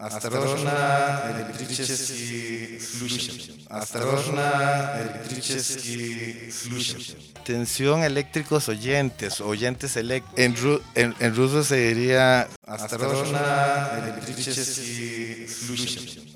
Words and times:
Осторожно, 0.00 1.20
электрический 1.36 2.80
случай. 2.80 3.66
Осторожно, 3.68 4.96
электрический 5.02 6.50
случай. 6.50 7.16
Tensión 7.44 8.02
eléctricos 8.02 8.68
oyentes, 8.70 9.42
oyentes 9.42 9.96
elect 9.96 10.26
en, 10.38 10.56
ru 10.56 10.80
en, 10.94 11.14
en, 11.20 11.36
ruso 11.36 11.62
se 11.62 11.76
diría 11.76 12.48
Осторожно, 12.66 13.90
электрический 14.02 15.46
случай. 15.46 16.32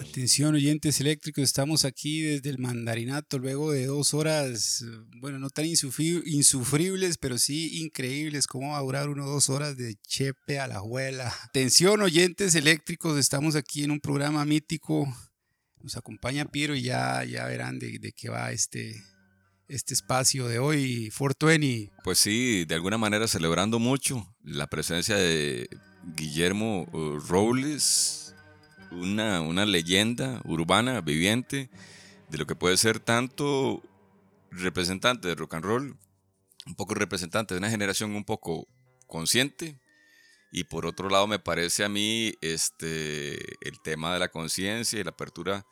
Atención 0.00 0.54
oyentes 0.54 1.00
eléctricos, 1.00 1.44
estamos 1.44 1.86
aquí 1.86 2.20
desde 2.20 2.50
el 2.50 2.58
Mandarinato, 2.58 3.38
luego 3.38 3.72
de 3.72 3.86
dos 3.86 4.12
horas, 4.12 4.84
bueno, 5.16 5.38
no 5.38 5.48
tan 5.48 5.64
insufribles, 5.64 7.16
pero 7.16 7.38
sí 7.38 7.80
increíbles, 7.80 8.46
cómo 8.46 8.72
va 8.72 8.78
a 8.78 8.82
durar 8.82 9.08
uno 9.08 9.26
dos 9.26 9.48
horas 9.48 9.78
de 9.78 9.96
chepe 10.06 10.60
a 10.60 10.68
la 10.68 10.76
abuela. 10.76 11.32
Atención 11.44 12.02
oyentes 12.02 12.54
eléctricos, 12.54 13.18
estamos 13.18 13.56
aquí 13.56 13.84
en 13.84 13.90
un 13.90 14.00
programa 14.00 14.44
mítico, 14.44 15.06
nos 15.80 15.96
acompaña 15.96 16.44
Piero 16.44 16.74
y 16.74 16.82
ya, 16.82 17.24
ya 17.24 17.46
verán 17.46 17.78
de, 17.78 17.98
de 17.98 18.12
qué 18.12 18.28
va 18.28 18.52
este, 18.52 19.02
este 19.68 19.94
espacio 19.94 20.48
de 20.48 20.58
hoy, 20.58 21.10
420. 21.16 21.92
Pues 22.04 22.18
sí, 22.18 22.66
de 22.66 22.74
alguna 22.74 22.98
manera 22.98 23.26
celebrando 23.26 23.78
mucho 23.78 24.36
la 24.42 24.66
presencia 24.66 25.16
de 25.16 25.66
Guillermo 26.04 26.88
uh, 26.92 27.18
Robles, 27.18 28.34
una, 28.90 29.40
una 29.40 29.64
leyenda 29.64 30.40
urbana, 30.44 31.00
viviente, 31.00 31.70
de 32.28 32.38
lo 32.38 32.46
que 32.46 32.56
puede 32.56 32.76
ser 32.76 32.98
tanto 33.00 33.82
representante 34.50 35.28
de 35.28 35.34
rock 35.34 35.54
and 35.54 35.64
roll, 35.64 35.96
un 36.66 36.74
poco 36.74 36.94
representante 36.94 37.54
de 37.54 37.58
una 37.58 37.70
generación 37.70 38.14
un 38.14 38.24
poco 38.24 38.68
consciente, 39.06 39.78
y 40.54 40.64
por 40.64 40.84
otro 40.84 41.08
lado, 41.08 41.26
me 41.26 41.38
parece 41.38 41.82
a 41.82 41.88
mí 41.88 42.34
este, 42.42 43.36
el 43.66 43.80
tema 43.82 44.12
de 44.12 44.18
la 44.18 44.28
conciencia 44.28 45.00
y 45.00 45.04
la 45.04 45.10
apertura 45.10 45.66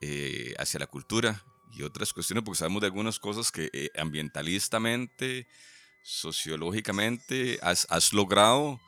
eh, 0.00 0.54
hacia 0.58 0.78
la 0.78 0.86
cultura 0.86 1.44
y 1.72 1.82
otras 1.82 2.12
cuestiones, 2.12 2.44
porque 2.44 2.58
sabemos 2.58 2.80
de 2.80 2.86
algunas 2.86 3.18
cosas 3.18 3.50
que 3.50 3.70
eh, 3.72 3.90
ambientalistamente, 3.96 5.48
sociológicamente 6.04 7.58
has, 7.60 7.88
has 7.90 8.12
logrado. 8.12 8.78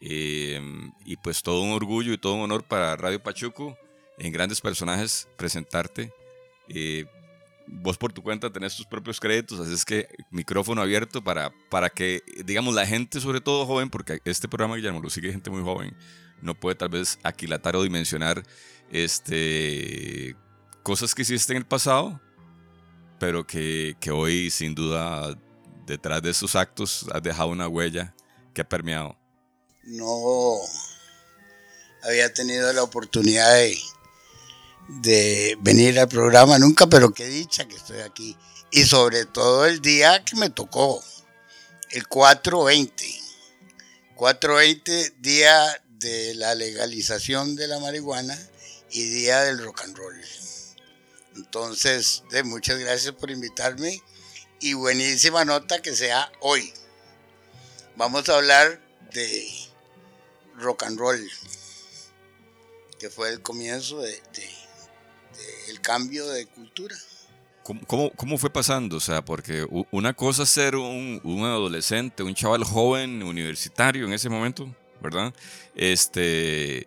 Eh, 0.00 0.60
y 1.04 1.16
pues 1.16 1.42
todo 1.42 1.62
un 1.62 1.72
orgullo 1.72 2.12
y 2.12 2.18
todo 2.18 2.34
un 2.34 2.42
honor 2.42 2.64
para 2.64 2.96
Radio 2.96 3.22
Pachuco 3.22 3.76
en 4.18 4.32
grandes 4.32 4.60
personajes 4.60 5.28
presentarte 5.36 6.12
vos 7.66 7.98
por 7.98 8.12
tu 8.12 8.22
cuenta 8.22 8.52
tenés 8.52 8.76
tus 8.76 8.86
propios 8.86 9.20
créditos, 9.20 9.60
así 9.60 9.72
es 9.72 9.84
que 9.84 10.08
micrófono 10.30 10.82
abierto 10.82 11.22
para, 11.22 11.52
para 11.70 11.90
que, 11.90 12.22
digamos, 12.44 12.74
la 12.74 12.86
gente, 12.86 13.20
sobre 13.20 13.40
todo 13.40 13.66
joven, 13.66 13.90
porque 13.90 14.20
este 14.24 14.48
programa, 14.48 14.76
Guillermo, 14.76 15.00
lo 15.00 15.10
sigue 15.10 15.32
gente 15.32 15.50
muy 15.50 15.62
joven, 15.62 15.96
no 16.40 16.54
puede 16.54 16.76
tal 16.76 16.90
vez 16.90 17.18
aquilatar 17.22 17.76
o 17.76 17.82
dimensionar 17.82 18.42
este, 18.90 20.36
cosas 20.82 21.14
que 21.14 21.22
hiciste 21.22 21.52
en 21.52 21.58
el 21.58 21.66
pasado, 21.66 22.20
pero 23.18 23.46
que, 23.46 23.96
que 24.00 24.10
hoy, 24.10 24.50
sin 24.50 24.74
duda, 24.74 25.36
detrás 25.86 26.22
de 26.22 26.30
esos 26.30 26.54
actos 26.54 27.06
has 27.12 27.22
dejado 27.22 27.48
una 27.48 27.68
huella 27.68 28.14
que 28.54 28.60
ha 28.60 28.68
permeado. 28.68 29.16
No 29.86 30.58
había 32.02 32.32
tenido 32.32 32.72
la 32.72 32.82
oportunidad 32.82 33.56
de 34.88 35.56
venir 35.60 35.98
al 35.98 36.08
programa 36.08 36.58
nunca, 36.58 36.86
pero 36.86 37.12
qué 37.12 37.26
dicha 37.26 37.66
que 37.66 37.76
estoy 37.76 38.00
aquí. 38.00 38.36
Y 38.70 38.84
sobre 38.84 39.24
todo 39.26 39.66
el 39.66 39.80
día 39.80 40.24
que 40.24 40.36
me 40.36 40.50
tocó, 40.50 41.02
el 41.90 42.06
420. 42.06 43.22
420, 44.14 45.14
día 45.20 45.82
de 45.98 46.34
la 46.34 46.54
legalización 46.54 47.56
de 47.56 47.68
la 47.68 47.78
marihuana 47.78 48.38
y 48.90 49.02
día 49.04 49.42
del 49.42 49.62
rock 49.62 49.82
and 49.82 49.96
roll. 49.96 50.20
Entonces, 51.36 52.22
de 52.30 52.42
muchas 52.42 52.78
gracias 52.78 53.14
por 53.14 53.30
invitarme 53.30 54.02
y 54.60 54.72
buenísima 54.72 55.44
nota 55.44 55.82
que 55.82 55.94
sea 55.94 56.30
hoy. 56.40 56.72
Vamos 57.96 58.28
a 58.28 58.36
hablar 58.36 58.80
de 59.12 59.65
rock 60.58 60.84
and 60.84 60.98
roll, 60.98 61.30
que 62.98 63.10
fue 63.10 63.30
el 63.30 63.42
comienzo 63.42 64.00
de 64.00 64.20
el 65.68 65.80
cambio 65.80 66.26
de 66.28 66.46
cultura. 66.46 66.96
¿Cómo, 67.62 68.12
¿Cómo, 68.14 68.38
fue 68.38 68.48
pasando? 68.48 68.96
O 68.96 69.00
sea, 69.00 69.24
porque 69.24 69.66
una 69.90 70.12
cosa 70.14 70.44
es 70.44 70.50
ser 70.50 70.76
un, 70.76 71.20
un, 71.24 71.44
adolescente, 71.44 72.22
un 72.22 72.32
chaval 72.32 72.62
joven, 72.62 73.24
universitario 73.24 74.06
en 74.06 74.12
ese 74.12 74.28
momento, 74.28 74.72
¿verdad? 75.02 75.34
Este, 75.74 76.86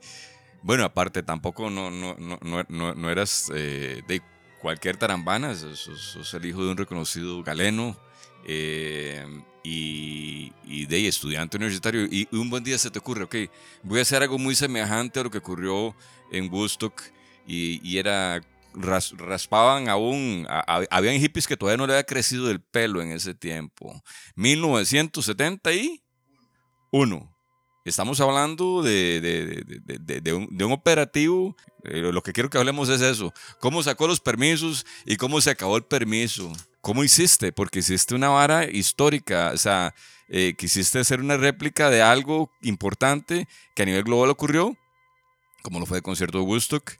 bueno, 0.63 0.85
aparte 0.85 1.21
tampoco 1.21 1.69
no, 1.69 1.91
no, 1.91 2.15
no, 2.17 2.39
no, 2.69 2.95
no 2.95 3.11
eras 3.11 3.51
eh, 3.53 4.01
de 4.07 4.21
cualquier 4.61 4.95
tarambana, 4.95 5.53
sos, 5.53 6.33
el 6.33 6.45
hijo 6.45 6.63
de 6.63 6.71
un 6.71 6.77
reconocido 6.77 7.43
galeno 7.43 7.99
eh, 8.45 9.25
y, 9.63 10.51
de 10.85 11.07
estudiante 11.07 11.57
universitario. 11.57 12.05
Y 12.05 12.27
un 12.31 12.49
buen 12.49 12.63
día 12.63 12.77
se 12.77 12.89
te 12.89 12.99
ocurre, 12.99 13.23
ok, 13.23 13.35
voy 13.83 13.99
a 13.99 14.03
hacer 14.03 14.21
algo 14.21 14.37
muy 14.37 14.55
semejante 14.55 15.19
a 15.19 15.23
lo 15.23 15.31
que 15.31 15.39
ocurrió 15.39 15.93
en 16.31 16.49
Woodstock 16.51 17.01
y, 17.47 17.97
era 17.97 18.41
raspaban 18.75 19.89
aún, 19.89 20.45
habían 20.91 21.19
hippies 21.19 21.47
que 21.47 21.57
todavía 21.57 21.77
no 21.77 21.87
le 21.87 21.93
había 21.93 22.03
crecido 22.03 22.51
el 22.51 22.61
pelo 22.61 23.01
en 23.01 23.11
ese 23.11 23.33
tiempo. 23.33 24.03
1971. 24.35 27.35
Estamos 27.85 28.19
hablando 28.21 28.83
de, 28.83 29.21
de, 29.21 30.33
un, 30.33 30.47
de, 30.51 30.65
un, 30.65 30.71
operativo, 30.71 31.57
eh, 31.85 32.11
lo 32.13 32.21
que 32.21 32.33
quiero 32.33 32.49
que 32.49 32.59
hablemos 32.59 32.89
es 32.89 33.01
eso, 33.01 33.33
cómo 33.59 33.81
sacó 33.81 34.05
los 34.05 34.19
permisos 34.19 34.85
y 35.05 35.17
cómo 35.17 35.41
se 35.41 35.49
acabó 35.49 35.75
el 35.77 35.83
permiso. 35.83 36.53
¿Cómo 36.81 37.03
hiciste? 37.03 37.51
Porque 37.51 37.79
hiciste 37.79 38.15
una 38.15 38.29
vara 38.29 38.65
histórica, 38.65 39.51
o 39.53 39.57
sea, 39.57 39.93
eh, 40.29 40.53
quisiste 40.57 40.99
hacer 40.99 41.19
una 41.19 41.37
réplica 41.37 41.89
de 41.89 42.01
algo 42.01 42.51
importante 42.61 43.47
que 43.75 43.83
a 43.83 43.85
nivel 43.85 44.03
global 44.03 44.29
ocurrió, 44.29 44.77
como 45.61 45.79
lo 45.79 45.85
fue 45.85 45.97
el 45.97 46.03
concierto 46.03 46.37
de 46.37 46.45
Woodstock, 46.45 46.93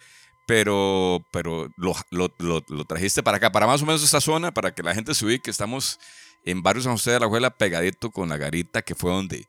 pero, 0.45 1.23
pero 1.31 1.69
lo, 1.77 1.95
lo, 2.09 2.33
lo, 2.39 2.85
trajiste 2.85 3.21
para 3.21 3.37
acá, 3.37 3.51
para 3.51 3.67
más 3.67 3.83
o 3.83 3.85
menos 3.85 4.03
esta 4.03 4.19
zona, 4.19 4.51
para 4.51 4.73
que 4.73 4.81
la 4.81 4.95
gente 4.95 5.13
se 5.13 5.23
ubique. 5.23 5.51
Estamos 5.51 5.99
en 6.43 6.63
Barrio 6.63 6.81
San 6.81 6.93
José 6.93 7.11
de 7.11 7.19
la 7.19 7.27
Juela, 7.27 7.55
pegadito 7.55 8.09
con 8.09 8.29
la 8.29 8.37
garita, 8.37 8.81
que 8.81 8.95
fue 8.95 9.11
donde, 9.11 9.45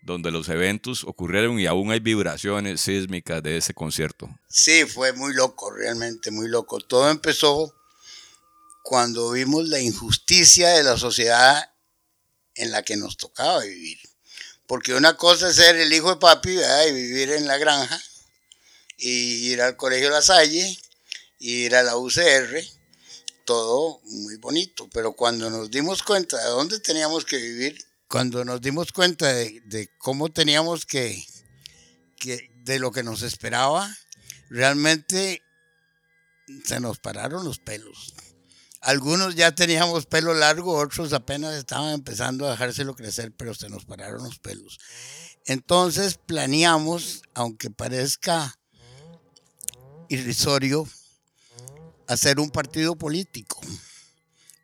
donde 0.00 0.30
los 0.30 0.48
eventos 0.48 1.04
ocurrieron 1.04 1.60
y 1.60 1.66
aún 1.66 1.92
hay 1.92 2.00
vibraciones 2.00 2.80
sísmicas 2.80 3.42
de 3.42 3.58
ese 3.58 3.74
concierto. 3.74 4.28
Sí, 4.48 4.86
fue 4.86 5.12
muy 5.12 5.34
loco, 5.34 5.70
realmente 5.70 6.30
muy 6.30 6.48
loco. 6.48 6.80
Todo 6.80 7.10
empezó 7.10 7.74
cuando 8.88 9.32
vimos 9.32 9.68
la 9.68 9.80
injusticia 9.80 10.70
de 10.70 10.82
la 10.82 10.96
sociedad 10.96 11.74
en 12.54 12.70
la 12.70 12.82
que 12.82 12.96
nos 12.96 13.18
tocaba 13.18 13.60
vivir. 13.60 13.98
Porque 14.66 14.94
una 14.94 15.14
cosa 15.14 15.50
es 15.50 15.56
ser 15.56 15.76
el 15.76 15.92
hijo 15.92 16.08
de 16.08 16.16
papi 16.16 16.58
y 16.88 16.92
vivir 16.92 17.32
en 17.32 17.46
la 17.46 17.58
granja 17.58 18.02
y 18.96 19.50
ir 19.52 19.60
al 19.60 19.76
Colegio 19.76 20.08
La 20.08 20.22
Salle, 20.22 20.74
ir 21.38 21.76
a 21.76 21.82
la 21.82 21.98
UCR, 21.98 22.64
todo 23.44 24.00
muy 24.04 24.36
bonito. 24.36 24.88
Pero 24.90 25.12
cuando 25.12 25.50
nos 25.50 25.70
dimos 25.70 26.02
cuenta 26.02 26.38
de 26.38 26.48
dónde 26.48 26.80
teníamos 26.80 27.26
que 27.26 27.36
vivir, 27.36 27.84
cuando 28.08 28.42
nos 28.42 28.62
dimos 28.62 28.90
cuenta 28.92 29.30
de, 29.34 29.90
cómo 29.98 30.30
teníamos 30.30 30.86
que, 30.86 31.22
que, 32.16 32.50
de 32.64 32.78
lo 32.78 32.90
que 32.90 33.02
nos 33.02 33.20
esperaba, 33.20 33.94
realmente 34.48 35.42
se 36.64 36.80
nos 36.80 36.98
pararon 37.00 37.44
los 37.44 37.58
pelos. 37.58 38.14
Algunos 38.80 39.34
ya 39.34 39.54
teníamos 39.54 40.06
pelo 40.06 40.34
largo, 40.34 40.76
otros 40.76 41.12
apenas 41.12 41.54
estaban 41.54 41.94
empezando 41.94 42.46
a 42.46 42.52
dejárselo 42.52 42.94
crecer, 42.94 43.32
pero 43.36 43.54
se 43.54 43.68
nos 43.68 43.84
pararon 43.84 44.22
los 44.22 44.38
pelos. 44.38 44.78
Entonces 45.46 46.18
planeamos, 46.18 47.22
aunque 47.34 47.70
parezca 47.70 48.54
irrisorio 50.08 50.86
hacer 52.06 52.38
un 52.40 52.50
partido 52.50 52.96
político. 52.96 53.60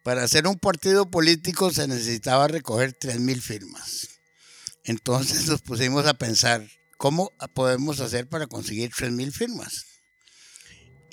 Para 0.02 0.22
hacer 0.22 0.46
un 0.46 0.58
partido 0.58 1.10
político 1.10 1.70
se 1.70 1.88
necesitaba 1.88 2.46
recoger 2.46 2.98
3.000 2.98 3.40
firmas. 3.40 4.08
Entonces 4.84 5.48
nos 5.48 5.62
pusimos 5.62 6.06
a 6.06 6.14
pensar, 6.14 6.66
¿cómo 6.98 7.32
podemos 7.54 8.00
hacer 8.00 8.28
para 8.28 8.46
conseguir 8.46 8.90
3.000 8.90 9.32
firmas? 9.32 9.93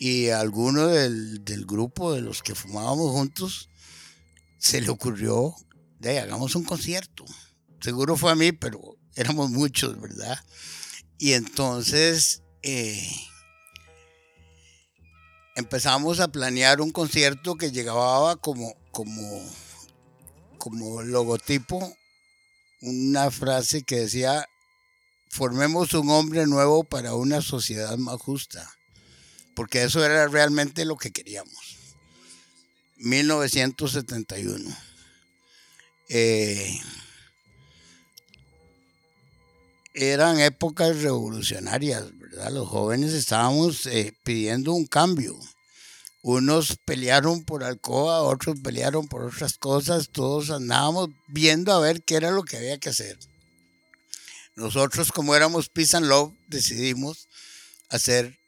Y 0.04 0.30
alguno 0.30 0.88
del, 0.88 1.46
del, 1.46 1.64
grupo 1.64 2.12
de 2.12 2.22
los 2.22 2.42
que 2.42 2.56
fumábamos 2.56 3.12
juntos 3.12 3.70
se 4.58 4.82
le 4.82 4.90
ocurrió, 4.90 5.54
de 6.00 6.20
hagamos 6.20 6.56
un 6.56 6.64
concierto. 6.64 7.24
Seguro 7.82 8.18
fue 8.18 8.32
a 8.32 8.36
mí, 8.36 8.52
pero 8.52 8.98
éramos 9.16 9.52
muchos, 9.52 10.02
¿verdad? 10.02 10.44
Y 11.20 11.34
entonces... 11.34 12.42
Eh, 12.64 13.08
empezamos 15.56 16.20
a 16.20 16.30
planear 16.30 16.82
un 16.82 16.92
concierto 16.92 17.56
que 17.56 17.72
llegaba 17.72 18.36
como, 18.38 18.74
como, 18.92 19.44
como 20.58 21.04
logotipo 21.04 21.96
una 22.82 23.30
frase 23.30 23.84
que 23.84 24.00
decía 24.00 24.48
formemos 25.30 25.94
un 25.94 26.10
hombre 26.10 26.48
nuevo 26.48 26.84
para 26.84 27.14
una 27.14 27.42
sociedad 27.42 27.98
más 27.98 28.20
justa, 28.20 28.68
porque 29.62 29.84
eso 29.84 30.04
era 30.04 30.28
realmente 30.28 30.86
lo 30.86 30.98
que 30.98 31.12
queríamos. 31.12 31.78
1971. 32.98 34.76
Eh, 36.10 36.80
eran 39.94 40.40
épocas 40.40 41.00
revolucionarias, 41.04 42.18
¿verdad? 42.18 42.52
Los 42.52 42.70
jóvenes 42.70 43.14
estábamos 43.14 43.86
eh, 43.86 44.16
pidiendo 44.24 44.74
un 44.74 44.88
cambio. 44.88 45.38
Unos 46.24 46.78
pelearon 46.84 47.44
por 47.46 47.64
Alcoa, 47.64 48.24
otros 48.24 48.60
pelearon 48.62 49.08
por 49.08 49.26
otras 49.26 49.60
cosas, 49.60 50.10
todos 50.12 50.50
andábamos 50.50 51.10
viendo 51.28 51.72
a 51.72 51.80
ver 51.80 52.02
qué 52.02 52.16
era 52.16 52.32
lo 52.32 52.42
que 52.42 52.58
había 52.58 52.80
que 52.80 52.90
hacer. 52.90 53.20
Nosotros, 54.56 55.12
como 55.12 55.36
éramos 55.36 55.70
Peace 55.70 55.96
and 55.96 56.08
Love, 56.08 56.34
decidimos 56.48 57.30
hacer 57.90 58.41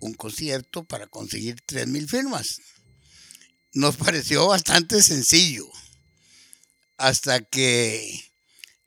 un 0.00 0.14
concierto 0.14 0.84
para 0.84 1.06
conseguir 1.06 1.56
3.000 1.66 2.08
firmas. 2.08 2.60
Nos 3.72 3.96
pareció 4.04 4.46
bastante 4.46 5.02
sencillo 5.02 5.66
hasta 6.96 7.40
que 7.40 8.32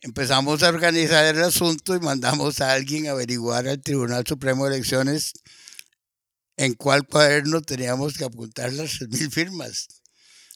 empezamos 0.02 0.64
a 0.64 0.70
organizar 0.70 1.26
el 1.26 1.44
asunto 1.44 1.96
y 1.96 2.00
mandamos 2.00 2.62
a 2.62 2.74
alguien 2.74 3.08
a 3.08 3.12
averiguar 3.12 3.68
al 3.68 3.82
Tribunal 3.82 4.26
Supremo 4.26 4.66
de 4.66 4.76
Elecciones 4.76 5.34
en 6.58 6.74
cuál 6.74 7.06
cuaderno 7.08 7.62
teníamos 7.62 8.18
que 8.18 8.26
apuntar 8.26 8.74
las 8.74 9.00
3.000 9.00 9.32
firmas. 9.32 9.88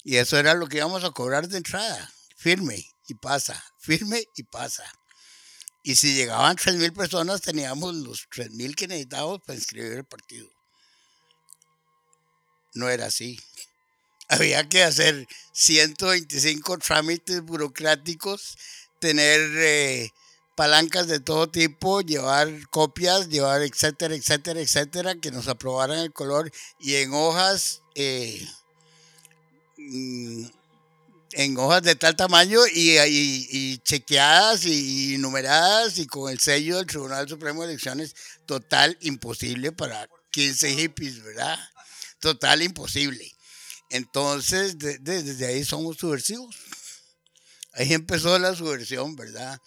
Y 0.04 0.18
eso 0.18 0.38
era 0.38 0.54
lo 0.54 0.68
que 0.68 0.78
íbamos 0.78 1.04
a 1.04 1.12
cobrar 1.12 1.48
de 1.48 1.58
entrada. 1.58 2.12
Firme 2.36 2.86
y 3.08 3.14
pasa, 3.16 3.64
firme 3.80 4.24
y 4.36 4.44
pasa. 4.44 4.84
Y 5.84 5.96
si 5.96 6.16
llegaban 6.16 6.56
3.000 6.56 6.94
personas, 6.94 7.42
teníamos 7.42 7.94
los 7.96 8.30
3.000 8.30 8.74
que 8.74 8.88
necesitábamos 8.88 9.42
para 9.42 9.60
inscribir 9.60 9.92
el 9.94 10.06
partido. 10.06 10.50
No 12.74 12.90
era 12.90 13.08
así. 13.08 13.40
Había 14.30 14.68
que 14.70 14.84
hacer 14.84 15.28
125 15.52 16.78
trámites 16.78 17.42
burocráticos, 17.42 18.58
tener 19.00 19.42
eh, 19.58 20.12
palancas 20.56 21.08
de 21.08 21.20
todo 21.20 21.50
tipo, 21.50 22.00
llevar 22.00 22.50
copias, 22.70 23.28
llevar 23.28 23.62
etcétera, 23.62 24.16
etcétera, 24.16 24.62
etcétera, 24.62 25.16
que 25.16 25.32
nos 25.32 25.50
aprobaran 25.50 26.00
el 26.00 26.14
color 26.14 26.52
y 26.80 26.96
en 26.96 27.14
hojas, 27.14 27.82
eh, 27.96 28.48
mm, 29.78 30.46
en 31.34 31.58
hojas 31.58 31.84
de 31.84 31.96
tal 31.96 32.16
tamaño 32.16 32.60
y, 32.74 32.98
y, 33.00 33.78
chequeadas 33.80 34.66
y, 34.66 35.18
numeradas 35.18 35.98
y 35.98 36.08
con 36.08 36.32
el 36.32 36.40
sello 36.40 36.78
del 36.78 36.88
Tribunal 36.88 37.28
Supremo 37.28 37.64
de 37.64 37.70
Elecciones, 37.70 38.16
total 38.46 38.98
imposible 39.02 39.72
para 39.72 40.08
15 40.32 40.76
hippies, 40.76 41.24
¿verdad? 41.24 41.60
Total 42.20 42.62
imposible. 42.62 43.32
Entonces, 43.90 44.78
desde 44.78 45.46
ahí 45.46 45.64
somos 45.64 45.98
subversivos. 45.98 46.56
Ahí 47.74 47.94
empezó 47.94 48.38
la 48.40 48.56
subversión, 48.56 49.16
¿verdad? 49.16 49.60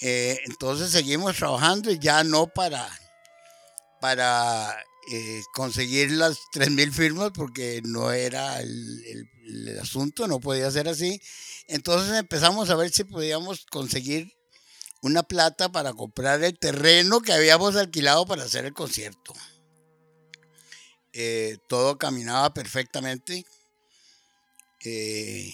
Eh, 0.00 0.38
entonces 0.44 0.90
seguimos 0.90 1.36
trabajando 1.36 1.90
y 1.90 1.98
ya 1.98 2.22
no 2.22 2.46
para, 2.46 2.88
para 4.00 4.76
eh, 5.10 5.42
conseguir 5.54 6.10
las 6.10 6.38
3.000 6.52 6.92
firmas 6.92 7.30
porque 7.34 7.80
no 7.82 8.12
era 8.12 8.60
el, 8.60 9.78
asunto, 9.80 10.28
no 10.28 10.38
podía 10.38 10.70
ser 10.70 10.86
así. 10.86 11.20
Entonces 11.66 12.14
empezamos 12.18 12.68
a 12.68 12.76
ver 12.76 12.90
si 12.90 13.04
podíamos 13.04 13.64
conseguir 13.70 14.34
una 15.00 15.22
plata 15.22 15.72
para 15.72 15.94
comprar 15.94 16.44
el 16.44 16.58
terreno 16.58 17.20
que 17.20 17.32
habíamos 17.32 17.76
alquilado 17.76 18.26
para 18.26 18.44
hacer 18.44 18.66
el 18.66 18.74
concierto. 18.74 19.32
Eh, 21.14 21.56
todo 21.68 21.96
caminaba 21.96 22.52
perfectamente. 22.52 23.46
Eh, 24.84 25.50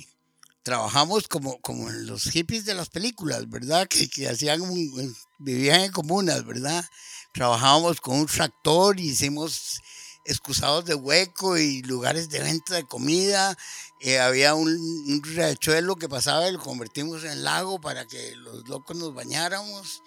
trabajamos 0.65 1.29
como, 1.29 1.61
como 1.61 1.91
en 1.91 2.06
los 2.06 2.25
hippies 2.25 2.65
de 2.65 2.75
las 2.75 2.89
películas, 2.89 3.49
¿verdad? 3.49 3.87
Que, 3.87 4.09
que 4.09 4.29
hacían, 4.29 4.61
vivían 5.39 5.83
en 5.83 5.93
comunas, 5.93 6.45
¿verdad? 6.45 6.85
Trabajábamos 7.34 8.00
con 8.00 8.16
un 8.16 8.26
tractor, 8.26 9.00
hicimos 9.00 9.82
excusados 10.25 10.84
de 10.84 10.94
hueco 10.94 11.58
y 11.58 11.82
lugares 11.82 12.28
de 12.28 12.38
venta 12.38 12.76
de 12.76 12.84
comida. 12.84 13.58
Eh, 13.98 14.20
había 14.20 14.54
un, 14.54 14.69
un, 14.69 15.20
riachuelo 15.25 15.96
que 15.96 16.08
pasaba 16.08 16.48
y 16.48 16.52
lo 16.52 16.60
convertimos 16.60 17.25
en 17.25 17.42
lago 17.42 17.81
para 17.81 18.06
que 18.06 18.36
los 18.36 18.69
locos 18.69 18.96
nos 18.96 19.12
bañáramos. 19.14 20.00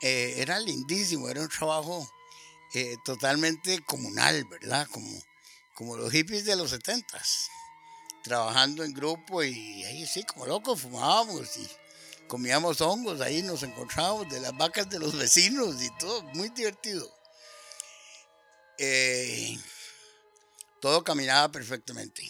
Eh, 0.00 0.34
era 0.36 0.60
lindísimo, 0.60 1.28
era 1.28 1.40
un 1.40 1.48
trabajo 1.48 2.08
eh, 2.74 2.96
totalmente 3.04 3.82
comunal, 3.82 4.44
¿verdad? 4.44 4.86
Como, 4.92 5.10
como 5.74 5.96
los 5.96 6.12
hippies 6.12 6.44
de 6.44 6.54
los 6.54 6.70
setentas 6.70 7.50
trabajando 8.22 8.84
en 8.84 8.94
grupo 8.94 9.42
y 9.42 9.82
ahí 9.82 10.06
sí, 10.06 10.22
como 10.22 10.46
locos 10.46 10.82
fumábamos 10.82 11.56
y 11.56 11.68
comíamos 12.30 12.80
hongos, 12.80 13.20
ahí 13.20 13.42
nos 13.42 13.64
encontrábamos 13.64 14.30
de 14.30 14.38
las 14.38 14.56
vacas 14.56 14.88
de 14.88 15.00
los 15.00 15.18
vecinos 15.18 15.82
y 15.82 15.90
todo, 15.98 16.22
muy 16.34 16.48
divertido. 16.50 17.12
Eh, 18.78 19.58
todo 20.80 21.02
caminaba 21.02 21.50
perfectamente. 21.50 22.22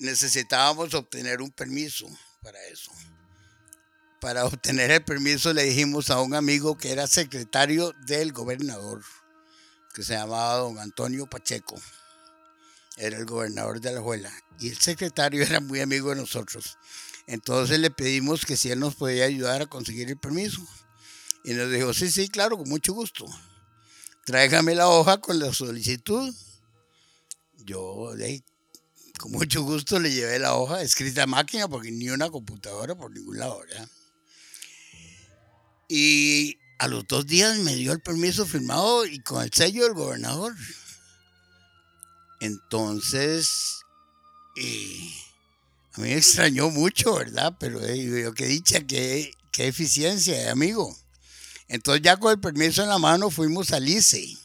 Necesitábamos 0.00 0.92
obtener 0.92 1.40
un 1.40 1.52
permiso 1.52 2.08
para 2.42 2.60
eso. 2.64 2.90
Para 4.20 4.44
obtener 4.44 4.90
el 4.90 5.04
permiso 5.04 5.52
le 5.52 5.62
dijimos 5.62 6.10
a 6.10 6.20
un 6.20 6.34
amigo 6.34 6.76
que 6.76 6.90
era 6.90 7.06
secretario 7.06 7.94
del 8.06 8.32
gobernador, 8.32 9.04
que 9.94 10.02
se 10.02 10.14
llamaba 10.14 10.56
don 10.56 10.80
Antonio 10.80 11.26
Pacheco 11.26 11.80
era 12.96 13.16
el 13.18 13.24
gobernador 13.24 13.80
de 13.80 13.88
Alajuela, 13.90 14.32
y 14.60 14.68
el 14.68 14.78
secretario 14.78 15.42
era 15.44 15.60
muy 15.60 15.80
amigo 15.80 16.10
de 16.10 16.16
nosotros. 16.16 16.78
Entonces 17.26 17.78
le 17.78 17.90
pedimos 17.90 18.44
que 18.44 18.56
si 18.56 18.70
él 18.70 18.80
nos 18.80 18.94
podía 18.94 19.24
ayudar 19.24 19.62
a 19.62 19.66
conseguir 19.66 20.08
el 20.08 20.18
permiso. 20.18 20.60
Y 21.44 21.52
nos 21.52 21.70
dijo, 21.70 21.92
sí, 21.92 22.10
sí, 22.10 22.28
claro, 22.28 22.56
con 22.56 22.68
mucho 22.68 22.92
gusto. 22.92 23.26
Tráigame 24.24 24.74
la 24.74 24.88
hoja 24.88 25.20
con 25.20 25.38
la 25.38 25.52
solicitud. 25.52 26.34
Yo 27.64 28.12
con 29.18 29.32
mucho 29.32 29.62
gusto 29.62 29.98
le 29.98 30.12
llevé 30.12 30.38
la 30.38 30.54
hoja 30.54 30.82
escrita 30.82 31.22
a 31.22 31.26
máquina, 31.26 31.68
porque 31.68 31.90
ni 31.90 32.08
una 32.10 32.30
computadora 32.30 32.94
por 32.94 33.10
ningún 33.10 33.38
lado, 33.38 33.60
¿verdad? 33.60 33.88
Y 35.88 36.58
a 36.78 36.88
los 36.88 37.06
dos 37.06 37.26
días 37.26 37.58
me 37.58 37.74
dio 37.74 37.92
el 37.92 38.00
permiso 38.00 38.44
firmado 38.46 39.06
y 39.06 39.20
con 39.20 39.42
el 39.42 39.52
sello 39.52 39.84
del 39.84 39.94
gobernador. 39.94 40.54
Entonces, 42.40 43.80
eh, 44.56 45.10
a 45.94 46.00
mí 46.00 46.08
me 46.08 46.16
extrañó 46.16 46.70
mucho, 46.70 47.14
¿verdad? 47.14 47.56
Pero 47.60 47.84
eh, 47.84 48.22
yo 48.22 48.34
qué 48.34 48.46
dicha, 48.46 48.80
qué, 48.84 49.32
qué 49.52 49.68
eficiencia, 49.68 50.50
amigo. 50.50 50.96
Entonces 51.68 52.02
ya 52.02 52.16
con 52.16 52.32
el 52.32 52.40
permiso 52.40 52.82
en 52.82 52.88
la 52.88 52.98
mano 52.98 53.30
fuimos 53.30 53.72
al 53.72 53.88
ICE 53.88 54.36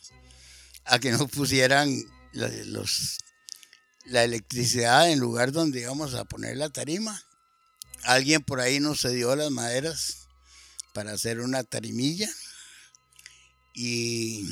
a 0.86 1.00
que 1.00 1.12
nos 1.12 1.30
pusieran 1.32 1.92
los, 2.34 3.18
la 4.06 4.24
electricidad 4.24 5.08
en 5.08 5.14
el 5.14 5.20
lugar 5.20 5.52
donde 5.52 5.82
íbamos 5.82 6.14
a 6.14 6.26
poner 6.26 6.58
la 6.58 6.70
tarima. 6.70 7.22
Alguien 8.04 8.42
por 8.42 8.60
ahí 8.60 8.80
nos 8.80 9.02
cedió 9.02 9.36
las 9.36 9.52
maderas 9.52 10.28
para 10.94 11.14
hacer 11.14 11.40
una 11.40 11.64
tarimilla 11.64 12.30
y 13.74 14.48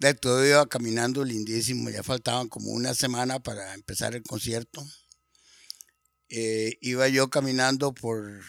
de 0.00 0.14
todo 0.14 0.46
iba 0.46 0.66
caminando 0.66 1.24
lindísimo, 1.24 1.90
ya 1.90 2.02
faltaban 2.02 2.48
como 2.48 2.70
una 2.70 2.94
semana 2.94 3.40
para 3.40 3.74
empezar 3.74 4.14
el 4.14 4.22
concierto. 4.22 4.86
Eh, 6.30 6.76
iba 6.80 7.08
yo 7.08 7.30
caminando 7.30 7.94
por 7.94 8.42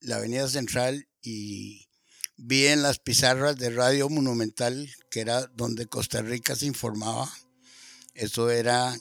la 0.00 0.16
Avenida 0.16 0.48
Central 0.48 1.08
y 1.22 1.88
vi 2.36 2.66
en 2.66 2.82
las 2.82 2.98
pizarras 2.98 3.56
de 3.56 3.70
Radio 3.70 4.08
Monumental, 4.08 4.90
que 5.10 5.20
era 5.20 5.46
donde 5.48 5.86
Costa 5.86 6.22
Rica 6.22 6.56
se 6.56 6.66
informaba. 6.66 7.30
Eso 8.14 8.50
era 8.50 8.96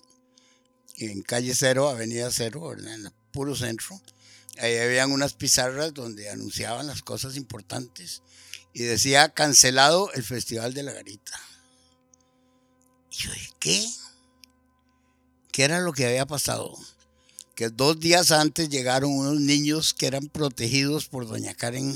en 0.98 1.22
calle 1.22 1.56
Cero, 1.56 1.90
Avenida 1.90 2.30
Cero, 2.32 2.74
en 2.74 2.88
el 2.88 3.12
puro 3.32 3.56
centro. 3.56 4.00
Ahí 4.60 4.78
habían 4.78 5.12
unas 5.12 5.34
pizarras 5.34 5.94
donde 5.94 6.30
anunciaban 6.30 6.88
las 6.88 7.02
cosas 7.02 7.36
importantes 7.36 8.24
y 8.74 8.84
decía 8.84 9.30
cancelado 9.30 10.12
el 10.14 10.24
Festival 10.24 10.74
de 10.74 10.84
la 10.84 10.94
Garita. 10.94 11.40
Y 13.12 13.16
yo 13.16 13.32
dije, 13.32 13.50
¿qué? 13.60 13.90
¿Qué 15.52 15.64
era 15.64 15.80
lo 15.80 15.94
que 15.94 16.06
había 16.06 16.26
pasado? 16.26 16.78
Que 17.58 17.70
dos 17.70 18.00
días 18.00 18.30
antes 18.30 18.70
llegaron 18.70 19.12
unos 19.18 19.40
niños 19.42 19.96
que 19.96 20.06
eran 20.06 20.28
protegidos 20.28 21.08
por 21.08 21.28
doña 21.28 21.56
Karen 21.56 21.92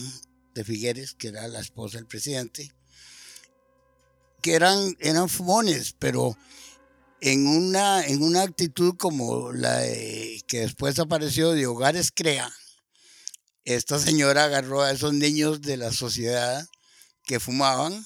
de 0.55 0.63
Figueres, 0.63 1.13
que 1.13 1.27
era 1.27 1.47
la 1.47 1.59
esposa 1.59 1.99
del 1.99 2.07
presidente, 2.07 2.73
que 4.41 4.55
eran, 4.55 4.97
eran 4.99 5.29
fumones, 5.29 5.93
pero 5.99 6.35
en 7.21 7.45
una, 7.45 8.03
en 8.03 8.23
una 8.23 8.41
actitud 8.41 8.95
como 8.97 9.51
la 9.51 9.83
que 10.47 10.61
después 10.61 10.97
apareció 10.97 11.51
de 11.51 11.67
Hogares 11.67 12.11
Crea, 12.11 12.51
esta 13.63 13.99
señora 13.99 14.45
agarró 14.45 14.81
a 14.81 14.89
esos 14.89 15.13
niños 15.13 15.61
de 15.61 15.77
la 15.77 15.91
sociedad 15.91 16.67
que 17.23 17.39
fumaban 17.39 18.03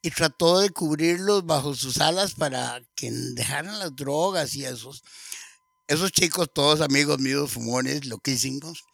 y 0.00 0.10
trató 0.10 0.60
de 0.60 0.70
cubrirlos 0.70 1.44
bajo 1.44 1.74
sus 1.74 1.98
alas 1.98 2.32
para 2.32 2.80
que 2.94 3.10
dejaran 3.10 3.78
las 3.78 3.94
drogas 3.94 4.54
y 4.54 4.64
esos. 4.64 5.04
Esos 5.86 6.12
chicos, 6.12 6.48
todos 6.52 6.80
amigos 6.80 7.18
míos, 7.18 7.52
fumones, 7.52 8.06
loquísimos, 8.06 8.84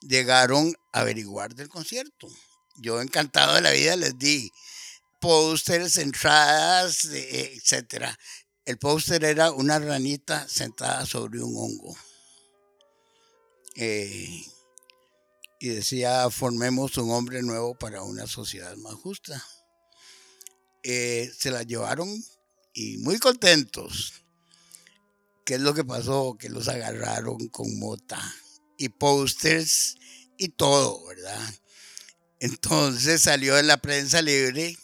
llegaron 0.00 0.74
a 0.92 1.00
averiguar 1.00 1.54
del 1.54 1.68
concierto. 1.68 2.26
Yo 2.76 3.02
encantado 3.02 3.54
de 3.54 3.60
la 3.60 3.72
vida 3.72 3.96
les 3.96 4.18
di 4.18 4.50
pósters, 5.20 5.98
entradas, 5.98 7.04
eh, 7.06 7.54
etc. 7.54 8.06
El 8.64 8.78
póster 8.78 9.24
era 9.24 9.50
una 9.50 9.78
ranita 9.78 10.48
sentada 10.48 11.04
sobre 11.04 11.42
un 11.42 11.54
hongo. 11.54 11.96
Eh, 13.74 14.42
y 15.60 15.68
decía, 15.68 16.30
formemos 16.30 16.96
un 16.96 17.10
hombre 17.10 17.42
nuevo 17.42 17.74
para 17.74 18.02
una 18.02 18.26
sociedad 18.26 18.74
más 18.76 18.94
justa. 18.94 19.44
Eh, 20.82 21.30
se 21.36 21.50
la 21.50 21.62
llevaron 21.62 22.08
y 22.72 22.98
muy 22.98 23.18
contentos. 23.18 24.14
¿Qué 25.48 25.54
es 25.54 25.62
lo 25.62 25.72
que 25.72 25.82
pasó? 25.82 26.36
Que 26.38 26.50
los 26.50 26.68
agarraron 26.68 27.48
con 27.48 27.78
mota 27.78 28.20
y 28.76 28.90
pósters 28.90 29.96
y 30.36 30.50
todo, 30.50 31.06
¿verdad? 31.06 31.54
Entonces 32.38 33.22
salió 33.22 33.58
en 33.58 33.66
la 33.66 33.78
prensa 33.78 34.20
libre. 34.20 34.76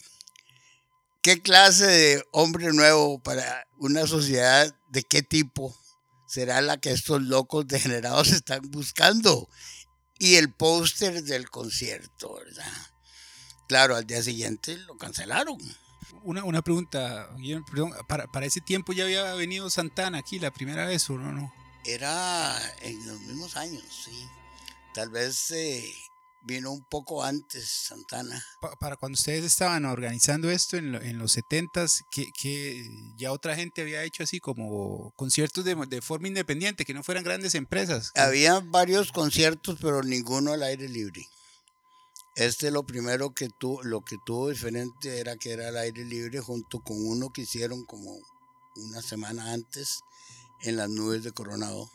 ¿Qué 1.21 1.43
clase 1.43 1.85
de 1.85 2.25
hombre 2.33 2.73
nuevo 2.73 3.23
para 3.23 3.67
una 3.79 4.07
sociedad 4.07 4.75
de 4.89 5.03
qué 5.03 5.23
tipo 5.23 5.79
será 6.27 6.63
la 6.63 6.79
que 6.79 6.93
estos 6.93 7.21
locos 7.21 7.69
degenerados 7.69 8.29
están 8.33 8.63
buscando? 8.71 9.51
Y 10.19 10.37
el 10.37 10.51
póster 10.51 11.25
del 11.25 11.51
concierto, 11.51 12.37
¿verdad? 12.37 12.73
Claro, 13.69 13.97
al 13.97 14.07
día 14.07 14.23
siguiente 14.23 14.79
lo 14.79 14.97
cancelaron. 14.97 15.59
Una, 16.23 16.45
una 16.45 16.63
pregunta, 16.63 17.29
perdón, 17.71 17.93
para, 18.09 18.27
para 18.27 18.47
ese 18.47 18.61
tiempo 18.61 18.93
ya 18.93 19.05
había 19.05 19.35
venido 19.35 19.69
Santana 19.71 20.19
aquí 20.19 20.39
la 20.39 20.51
primera 20.53 20.87
vez 20.87 21.09
o 21.11 21.19
no? 21.19 21.33
no? 21.33 21.53
Era 21.85 22.57
en 22.83 23.07
los 23.07 23.21
mismos 23.21 23.57
años, 23.57 23.83
sí. 24.05 24.27
Tal 24.95 25.11
vez 25.11 25.51
eh, 25.51 25.93
vino 26.43 26.71
un 26.71 26.83
poco 26.85 27.23
antes 27.25 27.69
Santana. 27.69 28.43
Pa- 28.61 28.75
para 28.77 28.97
cuando 28.97 29.17
ustedes 29.17 29.45
estaban 29.45 29.85
organizando 29.85 30.51
esto 30.51 30.77
en, 30.79 30.93
lo- 30.93 31.03
en 31.03 31.19
los 31.19 31.37
70s, 31.37 32.05
que, 32.11 32.31
que 32.33 32.89
ya 33.19 33.33
otra 33.33 33.55
gente 33.57 33.83
había 33.83 34.03
hecho 34.05 34.23
así 34.23 34.41
como 34.41 35.13
conciertos 35.17 35.65
de, 35.65 35.75
de 35.89 36.01
forma 36.01 36.29
independiente, 36.29 36.85
que 36.87 36.95
no 36.95 37.03
fueran 37.03 37.25
grandes 37.25 37.55
empresas. 37.55 38.13
Había 38.15 38.61
varios 38.61 39.13
conciertos, 39.13 39.79
pero 39.81 40.03
ninguno 40.03 40.53
al 40.53 40.63
aire 40.63 40.89
libre. 40.89 41.27
Este 42.37 42.73
lo 42.73 42.85
primero 42.85 43.33
que 43.33 43.49
tuvo, 43.49 43.83
lo 43.85 44.05
que 44.05 44.17
tuvo 44.27 44.49
diferente 44.49 45.21
era 45.21 45.37
que 45.37 45.53
era 45.53 45.69
al 45.69 45.77
aire 45.77 46.05
libre 46.05 46.41
junto 46.41 46.81
con 46.81 46.97
uno 46.99 47.33
que 47.33 47.43
hicieron 47.43 47.85
como 47.85 48.19
una 48.75 49.03
semana 49.03 49.53
antes 49.53 50.01
en 50.63 50.77
las 50.77 50.89
nubes 50.89 51.23
de 51.23 51.31
Coronado 51.31 51.89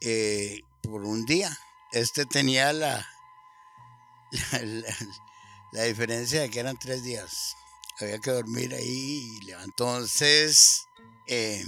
eh, 0.00 0.62
por 0.82 1.04
un 1.04 1.26
día. 1.26 1.56
Este 1.92 2.24
tenía 2.24 2.72
la, 2.72 3.06
la, 5.72 5.82
diferencia 5.82 6.40
de 6.40 6.50
que 6.50 6.60
eran 6.60 6.78
tres 6.78 7.02
días. 7.02 7.54
Había 8.00 8.20
que 8.20 8.30
dormir 8.30 8.72
ahí 8.74 9.38
y 9.40 9.44
levantó. 9.44 9.88
Entonces, 9.88 10.84
eh, 11.26 11.64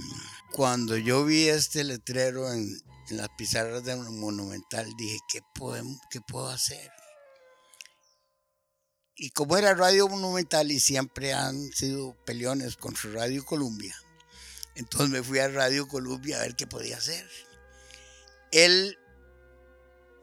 cuando 0.51 0.97
yo 0.97 1.25
vi 1.25 1.49
este 1.49 1.83
letrero 1.83 2.51
en, 2.51 2.81
en 3.09 3.17
las 3.17 3.29
pizarras 3.29 3.83
de 3.83 3.95
Monumental, 3.97 4.95
dije, 4.97 5.19
¿qué, 5.27 5.41
podemos, 5.53 5.99
¿qué 6.09 6.21
puedo 6.21 6.47
hacer? 6.47 6.89
Y 9.23 9.29
como 9.29 9.55
era 9.55 9.75
Radio 9.75 10.07
Monumental 10.07 10.71
y 10.71 10.79
siempre 10.79 11.31
han 11.31 11.71
sido 11.73 12.17
peleones 12.25 12.75
contra 12.75 13.11
Radio 13.11 13.45
Columbia, 13.45 13.95
entonces 14.73 15.11
me 15.11 15.21
fui 15.21 15.37
a 15.37 15.47
Radio 15.47 15.87
Columbia 15.87 16.37
a 16.37 16.41
ver 16.41 16.55
qué 16.55 16.65
podía 16.65 16.97
hacer. 16.97 17.29
El 18.51 18.97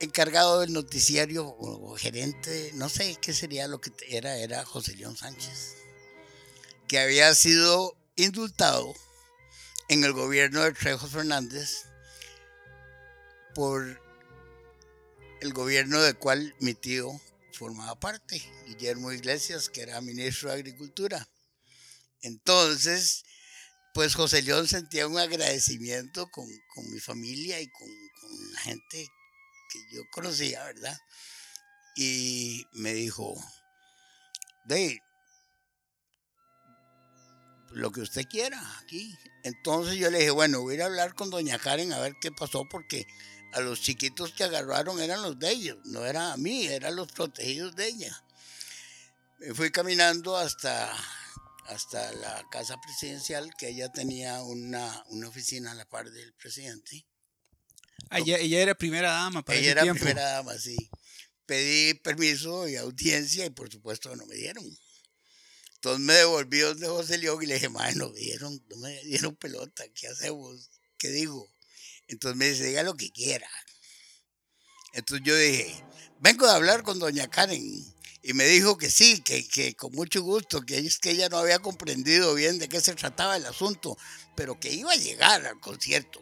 encargado 0.01 0.59
del 0.59 0.73
noticiario 0.73 1.47
o 1.47 1.95
gerente, 1.95 2.73
no 2.75 2.89
sé 2.89 3.17
qué 3.23 3.33
sería 3.33 3.69
lo 3.69 3.81
que 3.81 3.93
era, 4.09 4.37
era 4.37 4.65
José 4.65 4.97
León 4.97 5.17
Sánchez, 5.17 5.77
que 6.89 6.99
había 6.99 7.33
sido 7.37 7.97
indultado 8.17 8.93
en 9.89 10.03
el 10.03 10.13
gobierno 10.13 10.65
de 10.65 10.73
Trejo 10.73 11.07
Fernández 11.07 11.85
por 13.55 14.03
el 15.41 15.53
gobierno 15.53 16.03
del 16.03 16.17
cual 16.17 16.57
mi 16.59 16.75
tío 16.75 17.21
formaba 17.59 17.99
parte, 17.99 18.41
Guillermo 18.67 19.13
Iglesias, 19.13 19.69
que 19.69 19.83
era 19.83 20.01
ministro 20.01 20.49
de 20.49 20.55
Agricultura. 20.55 21.29
Entonces, 22.23 23.25
pues 23.93 24.15
José 24.15 24.43
León 24.43 24.69
sentía 24.69 25.09
un 25.09 25.19
agradecimiento 25.19 26.29
con, 26.31 26.47
con 26.75 26.89
mi 26.91 27.01
familia 27.01 27.61
y 27.61 27.69
con, 27.69 27.89
la 28.53 28.61
gente 28.61 29.07
que 29.73 29.79
yo 29.91 30.03
conocía, 30.13 30.63
¿verdad? 30.65 30.97
Y 31.97 32.65
me 32.73 32.95
dijo, 32.95 33.35
de 34.67 35.01
lo 37.71 37.91
que 37.91 38.03
usted 38.03 38.25
quiera 38.29 38.61
aquí. 38.79 39.17
Entonces 39.43 39.97
yo 39.97 40.11
le 40.11 40.19
dije, 40.19 40.31
bueno, 40.31 40.61
voy 40.61 40.81
a 40.81 40.87
hablar 40.87 41.15
con 41.15 41.31
doña 41.31 41.59
Karen 41.59 41.93
a 41.93 41.99
ver 41.99 42.15
qué 42.21 42.31
pasó, 42.31 42.67
porque 42.71 43.07
a 43.53 43.61
los 43.61 43.81
chiquitos 43.81 44.33
que 44.33 44.45
agarraron 44.45 45.01
eran 45.01 45.23
los 45.23 45.39
de 45.39 45.51
ellos, 45.51 45.79
no 45.85 46.05
era 46.05 46.33
a 46.33 46.37
mí, 46.37 46.67
eran 46.67 46.97
los 46.97 47.11
protegidos 47.13 47.75
de 47.77 47.89
ella. 47.89 48.25
Me 49.39 49.55
fui 49.55 49.71
caminando 49.71 50.37
hasta, 50.37 50.93
hasta 51.67 52.13
la 52.13 52.47
casa 52.51 52.81
presidencial, 52.81 53.51
que 53.57 53.69
ella 53.69 53.91
tenía 53.91 54.43
una, 54.43 55.05
una 55.09 55.29
oficina 55.29 55.73
a 55.73 55.75
la 55.75 55.89
par 55.89 56.11
del 56.11 56.35
presidente. 56.35 57.07
Ah, 58.11 58.19
ella, 58.19 58.39
ella 58.39 58.61
era 58.61 58.75
primera 58.75 59.13
dama 59.13 59.45
para 59.45 59.59
ella 59.59 59.67
ese 59.67 59.73
era 59.73 59.83
tiempo. 59.83 60.05
primera 60.05 60.23
dama, 60.33 60.59
sí. 60.59 60.77
Pedí 61.47 61.95
permiso 61.95 62.69
y 62.69 62.77
audiencia 62.77 63.47
y 63.47 63.51
por 63.51 63.71
supuesto 63.71 64.15
no 64.17 64.27
me 64.27 64.35
dieron. 64.35 64.65
Entonces 65.75 66.05
me 66.05 66.15
devolví 66.15 66.59
donde 66.59 66.89
José 66.89 67.19
León 67.19 67.43
y 67.43 67.47
le 67.47 67.55
dije, 67.55 67.69
madre, 67.69 67.95
no 67.95 68.11
me 68.11 68.19
dieron, 68.19 68.61
no 68.69 68.77
me 68.79 69.01
dieron 69.05 69.37
pelota, 69.37 69.85
¿qué 69.95 70.09
hacemos? 70.09 70.71
¿Qué 70.99 71.09
digo? 71.09 71.49
Entonces 72.09 72.37
me 72.37 72.49
dice, 72.49 72.65
diga 72.65 72.83
lo 72.83 72.97
que 72.97 73.11
quiera. 73.11 73.49
Entonces 74.93 75.25
yo 75.25 75.37
dije, 75.37 75.85
vengo 76.21 76.47
de 76.47 76.53
hablar 76.53 76.83
con 76.83 76.99
doña 76.99 77.29
Karen. 77.29 77.63
Y 78.23 78.33
me 78.33 78.45
dijo 78.47 78.77
que 78.77 78.91
sí, 78.91 79.21
que, 79.21 79.47
que 79.47 79.75
con 79.75 79.93
mucho 79.93 80.23
gusto, 80.23 80.63
que 80.63 80.79
es 80.79 80.99
que 80.99 81.11
ella 81.11 81.29
no 81.29 81.39
había 81.39 81.61
comprendido 81.61 82.35
bien 82.35 82.59
de 82.59 82.69
qué 82.69 82.81
se 82.81 82.95
trataba 82.95 83.37
el 83.37 83.47
asunto, 83.47 83.97
pero 84.35 84.59
que 84.59 84.73
iba 84.73 84.93
a 84.93 84.97
llegar 84.97 85.47
al 85.47 85.61
concierto. 85.61 86.21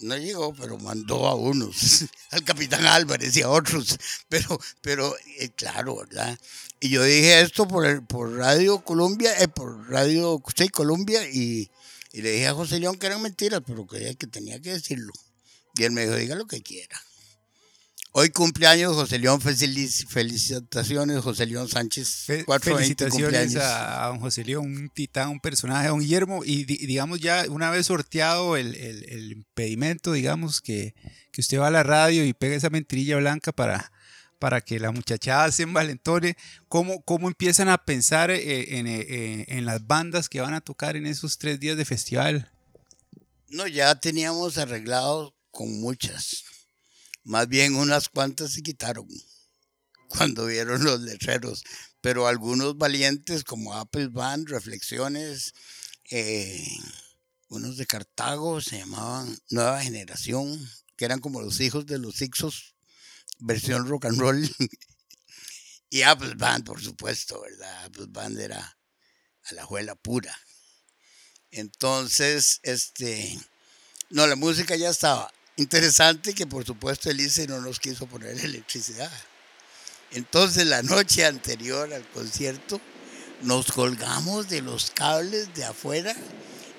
No 0.00 0.16
llegó, 0.16 0.52
pero 0.54 0.78
mandó 0.78 1.26
a 1.28 1.34
unos, 1.34 2.04
al 2.30 2.44
capitán 2.44 2.84
Álvarez 2.86 3.36
y 3.36 3.42
a 3.42 3.48
otros, 3.48 3.98
pero, 4.28 4.60
pero 4.80 5.16
eh, 5.38 5.50
claro, 5.50 5.96
¿verdad? 5.96 6.38
Y 6.80 6.90
yo 6.90 7.04
dije 7.04 7.40
esto 7.40 7.68
por, 7.68 7.86
el, 7.86 8.04
por 8.04 8.36
Radio 8.36 8.84
Colombia, 8.84 9.32
eh, 9.40 9.48
por 9.48 9.88
Radio 9.88 10.42
sí, 10.56 10.68
Colombia, 10.68 11.24
y, 11.28 11.70
y, 12.12 12.22
le 12.22 12.32
dije 12.32 12.48
a 12.48 12.54
José 12.54 12.78
León 12.78 12.98
que 12.98 13.06
eran 13.06 13.22
mentiras, 13.22 13.62
pero 13.66 13.86
que, 13.86 14.14
que 14.16 14.26
tenía 14.26 14.60
que 14.60 14.72
decirlo. 14.72 15.12
Y 15.74 15.84
él 15.84 15.92
me 15.92 16.02
dijo, 16.02 16.16
diga 16.16 16.34
lo 16.34 16.46
que 16.46 16.62
quiera. 16.62 17.00
Hoy 18.14 18.28
cumpleaños 18.28 18.94
José 18.94 19.18
León, 19.18 19.40
felicitaciones 19.40 21.20
José 21.20 21.46
León 21.46 21.66
Sánchez. 21.66 22.24
Fe 22.26 22.44
felicitaciones 22.60 23.56
a, 23.56 24.04
a, 24.04 24.08
don 24.08 24.20
José 24.20 24.44
León, 24.44 24.66
un 24.66 24.90
titán, 24.90 25.30
un 25.30 25.40
personaje, 25.40 25.88
don 25.88 26.00
Guillermo. 26.00 26.42
Y 26.44 26.64
di, 26.64 26.76
digamos 26.76 27.20
ya, 27.20 27.46
una 27.48 27.70
vez 27.70 27.86
sorteado 27.86 28.58
el, 28.58 28.74
el, 28.74 29.04
el, 29.08 29.32
impedimento, 29.32 30.12
digamos, 30.12 30.60
que, 30.60 30.94
que 31.32 31.40
usted 31.40 31.58
va 31.58 31.68
a 31.68 31.70
la 31.70 31.82
radio 31.82 32.22
y 32.26 32.34
pega 32.34 32.54
esa 32.54 32.68
mentirilla 32.68 33.16
blanca 33.16 33.50
para, 33.50 33.90
para 34.42 34.60
que 34.60 34.80
la 34.80 34.90
muchachada 34.90 35.52
se 35.52 35.62
envalentone, 35.62 36.36
¿cómo, 36.66 37.00
cómo 37.02 37.28
empiezan 37.28 37.68
a 37.68 37.84
pensar 37.84 38.32
eh, 38.32 38.76
en, 38.76 38.88
eh, 38.88 39.44
en 39.46 39.64
las 39.64 39.86
bandas 39.86 40.28
que 40.28 40.40
van 40.40 40.52
a 40.52 40.60
tocar 40.60 40.96
en 40.96 41.06
esos 41.06 41.38
tres 41.38 41.60
días 41.60 41.76
de 41.76 41.84
festival? 41.84 42.50
No, 43.50 43.68
ya 43.68 43.94
teníamos 44.00 44.58
arreglado 44.58 45.36
con 45.52 45.80
muchas. 45.80 46.42
Más 47.22 47.46
bien 47.46 47.76
unas 47.76 48.08
cuantas 48.08 48.54
se 48.54 48.64
quitaron 48.64 49.06
cuando 50.08 50.46
vieron 50.46 50.82
los 50.82 51.00
letreros, 51.02 51.62
pero 52.00 52.26
algunos 52.26 52.76
valientes 52.76 53.44
como 53.44 53.74
Apple 53.74 54.08
Band, 54.08 54.48
Reflexiones, 54.48 55.54
eh, 56.10 56.66
unos 57.46 57.76
de 57.76 57.86
Cartago 57.86 58.60
se 58.60 58.78
llamaban 58.78 59.38
Nueva 59.50 59.80
Generación, 59.82 60.68
que 60.96 61.04
eran 61.04 61.20
como 61.20 61.40
los 61.40 61.60
hijos 61.60 61.86
de 61.86 61.98
los 61.98 62.20
Ixos, 62.20 62.74
versión 63.42 63.86
rock 63.88 64.06
and 64.06 64.18
roll, 64.18 64.56
y 65.90 66.02
Apple 66.02 66.34
Band, 66.36 66.64
por 66.64 66.82
supuesto, 66.82 67.40
¿verdad? 67.42 67.84
Apple 67.84 68.06
Band 68.08 68.38
era 68.40 68.78
a 69.44 69.54
la 69.54 69.64
juela 69.64 69.94
pura. 69.94 70.36
Entonces, 71.50 72.60
este, 72.62 73.38
no, 74.10 74.26
la 74.26 74.36
música 74.36 74.74
ya 74.76 74.90
estaba 74.90 75.30
Interesante 75.56 76.34
que 76.34 76.46
por 76.46 76.64
supuesto 76.64 77.10
el 77.10 77.20
ICE 77.20 77.46
no 77.46 77.60
nos 77.60 77.78
quiso 77.78 78.06
poner 78.06 78.38
electricidad. 78.44 79.12
Entonces 80.12 80.66
la 80.66 80.82
noche 80.82 81.24
anterior 81.24 81.92
al 81.92 82.08
concierto 82.08 82.80
nos 83.42 83.72
colgamos 83.72 84.48
de 84.48 84.62
los 84.62 84.90
cables 84.90 85.54
de 85.54 85.64
afuera 85.64 86.14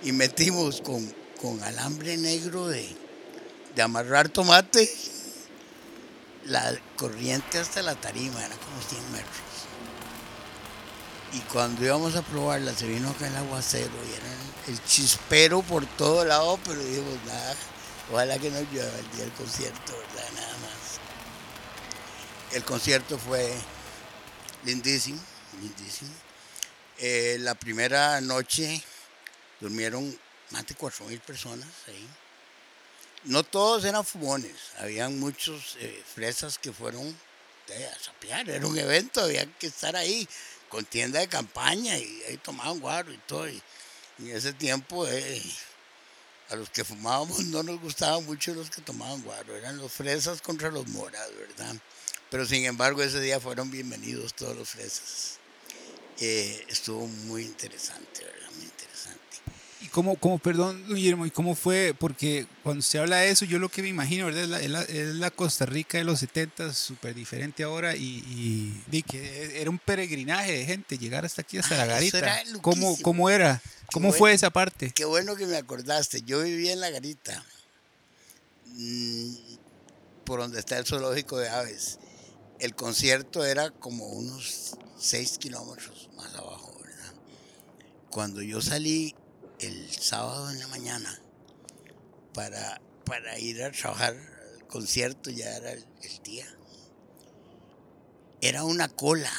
y 0.03 0.11
metimos 0.11 0.81
con, 0.81 1.13
con 1.39 1.61
alambre 1.63 2.17
negro 2.17 2.67
de, 2.67 2.87
de 3.75 3.81
amarrar 3.81 4.29
tomate 4.29 4.89
la 6.45 6.77
corriente 6.95 7.59
hasta 7.59 7.81
la 7.81 7.95
tarima, 7.95 8.43
era 8.45 8.55
como 8.55 8.81
100 8.81 9.11
metros. 9.11 9.53
Y 11.33 11.39
cuando 11.51 11.83
íbamos 11.83 12.15
a 12.15 12.21
probarla 12.21 12.73
se 12.73 12.85
vino 12.85 13.09
acá 13.09 13.27
el 13.27 13.35
aguacero 13.35 13.91
y 14.07 14.13
era 14.13 14.33
el 14.67 14.83
chispero 14.85 15.63
por 15.63 15.85
todo 15.97 16.23
lado, 16.25 16.59
pero 16.63 16.79
dijimos 16.79 17.17
nada, 17.25 17.55
ojalá 18.11 18.37
que 18.37 18.51
no 18.51 18.59
llueva 18.71 18.97
el 18.99 19.11
día 19.11 19.23
del 19.23 19.33
concierto, 19.33 19.93
¿verdad? 19.93 20.31
Nada 20.35 20.57
más. 20.59 20.99
El 22.51 22.63
concierto 22.63 23.17
fue 23.17 23.51
lindísimo, 24.63 25.19
lindísimo. 25.59 26.11
Eh, 26.99 27.37
la 27.39 27.55
primera 27.55 28.21
noche 28.21 28.83
durmieron 29.59 30.15
más 30.51 30.67
de 30.67 30.75
4 30.75 31.05
mil 31.05 31.19
personas 31.19 31.67
ahí. 31.87 32.07
No 33.25 33.43
todos 33.43 33.85
eran 33.85 34.03
fumones, 34.03 34.55
habían 34.79 35.17
muchos 35.17 35.77
eh, 35.79 36.03
fresas 36.13 36.57
que 36.57 36.73
fueron 36.73 37.07
eh, 37.69 37.89
a 37.95 38.03
sapear, 38.03 38.49
era 38.49 38.67
un 38.67 38.77
evento, 38.77 39.21
había 39.21 39.45
que 39.57 39.67
estar 39.67 39.95
ahí 39.95 40.27
con 40.67 40.83
tienda 40.83 41.21
de 41.21 41.29
campaña 41.29 41.97
y 41.97 42.21
ahí 42.27 42.37
tomaban 42.37 42.81
guaro 42.81 43.13
y 43.13 43.17
todo. 43.19 43.47
Y, 43.47 43.61
en 44.19 44.35
ese 44.35 44.51
tiempo 44.51 45.07
eh, 45.07 45.41
a 46.49 46.55
los 46.57 46.69
que 46.69 46.83
fumábamos 46.83 47.39
no 47.45 47.63
nos 47.63 47.79
gustaban 47.79 48.25
mucho 48.25 48.53
los 48.53 48.69
que 48.69 48.81
tomaban 48.81 49.21
guaro, 49.21 49.55
eran 49.55 49.77
los 49.77 49.93
fresas 49.93 50.41
contra 50.41 50.69
los 50.69 50.85
moras, 50.87 51.29
¿verdad? 51.37 51.77
Pero 52.29 52.45
sin 52.45 52.65
embargo 52.65 53.03
ese 53.03 53.21
día 53.21 53.39
fueron 53.39 53.71
bienvenidos 53.71 54.33
todos 54.33 54.57
los 54.57 54.69
fresas. 54.69 55.39
Estuvo 56.19 57.07
muy 57.07 57.43
interesante, 57.43 58.23
¿verdad? 58.23 58.42
¿Y 59.83 59.87
cómo, 59.87 60.15
cómo, 60.15 60.39
perdón, 60.39 60.81
Guillermo, 60.87 61.25
y 61.25 61.31
cómo 61.31 61.55
fue? 61.55 61.93
Porque 61.97 62.47
cuando 62.63 62.81
se 62.81 62.99
habla 62.99 63.17
de 63.17 63.31
eso, 63.31 63.43
yo 63.43 63.59
lo 63.59 63.67
que 63.69 63.81
me 63.81 63.89
imagino, 63.89 64.25
¿verdad? 64.27 64.43
Es 64.43 64.49
la, 64.49 64.59
es 64.61 64.69
la, 64.69 64.81
es 64.83 65.07
la 65.15 65.29
Costa 65.29 65.65
Rica 65.65 65.97
de 65.97 66.05
los 66.05 66.19
70, 66.19 66.73
súper 66.73 67.13
diferente 67.13 67.63
ahora, 67.63 67.95
y, 67.95 68.01
y, 68.01 68.81
y, 68.97 69.03
que 69.03 69.59
era 69.59 69.69
un 69.69 69.79
peregrinaje 69.79 70.53
de 70.53 70.65
gente, 70.65 70.97
llegar 70.97 71.25
hasta 71.25 71.41
aquí, 71.41 71.57
hasta 71.57 71.75
Ah, 71.75 71.85
la 71.85 71.99
eso 71.99 72.17
garita. 72.17 72.41
era 72.41 72.43
¿Cómo. 72.61 72.97
¿Cómo 73.01 73.29
era? 73.29 73.61
¿Cómo 73.91 74.07
bueno. 74.07 74.17
fue 74.17 74.33
esa 74.33 74.49
parte? 74.51 74.91
Qué 74.91 75.03
bueno 75.05 75.35
que 75.35 75.45
me 75.47 75.57
acordaste. 75.57 76.21
Yo 76.21 76.41
vivía 76.43 76.71
en 76.71 76.79
la 76.79 76.89
garita, 76.89 77.43
mm, 78.67 79.33
por 80.25 80.39
donde 80.39 80.59
está 80.59 80.77
el 80.77 80.85
zoológico 80.85 81.37
de 81.37 81.49
aves. 81.49 81.99
El 82.59 82.73
concierto 82.75 83.43
era 83.43 83.69
como 83.71 84.05
unos 84.07 84.77
6 84.97 85.37
kilómetros 85.39 86.09
más 86.15 86.33
abajo, 86.35 86.73
¿verdad? 86.81 87.13
Cuando 88.09 88.41
yo 88.41 88.61
salí 88.61 89.13
el 89.65 89.89
sábado 89.91 90.49
en 90.49 90.59
la 90.59 90.67
mañana 90.67 91.19
para, 92.33 92.81
para 93.05 93.37
ir 93.39 93.63
a 93.63 93.71
trabajar 93.71 94.15
al 94.15 94.67
concierto, 94.67 95.29
ya 95.29 95.55
era 95.55 95.71
el, 95.71 95.85
el 96.01 96.23
día, 96.23 96.47
era 98.41 98.63
una 98.63 98.89
cola 98.89 99.31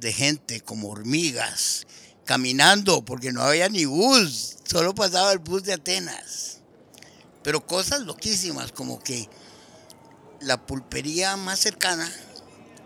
de 0.00 0.12
gente 0.12 0.60
como 0.60 0.90
hormigas 0.90 1.86
caminando 2.24 3.04
porque 3.04 3.32
no 3.32 3.42
había 3.42 3.68
ni 3.68 3.84
bus, 3.84 4.56
solo 4.64 4.94
pasaba 4.94 5.32
el 5.32 5.38
bus 5.38 5.64
de 5.64 5.74
Atenas. 5.74 6.58
Pero 7.42 7.66
cosas 7.66 8.02
loquísimas 8.02 8.72
como 8.72 9.02
que 9.02 9.28
la 10.40 10.64
pulpería 10.66 11.36
más 11.36 11.58
cercana 11.58 12.10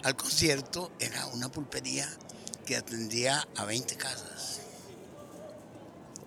al 0.02 0.16
concierto 0.16 0.92
era 0.98 1.26
una 1.26 1.50
pulpería 1.50 2.08
que 2.64 2.76
atendía 2.76 3.46
a 3.56 3.64
20 3.64 3.96
casas. 3.96 4.60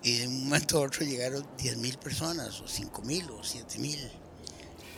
Y 0.02 0.20
de 0.20 0.28
un 0.28 0.44
momento 0.46 0.78
a 0.78 0.82
otro 0.82 1.06
llegaron 1.06 1.46
10 1.58 1.78
mil 1.78 1.98
personas, 1.98 2.62
o 2.62 2.68
5 2.68 3.02
mil, 3.02 3.30
o 3.32 3.44
7 3.44 3.80
mil, 3.80 4.00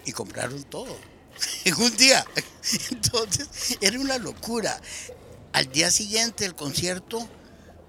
y 0.06 0.12
compraron 0.12 0.64
todo 0.64 0.96
en 1.66 1.76
un 1.76 1.96
día. 1.98 2.26
Entonces 2.92 3.78
era 3.82 4.00
una 4.00 4.18
locura. 4.18 4.80
Al 5.54 5.72
día 5.72 5.92
siguiente 5.92 6.44
del 6.44 6.56
concierto, 6.56 7.28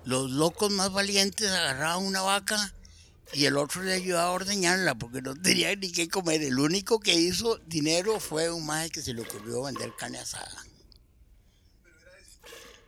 los 0.05 0.31
locos 0.31 0.71
más 0.71 0.93
valientes 0.93 1.49
agarraban 1.49 2.05
una 2.05 2.23
vaca 2.23 2.75
y 3.33 3.47
el 3.47 3.57
otro 3.57 3.83
le 3.83 3.93
ayudaba 3.93 4.31
a 4.31 4.33
ordeñarla 4.33 4.95
porque 4.97 5.23
no 5.23 5.35
tenía 5.35 5.75
ni 5.77 5.93
qué 5.93 6.09
comer. 6.09 6.43
El 6.43 6.59
único 6.59 6.99
que 6.99 7.15
hizo 7.15 7.59
dinero 7.67 8.19
fue 8.21 8.51
un 8.51 8.67
maje 8.67 8.91
que 8.91 9.03
se 9.03 9.15
le 9.15 9.23
ocurrió 9.23 9.63
vender 9.63 9.93
carne 9.97 10.19
asada. 10.19 10.65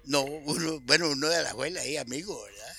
No, 0.05 0.23
uno, 0.23 0.81
bueno, 0.81 1.09
uno 1.09 1.29
de 1.29 1.43
la 1.43 1.51
abuela 1.51 1.81
ahí, 1.81 1.97
amigo, 1.97 2.43
¿verdad? 2.43 2.75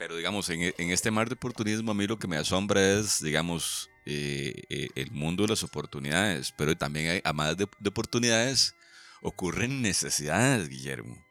Pero 0.00 0.16
digamos, 0.16 0.48
en, 0.48 0.62
e- 0.62 0.74
en 0.78 0.90
este 0.92 1.10
mar 1.10 1.28
de 1.28 1.34
oportunismo 1.34 1.90
a 1.92 1.94
mí 1.94 2.06
lo 2.06 2.18
que 2.18 2.26
me 2.26 2.38
asombra 2.38 2.80
es, 2.98 3.22
digamos, 3.22 3.90
eh, 4.06 4.54
eh, 4.70 4.88
el 4.94 5.10
mundo 5.10 5.42
de 5.42 5.50
las 5.50 5.62
oportunidades. 5.62 6.54
Pero 6.56 6.74
también 6.74 7.10
hay, 7.10 7.20
además 7.22 7.54
de, 7.58 7.68
de 7.78 7.88
oportunidades, 7.90 8.74
ocurren 9.20 9.82
necesidades, 9.82 10.70
Guillermo. 10.70 11.22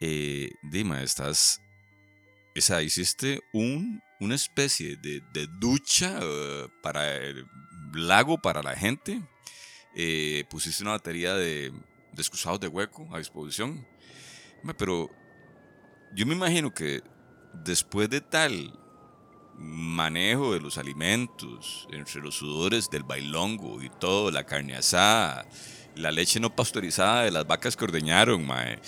Eh, 0.00 0.50
Dima, 0.64 1.00
estás... 1.00 1.60
O 2.56 2.60
sea, 2.60 2.82
hiciste 2.82 3.40
un, 3.52 4.02
una 4.18 4.34
especie 4.34 4.96
de, 4.96 5.22
de 5.32 5.46
ducha 5.60 6.18
eh, 6.20 6.66
para 6.82 7.14
el 7.18 7.46
lago, 7.92 8.36
para 8.42 8.64
la 8.64 8.74
gente. 8.74 9.22
Eh, 9.94 10.44
pusiste 10.50 10.82
una 10.82 10.90
batería 10.92 11.34
de, 11.34 11.70
de 11.70 12.20
excusados 12.20 12.58
de 12.58 12.66
hueco 12.66 13.08
a 13.14 13.18
disposición. 13.18 13.86
Pero 14.76 15.08
yo 16.16 16.26
me 16.26 16.34
imagino 16.34 16.74
que 16.74 17.00
después 17.64 18.08
de 18.10 18.20
tal 18.20 18.72
manejo 19.58 20.52
de 20.52 20.60
los 20.60 20.76
alimentos, 20.78 21.88
entre 21.90 22.20
los 22.20 22.34
sudores 22.34 22.90
del 22.90 23.04
bailongo 23.04 23.82
y 23.82 23.88
todo, 23.88 24.30
la 24.30 24.44
carne 24.44 24.76
asada, 24.76 25.46
la 25.94 26.10
leche 26.10 26.40
no 26.40 26.54
pasteurizada 26.54 27.22
de 27.22 27.30
las 27.30 27.46
vacas 27.46 27.74
que 27.76 27.84
ordeñaron, 27.84 28.46
mae, 28.46 28.78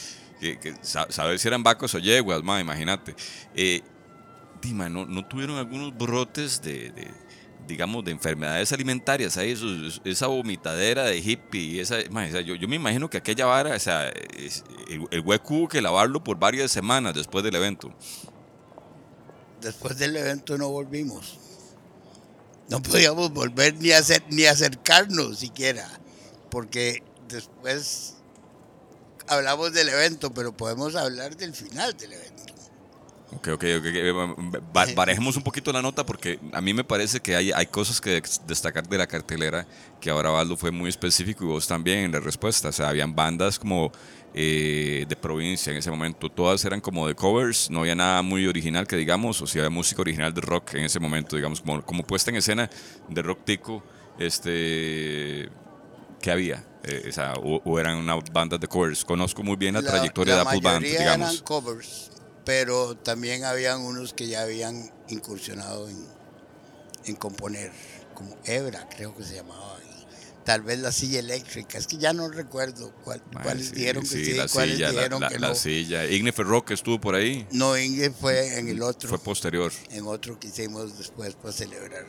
que, 0.41 0.59
que 0.59 0.75
sa- 0.83 1.11
saber 1.11 1.39
si 1.39 1.49
eran 1.49 1.63
vacas 1.63 1.95
o 1.95 1.99
yeguas, 1.99 2.43
mae, 2.43 2.61
imagínate. 2.61 3.15
Eh, 3.55 3.81
di, 4.61 4.75
mae, 4.75 4.91
¿no, 4.91 5.07
no 5.07 5.25
tuvieron 5.27 5.57
algunos 5.57 5.97
brotes 5.97 6.61
de, 6.61 6.93
digamos, 7.67 8.05
de 8.05 8.11
enfermedades 8.13 8.71
alimentarias, 8.71 9.39
ahí, 9.39 9.53
esos- 9.53 10.03
esa 10.05 10.27
vomitadera 10.27 11.05
de 11.05 11.19
hippie, 11.19 11.81
esa, 11.81 11.97
mae, 12.11 12.31
yo, 12.45 12.55
yo 12.57 12.69
me 12.69 12.77
imagino 12.77 13.09
que 13.09 13.17
aquella 13.17 13.47
vara, 13.47 13.75
o 13.75 13.79
sea, 13.79 14.07
es- 14.37 14.65
el, 14.91 15.07
el 15.11 15.21
hueco 15.21 15.55
hubo 15.55 15.69
que 15.69 15.81
lavarlo 15.81 16.23
por 16.23 16.39
varias 16.39 16.71
semanas 16.71 17.15
después 17.15 17.43
del 17.43 17.55
evento. 17.55 17.91
Después 19.61 19.99
del 19.99 20.17
evento 20.17 20.57
no 20.57 20.69
volvimos. 20.69 21.39
No 22.69 22.83
podíamos 22.83 23.33
volver 23.33 23.75
ni, 23.77 23.93
a 23.93 23.99
hacer, 23.99 24.23
ni 24.31 24.45
acercarnos 24.45 25.39
siquiera, 25.39 25.89
porque 26.51 27.03
después 27.29 28.15
hablamos 29.27 29.73
del 29.73 29.89
evento, 29.89 30.33
pero 30.33 30.57
podemos 30.57 30.95
hablar 30.95 31.37
del 31.37 31.55
final 31.55 31.97
del 31.97 32.13
evento. 32.13 32.39
Ok, 33.31 33.49
ok, 33.55 33.65
ok. 33.79 35.37
un 35.37 35.43
poquito 35.43 35.71
la 35.71 35.83
nota 35.83 36.07
porque 36.07 36.41
a 36.53 36.63
mí 36.63 36.73
me 36.73 36.83
parece 36.83 37.21
que 37.21 37.37
hay, 37.37 37.53
hay 37.53 37.67
cosas 37.67 38.01
que 38.01 38.23
destacar 38.47 38.89
de 38.89 38.97
la 38.97 39.07
cartelera 39.07 39.67
que 40.01 40.09
ahora 40.09 40.31
Valdo 40.31 40.57
fue 40.57 40.71
muy 40.71 40.89
específico 40.89 41.45
y 41.45 41.49
vos 41.49 41.67
también 41.67 41.99
en 41.99 42.13
la 42.13 42.21
respuesta. 42.21 42.69
O 42.69 42.73
sea, 42.73 42.89
habían 42.89 43.15
bandas 43.15 43.59
como 43.59 43.93
eh, 44.35 45.05
de 45.09 45.17
provincia 45.17 45.71
en 45.71 45.79
ese 45.79 45.91
momento. 45.91 46.29
Todas 46.29 46.65
eran 46.65 46.81
como 46.81 47.07
de 47.07 47.15
covers, 47.15 47.71
no 47.71 47.81
había 47.81 47.95
nada 47.95 48.23
muy 48.23 48.47
original 48.47 48.87
que 48.87 48.97
digamos, 48.97 49.41
o 49.41 49.47
si 49.47 49.59
había 49.59 49.71
música 49.71 50.03
original 50.03 50.33
de 50.33 50.41
rock 50.41 50.75
en 50.75 50.85
ese 50.85 51.01
momento, 51.01 51.37
digamos, 51.37 51.61
como, 51.61 51.83
como 51.85 52.03
puesta 52.03 52.31
en 52.31 52.37
escena 52.37 52.71
de 53.09 53.23
rock 53.23 53.45
tico, 53.45 53.83
este... 54.19 55.49
¿Qué 56.21 56.33
había? 56.33 56.65
Eh, 56.83 57.07
o 57.09 57.13
sea, 57.13 57.35
o, 57.35 57.63
o 57.65 57.79
eran 57.79 57.97
una 57.97 58.17
bandas 58.33 58.59
de 58.59 58.67
covers. 58.67 59.05
Conozco 59.05 59.45
muy 59.45 59.57
bien 59.57 59.75
la, 59.75 59.83
trayectoria 59.83 60.35
la 60.35 60.43
de 60.43 60.49
Apple 60.49 60.61
Band, 60.63 60.85
digamos. 60.85 61.33
eran 61.33 61.45
covers, 61.45 62.11
pero 62.45 62.97
también 62.97 63.45
habían 63.45 63.81
unos 63.83 64.15
que 64.15 64.27
ya 64.27 64.43
habían 64.43 64.91
incursionado 65.09 65.89
en, 65.89 65.97
en 67.05 67.15
componer, 67.15 67.71
como 68.15 68.37
Ebra, 68.45 68.89
creo 68.89 69.15
que 69.15 69.23
se 69.23 69.37
llamaba. 69.37 69.79
Tal 70.49 70.63
vez 70.63 70.79
la 70.79 70.93
silla 70.93 71.19
eléctrica, 71.19 71.77
es 71.77 71.87
que 71.87 71.99
ya 71.99 72.15
no 72.15 72.27
recuerdo 72.31 72.91
cuál- 73.05 73.23
cuáles 73.43 73.67
sí, 73.67 73.75
dijeron 73.75 74.03
que 74.03 74.09
sí, 74.09 74.33
la 74.33 74.49
cuáles 74.49 74.77
silla, 74.77 74.87
la- 74.87 74.93
dijeron 74.95 75.21
la, 75.21 75.29
que 75.29 75.39
la 75.39 75.49
no. 75.49 75.55
silla. 75.55 76.07
Igne 76.07 76.33
Ferroque 76.33 76.73
estuvo 76.73 76.99
por 76.99 77.15
ahí. 77.15 77.47
No, 77.51 77.77
Inge 77.77 78.11
fue 78.13 78.59
en 78.59 78.67
el 78.71 78.81
otro. 78.81 79.11
Fue 79.11 79.19
posterior. 79.19 79.71
en 79.91 80.07
otro 80.07 80.41
que 80.41 80.49
hicimos 80.49 80.97
después 80.97 81.35
para 81.35 81.53
celebrar. 81.53 82.07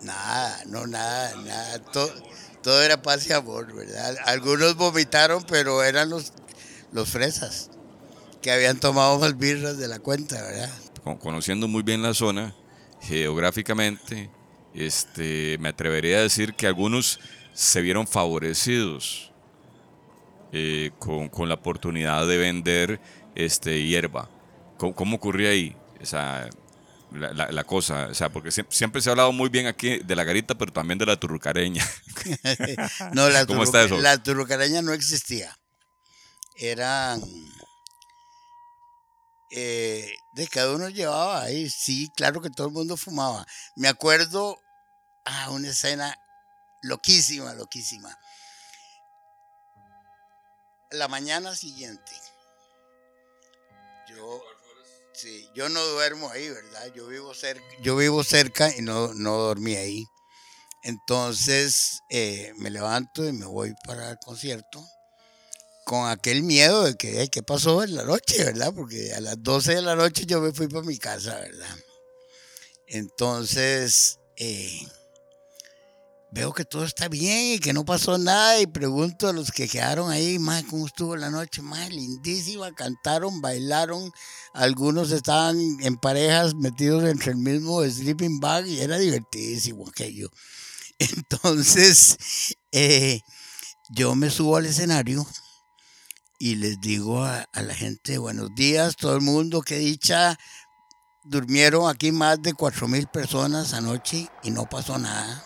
Nada, 0.00 0.62
no, 0.68 0.86
nada, 0.86 1.36
nada. 1.44 1.78
Todo, 1.92 2.10
todo 2.62 2.82
era 2.82 3.02
paz 3.02 3.26
y 3.28 3.34
amor, 3.34 3.74
¿verdad? 3.74 4.16
Algunos 4.24 4.74
vomitaron, 4.76 5.44
pero 5.46 5.82
eran 5.84 6.08
los, 6.08 6.32
los 6.92 7.10
fresas 7.10 7.68
que 8.40 8.50
habían 8.50 8.80
tomado 8.80 9.18
más 9.18 9.36
birras 9.36 9.76
de 9.76 9.86
la 9.86 9.98
cuenta, 9.98 10.40
¿verdad? 10.40 10.70
Con- 11.04 11.18
Conociendo 11.18 11.68
muy 11.68 11.82
bien 11.82 12.00
la 12.00 12.14
zona, 12.14 12.54
geográficamente, 13.02 14.30
este, 14.74 15.56
me 15.60 15.68
atrevería 15.70 16.18
a 16.18 16.22
decir 16.22 16.54
que 16.54 16.66
algunos 16.66 17.20
se 17.52 17.80
vieron 17.80 18.06
favorecidos 18.06 19.32
eh, 20.52 20.90
con, 20.98 21.28
con 21.28 21.48
la 21.48 21.54
oportunidad 21.56 22.26
de 22.26 22.38
vender 22.38 23.00
este, 23.34 23.82
hierba. 23.84 24.28
¿Cómo, 24.78 24.94
cómo 24.94 25.16
ocurría 25.16 25.50
ahí? 25.50 25.76
O 26.00 26.06
sea, 26.06 26.48
la, 27.12 27.32
la- 27.32 27.50
la 27.52 27.64
cosa, 27.64 28.08
o 28.10 28.14
sea, 28.14 28.30
porque 28.30 28.50
siempre, 28.50 28.74
siempre 28.76 29.02
se 29.02 29.10
ha 29.10 29.12
hablado 29.12 29.32
muy 29.32 29.48
bien 29.48 29.66
aquí 29.66 29.98
de 29.98 30.16
la 30.16 30.24
garita, 30.24 30.54
pero 30.56 30.72
también 30.72 30.98
de 30.98 31.06
la 31.06 31.18
turrucareña. 31.18 31.84
No, 33.12 33.28
la, 33.28 33.46
¿Cómo 33.46 33.62
está 33.64 33.82
eso? 33.84 33.98
la 34.00 34.22
turrucareña 34.22 34.82
no 34.82 34.92
existía. 34.92 35.58
Eran. 36.56 37.20
Eh, 39.50 40.16
de 40.32 40.48
cada 40.48 40.74
uno 40.74 40.88
llevaba 40.88 41.42
ahí, 41.42 41.68
sí, 41.68 42.10
claro 42.14 42.40
que 42.40 42.50
todo 42.50 42.68
el 42.68 42.72
mundo 42.72 42.96
fumaba. 42.96 43.46
Me 43.74 43.88
acuerdo, 43.88 44.58
ah, 45.24 45.50
una 45.50 45.68
escena 45.68 46.16
loquísima, 46.82 47.54
loquísima. 47.54 48.16
La 50.90 51.08
mañana 51.08 51.54
siguiente, 51.54 52.12
yo, 54.08 54.42
sí, 55.12 55.48
yo 55.54 55.68
no 55.68 55.84
duermo 55.84 56.30
ahí, 56.30 56.48
¿verdad? 56.48 56.92
Yo 56.94 57.06
vivo 57.06 57.34
cerca, 57.34 57.64
yo 57.80 57.96
vivo 57.96 58.24
cerca 58.24 58.74
y 58.76 58.82
no, 58.82 59.14
no 59.14 59.36
dormí 59.36 59.76
ahí. 59.76 60.06
Entonces 60.82 62.00
eh, 62.08 62.52
me 62.56 62.70
levanto 62.70 63.24
y 63.24 63.32
me 63.32 63.46
voy 63.46 63.74
para 63.86 64.10
el 64.10 64.18
concierto 64.18 64.84
con 65.90 66.08
aquel 66.08 66.44
miedo 66.44 66.84
de 66.84 66.94
que, 66.94 67.26
¿qué 67.32 67.42
pasó 67.42 67.82
en 67.82 67.96
la 67.96 68.04
noche, 68.04 68.44
verdad? 68.44 68.72
Porque 68.72 69.12
a 69.12 69.20
las 69.20 69.42
12 69.42 69.74
de 69.74 69.82
la 69.82 69.96
noche 69.96 70.24
yo 70.24 70.40
me 70.40 70.52
fui 70.52 70.68
para 70.68 70.86
mi 70.86 70.96
casa, 70.98 71.34
¿verdad? 71.34 71.76
Entonces 72.86 74.20
eh, 74.36 74.86
veo 76.30 76.52
que 76.52 76.64
todo 76.64 76.84
está 76.84 77.08
bien 77.08 77.54
y 77.54 77.58
que 77.58 77.72
no 77.72 77.84
pasó 77.84 78.18
nada 78.18 78.60
y 78.60 78.68
pregunto 78.68 79.26
a 79.26 79.32
los 79.32 79.50
que 79.50 79.66
quedaron 79.66 80.12
ahí, 80.12 80.38
más 80.38 80.62
¿cómo 80.62 80.86
estuvo 80.86 81.16
la 81.16 81.28
noche? 81.28 81.60
Más 81.60 81.90
lindísima, 81.90 82.72
cantaron, 82.72 83.40
bailaron, 83.40 84.12
algunos 84.54 85.10
estaban 85.10 85.58
en 85.80 85.96
parejas 85.96 86.54
metidos 86.54 87.02
entre 87.02 87.32
el 87.32 87.38
mismo 87.38 87.82
sleeping 87.82 88.38
bag 88.38 88.64
y 88.68 88.78
era 88.78 88.96
divertidísimo 88.96 89.88
aquello. 89.88 90.30
Entonces, 91.00 92.16
eh, 92.70 93.22
yo 93.88 94.14
me 94.14 94.30
subo 94.30 94.56
al 94.56 94.66
escenario 94.66 95.26
y 96.42 96.54
les 96.54 96.80
digo 96.80 97.22
a, 97.22 97.46
la 97.52 97.74
gente, 97.74 98.16
buenos 98.16 98.54
días, 98.54 98.96
todo 98.96 99.14
el 99.14 99.20
mundo, 99.20 99.60
qué 99.60 99.76
dicha. 99.76 100.38
Durmieron 101.22 101.86
aquí 101.86 102.12
más 102.12 102.40
de 102.40 102.54
cuatro 102.54 102.88
mil 102.88 103.06
personas 103.06 103.74
anoche 103.74 104.26
y 104.42 104.50
no 104.50 104.64
pasó 104.64 104.96
nada. 104.96 105.44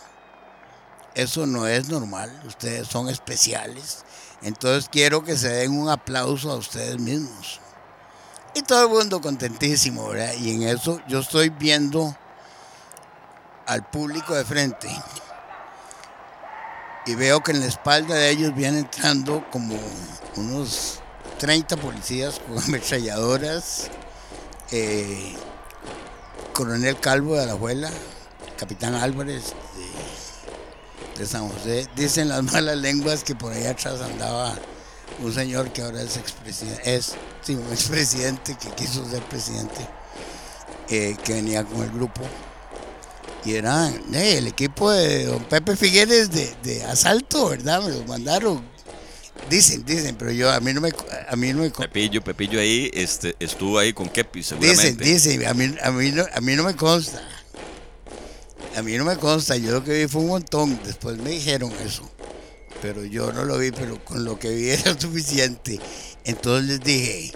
Eso 1.17 1.47
no 1.47 1.67
es 1.67 1.89
normal, 1.89 2.31
ustedes 2.47 2.87
son 2.87 3.09
especiales. 3.09 4.05
Entonces 4.41 4.89
quiero 4.89 5.25
que 5.25 5.37
se 5.37 5.49
den 5.49 5.77
un 5.77 5.91
aplauso 5.91 6.53
a 6.53 6.57
ustedes 6.57 7.01
mismos. 7.01 7.61
Y 8.55 8.63
todo 8.63 8.85
el 8.85 8.91
mundo 8.91 9.21
contentísimo, 9.21 10.11
¿verdad? 10.11 10.35
Y 10.39 10.53
en 10.53 10.63
eso 10.63 11.01
yo 11.09 11.19
estoy 11.19 11.49
viendo 11.49 12.17
al 13.67 13.85
público 13.91 14.33
de 14.33 14.45
frente 14.45 14.89
y 17.07 17.15
veo 17.15 17.43
que 17.43 17.53
en 17.53 17.61
la 17.61 17.67
espalda 17.67 18.15
de 18.15 18.31
ellos 18.31 18.55
vienen 18.55 18.81
entrando 18.81 19.45
como 19.51 19.79
unos 20.37 21.01
30 21.39 21.77
policías 21.77 22.41
con 22.41 22.59
ametralladoras, 22.65 23.91
eh, 24.71 25.35
coronel 26.53 26.99
Calvo 26.99 27.35
de 27.35 27.43
Alajuela, 27.43 27.91
capitán 28.59 28.95
Álvarez 28.95 29.53
de, 31.19 31.27
San 31.27 31.49
José. 31.49 31.87
Dicen 31.97 32.29
las 32.29 32.43
malas 32.53 32.77
lenguas 32.79 33.25
que 33.25 33.35
por 33.35 33.53
ahí 33.53 33.67
atrás 33.67 34.01
andaba 34.01 34.55
un 35.21 35.33
señor 35.33 35.71
que 35.73 35.83
ahora 35.83 36.03
es 36.03 36.17
expresidente, 36.17 36.97
es 36.97 37.15
sí, 37.43 37.55
un 37.55 37.67
expresidente 37.73 38.57
que 38.57 38.71
quiso 38.71 39.09
ser 39.09 39.23
presidente, 39.25 39.87
eh, 40.89 41.17
que 41.23 41.35
venía 41.35 41.65
con 41.65 41.83
el 41.83 41.91
grupo 41.91 42.23
y 43.45 43.55
eran 43.55 43.95
eh, 44.15 44.39
el 44.39 44.47
equipo 44.47 44.91
de 44.91 45.27
don 45.27 45.45
Pepe 45.45 45.77
Figueres 45.77 46.31
de, 46.31 46.55
de 46.63 46.85
asalto, 46.85 47.51
¿verdad? 47.51 47.83
Me 47.83 47.91
los 47.91 48.07
mandaron. 48.07 48.63
Dicen, 49.51 49.85
dicen, 49.85 50.17
pero 50.17 50.31
yo 50.31 50.51
a 50.51 50.61
mí 50.61 50.73
no 50.73 50.81
me 50.81 50.91
a 51.29 51.37
mí 51.37 51.53
no 51.53 51.63
me 51.63 51.71
Pepillo, 51.71 52.23
Pepillo 52.23 52.59
ahí 52.59 52.91
este, 52.95 53.37
estuvo 53.41 53.79
ahí 53.79 53.93
con 53.93 54.09
Kepi, 54.09 54.39
dicen, 54.39 54.61
seguramente. 54.61 55.05
dicen, 55.05 55.47
a 55.47 55.55
mí, 55.55 55.75
a 55.83 55.91
mí 55.91 56.11
no, 56.13 56.25
a 56.33 56.41
mí 56.41 56.57
no 56.57 56.65
me 56.65 56.75
consta. 56.75 57.23
A 58.77 58.83
mí 58.83 58.97
no 58.97 59.05
me 59.05 59.17
consta, 59.17 59.57
yo 59.57 59.71
lo 59.71 59.85
que 59.85 59.93
vi 59.93 60.09
fue 60.09 60.23
un 60.23 60.29
montón, 60.29 60.81
después 60.85 61.19
me 61.19 61.31
dijeron 61.31 61.73
eso. 61.85 62.11
Pero 62.81 63.05
yo 63.05 63.33
no 63.33 63.45
lo 63.45 63.59
vi, 63.59 63.71
pero 63.71 64.03
con 64.05 64.25
lo 64.25 64.39
que 64.39 64.51
vi 64.51 64.71
era 64.71 64.99
suficiente. 64.99 65.79
Entonces 66.25 66.69
les 66.69 66.81
dije, 66.81 67.33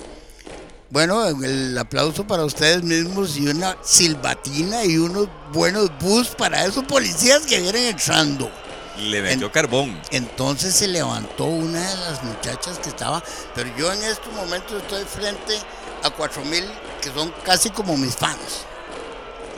bueno, 0.91 1.27
el 1.29 1.77
aplauso 1.77 2.27
para 2.27 2.45
ustedes 2.45 2.83
mismos 2.83 3.37
y 3.37 3.47
una 3.49 3.77
silbatina 3.83 4.85
y 4.85 4.97
unos 4.97 5.29
buenos 5.53 5.91
bus 6.01 6.29
para 6.29 6.65
esos 6.65 6.85
policías 6.85 7.43
que 7.43 7.61
vienen 7.61 7.87
entrando. 7.87 8.51
Le 8.99 9.23
metió 9.23 9.47
En- 9.47 9.53
carbón. 9.53 10.01
Entonces 10.11 10.75
se 10.75 10.89
levantó 10.89 11.45
una 11.45 11.79
de 11.81 11.97
las 11.97 12.25
muchachas 12.25 12.79
que 12.79 12.89
estaba, 12.89 13.23
pero 13.55 13.71
yo 13.77 13.93
en 13.93 14.03
estos 14.03 14.33
momentos 14.33 14.83
estoy 14.83 15.05
frente 15.05 15.59
a 16.03 16.11
cuatro 16.11 16.45
mil 16.45 16.65
que 17.03 17.11
son 17.13 17.33
casi 17.45 17.71
como 17.71 17.97
mis 17.97 18.17
fans. 18.17 18.65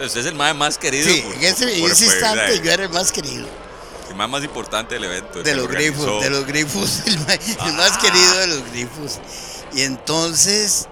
Usted 0.05 0.21
es 0.21 0.27
el 0.27 0.35
mae 0.35 0.53
más 0.55 0.79
querido. 0.79 1.09
Sí, 1.11 1.21
por- 1.23 1.35
en 1.35 1.45
ese, 1.45 1.75
en 1.75 1.81
por- 1.81 1.90
ese 1.93 2.05
por- 2.07 2.14
instante 2.14 2.53
el 2.55 2.62
yo 2.62 2.71
era 2.73 2.85
el 2.85 2.90
más 2.90 3.12
querido. 3.12 3.47
mae 4.16 4.27
más 4.29 4.43
importante 4.43 4.95
del 4.95 5.05
evento. 5.05 5.43
De 5.43 5.55
los 5.55 5.69
grifos, 5.69 6.23
de 6.23 6.31
los 6.31 6.45
grifos, 6.47 7.01
el, 7.07 7.19
ma- 7.21 7.66
el 7.66 7.73
más 7.75 7.97
querido 7.99 8.35
de 8.40 8.47
los 8.49 8.64
grifos. 8.73 9.21
Y 9.73 9.83
entonces 9.83 10.88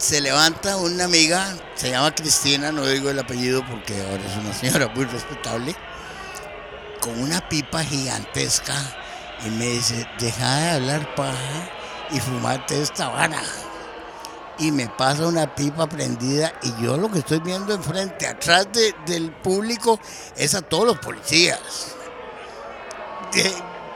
se 0.00 0.20
levanta 0.22 0.78
una 0.78 1.04
amiga, 1.04 1.54
se 1.74 1.90
llama 1.90 2.14
Cristina, 2.14 2.72
no 2.72 2.86
digo 2.86 3.10
el 3.10 3.18
apellido 3.18 3.62
porque 3.66 4.00
ahora 4.00 4.24
es 4.24 4.36
una 4.36 4.54
señora 4.54 4.88
muy 4.88 5.04
respetable, 5.04 5.76
con 7.00 7.20
una 7.20 7.46
pipa 7.48 7.84
gigantesca 7.84 8.74
y 9.44 9.50
me 9.50 9.66
dice, 9.66 10.08
deja 10.18 10.56
de 10.56 10.70
hablar 10.70 11.14
paja 11.14 11.70
y 12.10 12.18
fumate 12.18 12.80
esta 12.80 13.08
vara. 13.08 13.42
Y 14.58 14.72
me 14.72 14.88
pasa 14.88 15.26
una 15.26 15.54
pipa 15.54 15.86
prendida 15.86 16.52
y 16.62 16.82
yo 16.82 16.96
lo 16.96 17.10
que 17.10 17.18
estoy 17.20 17.40
viendo 17.40 17.74
enfrente, 17.74 18.26
atrás 18.26 18.68
de- 18.72 18.94
del 19.06 19.32
público, 19.32 20.00
es 20.36 20.54
a 20.54 20.62
todos 20.62 20.86
los 20.86 20.98
policías 20.98 21.60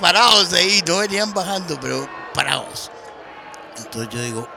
parados 0.00 0.52
ahí, 0.52 0.82
no 0.86 0.98
venían 0.98 1.32
bajando, 1.32 1.78
pero 1.80 2.06
parados. 2.34 2.90
Entonces 3.78 4.14
yo 4.14 4.22
digo, 4.22 4.48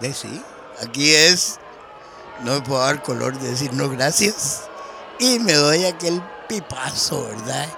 de 0.00 0.12
sí, 0.14 0.42
aquí 0.82 1.14
es, 1.14 1.58
no 2.42 2.54
me 2.54 2.60
puedo 2.60 2.80
dar 2.80 3.02
color 3.02 3.38
de 3.38 3.50
decir 3.50 3.72
no 3.72 3.88
gracias. 3.88 4.62
Y 5.18 5.38
me 5.38 5.54
doy 5.54 5.84
aquel 5.84 6.22
pipazo, 6.48 7.24
¿verdad? 7.24 7.68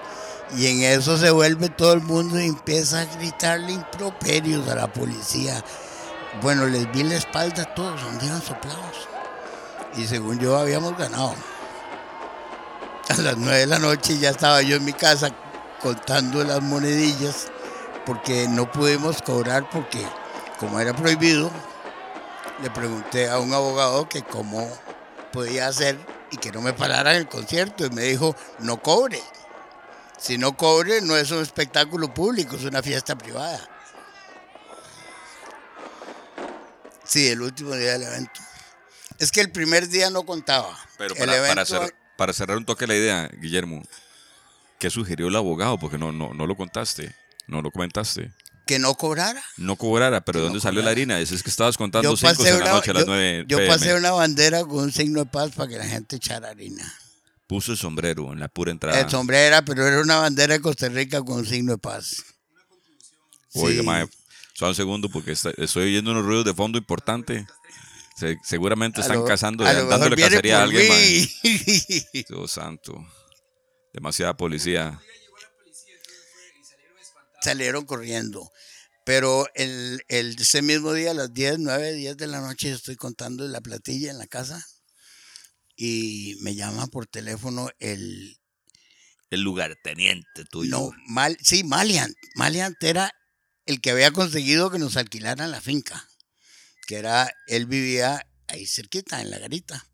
Y 0.55 0.67
en 0.67 0.83
eso 0.83 1.17
se 1.17 1.29
vuelve 1.29 1.69
todo 1.69 1.93
el 1.93 2.01
mundo 2.01 2.39
y 2.39 2.47
empieza 2.47 3.01
a 3.01 3.05
gritarle 3.05 3.73
improperios 3.73 4.67
a 4.67 4.75
la 4.75 4.91
policía. 4.91 5.63
Bueno, 6.41 6.65
les 6.65 6.91
vi 6.91 7.03
la 7.03 7.15
espalda 7.15 7.63
a 7.63 7.73
todos, 7.75 8.01
anduvieron 8.01 8.41
soplados. 8.41 9.07
Y 9.95 10.05
según 10.07 10.39
yo 10.39 10.57
habíamos 10.57 10.97
ganado. 10.97 11.35
A 13.09 13.21
las 13.21 13.37
nueve 13.37 13.59
de 13.59 13.67
la 13.67 13.79
noche 13.79 14.17
ya 14.17 14.29
estaba 14.29 14.61
yo 14.61 14.75
en 14.75 14.85
mi 14.85 14.93
casa 14.93 15.31
contando 15.81 16.43
las 16.43 16.61
monedillas 16.61 17.47
porque 18.05 18.47
no 18.47 18.71
pudimos 18.71 19.21
cobrar 19.21 19.69
porque 19.69 20.05
como 20.59 20.79
era 20.79 20.95
prohibido, 20.95 21.49
le 22.61 22.69
pregunté 22.69 23.29
a 23.29 23.39
un 23.39 23.53
abogado 23.53 24.07
que 24.09 24.23
cómo 24.23 24.69
podía 25.31 25.67
hacer 25.67 25.97
y 26.31 26.37
que 26.37 26.51
no 26.51 26.61
me 26.61 26.73
pararan 26.73 27.15
el 27.15 27.27
concierto 27.27 27.85
y 27.85 27.89
me 27.89 28.03
dijo, 28.03 28.35
no 28.59 28.81
cobre. 28.81 29.21
Si 30.17 30.37
no 30.37 30.57
cobre 30.57 31.01
no 31.01 31.15
es 31.15 31.31
un 31.31 31.41
espectáculo 31.41 32.13
público, 32.13 32.55
es 32.57 32.63
una 32.65 32.83
fiesta 32.83 33.17
privada. 33.17 33.67
Sí, 37.03 37.27
el 37.29 37.41
último 37.41 37.73
día 37.75 37.93
del 37.93 38.03
evento. 38.03 38.39
Es 39.17 39.31
que 39.31 39.41
el 39.41 39.51
primer 39.51 39.87
día 39.87 40.09
no 40.09 40.23
contaba. 40.23 40.77
Pero 40.97 41.15
para, 41.15 41.31
para 41.31 41.37
evento, 41.37 41.65
cer- 41.65 41.93
para 42.15 42.33
cerrar 42.33 42.57
un 42.57 42.65
toque 42.65 42.85
la 42.85 42.95
idea, 42.95 43.29
Guillermo, 43.39 43.81
¿qué 44.77 44.89
sugirió 44.89 45.27
el 45.27 45.35
abogado? 45.35 45.79
Porque 45.79 45.97
no, 45.97 46.11
no, 46.11 46.33
no 46.33 46.45
lo 46.45 46.55
contaste, 46.55 47.15
no 47.47 47.61
lo 47.61 47.71
comentaste. 47.71 48.31
Que 48.69 48.77
no 48.77 48.93
cobrara. 48.93 49.43
No 49.57 49.75
cobrara, 49.77 50.21
pero 50.21 50.37
¿de 50.39 50.43
no 50.45 50.49
dónde 50.49 50.61
salió 50.61 50.83
la 50.83 50.91
harina? 50.91 51.19
Es 51.19 51.41
que 51.41 51.49
estabas 51.49 51.75
contando 51.75 52.11
Yo 52.11 52.15
cinco 52.15 52.35
pasé, 52.43 52.49
en 52.51 52.59
la 52.59 52.65
una, 52.65 52.73
noche 52.73 52.91
a 52.91 52.93
las 52.93 53.03
yo- 53.03 53.07
9 53.07 53.45
yo 53.47 53.57
pasé 53.65 53.95
una 53.95 54.11
bandera 54.11 54.63
con 54.63 54.83
un 54.83 54.91
signo 54.91 55.21
de 55.21 55.25
paz 55.25 55.51
para 55.55 55.67
que 55.67 55.77
la 55.77 55.85
gente 55.87 56.17
echara 56.17 56.49
harina. 56.49 56.93
Puso 57.47 57.71
el 57.71 57.79
sombrero 57.79 58.31
en 58.31 58.39
la 58.39 58.47
pura 58.47 58.69
entrada. 58.71 58.99
El 58.99 59.09
sombrera, 59.09 59.63
pero 59.65 59.87
era 59.87 59.99
una 60.01 60.17
bandera 60.19 60.53
de 60.53 60.61
Costa 60.61 60.87
Rica 60.87 61.23
con 61.23 61.39
un 61.39 61.45
signo 61.47 61.71
de 61.71 61.77
paz. 61.79 62.23
Oiga, 63.53 63.81
Sí. 63.81 63.85
mae, 63.87 64.07
solo 64.53 64.69
un 64.69 64.75
segundo 64.75 65.09
porque 65.09 65.31
está- 65.31 65.51
estoy 65.57 65.85
oyendo 65.85 66.11
unos 66.11 66.23
ruidos 66.25 66.45
de 66.45 66.53
fondo 66.53 66.77
importantes. 66.77 67.45
Se- 68.15 68.37
seguramente 68.43 69.01
están 69.01 69.17
lo- 69.17 69.25
cazando, 69.25 69.63
dándole 69.63 70.15
cacería 70.15 70.59
a 70.59 70.63
alguien, 70.63 70.87
mae. 70.89 71.29
Dios 72.29 72.51
santo. 72.51 72.93
Demasiada 73.93 74.37
policía. 74.37 74.99
Salieron 77.41 77.85
corriendo. 77.85 78.51
Pero 79.05 79.47
el, 79.55 80.03
el- 80.07 80.35
ese 80.39 80.61
mismo 80.61 80.93
día, 80.93 81.11
a 81.11 81.13
las 81.15 81.33
10, 81.33 81.57
9, 81.59 81.93
10 81.93 82.15
de 82.17 82.27
la 82.27 82.41
noche, 82.41 82.71
estoy 82.71 82.95
contando 82.95 83.47
la 83.47 83.61
platilla 83.61 84.11
en 84.11 84.17
la 84.19 84.27
casa 84.27 84.63
y 85.75 86.35
me 86.41 86.55
llama 86.55 86.87
por 86.87 87.07
teléfono 87.07 87.69
el... 87.79 88.37
El 89.31 89.41
lugarteniente 89.41 90.43
tuyo. 90.45 90.71
No, 90.71 90.91
Mal, 91.07 91.37
sí, 91.41 91.63
Maliant. 91.63 92.15
Maliant 92.35 92.75
era 92.83 93.11
el 93.65 93.79
que 93.79 93.91
había 93.91 94.11
conseguido 94.11 94.71
que 94.71 94.79
nos 94.79 94.97
alquilaran 94.97 95.51
la 95.51 95.61
finca, 95.61 96.07
que 96.87 96.95
era, 96.95 97.31
él 97.47 97.67
vivía 97.67 98.25
ahí 98.47 98.65
cerquita, 98.65 99.21
en 99.21 99.29
la 99.29 99.37
garita. 99.37 99.87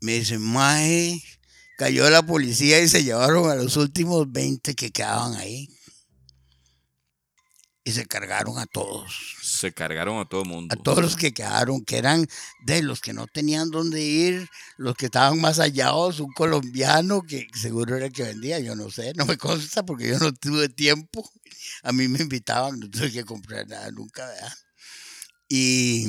Me 0.00 0.12
dice, 0.14 0.38
Mae, 0.38 1.22
cayó 1.76 2.08
la 2.08 2.24
policía 2.24 2.80
y 2.80 2.88
se 2.88 3.04
llevaron 3.04 3.50
a 3.50 3.54
los 3.54 3.76
últimos 3.76 4.32
20 4.32 4.74
que 4.74 4.90
quedaban 4.92 5.34
ahí. 5.34 5.68
Y 7.86 7.92
se 7.92 8.04
cargaron 8.04 8.58
a 8.58 8.66
todos. 8.66 9.36
Se 9.40 9.72
cargaron 9.72 10.18
a 10.18 10.28
todo 10.28 10.42
el 10.42 10.48
mundo. 10.48 10.74
A 10.76 10.82
todos 10.82 10.98
los 10.98 11.14
que 11.14 11.32
quedaron, 11.32 11.84
que 11.84 11.98
eran 11.98 12.26
de 12.64 12.82
los 12.82 13.00
que 13.00 13.12
no 13.12 13.28
tenían 13.28 13.70
dónde 13.70 14.02
ir, 14.02 14.50
los 14.76 14.96
que 14.96 15.06
estaban 15.06 15.40
más 15.40 15.58
hallados, 15.58 16.18
un 16.18 16.32
colombiano 16.32 17.22
que 17.22 17.46
seguro 17.54 17.94
era 17.94 18.06
el 18.06 18.12
que 18.12 18.24
vendía, 18.24 18.58
yo 18.58 18.74
no 18.74 18.90
sé, 18.90 19.12
no 19.14 19.24
me 19.24 19.36
consta 19.38 19.86
porque 19.86 20.08
yo 20.08 20.18
no 20.18 20.34
tuve 20.34 20.68
tiempo. 20.68 21.30
A 21.84 21.92
mí 21.92 22.08
me 22.08 22.18
invitaban, 22.22 22.80
no 22.80 22.90
tuve 22.90 23.12
que 23.12 23.24
comprar 23.24 23.68
nada 23.68 23.88
nunca, 23.92 24.26
¿verdad? 24.26 24.52
Y, 25.48 26.08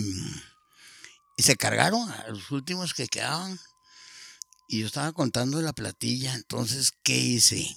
y 1.38 1.44
se 1.44 1.58
cargaron 1.58 2.10
a 2.10 2.30
los 2.30 2.50
últimos 2.50 2.96
que 2.96 3.08
quedaban. 3.08 3.60
Y 4.68 4.80
yo 4.80 4.88
estaba 4.88 5.14
contando 5.14 5.62
la 5.62 5.74
platilla, 5.74 6.34
entonces, 6.34 6.92
¿qué 7.04 7.18
hice? 7.18 7.70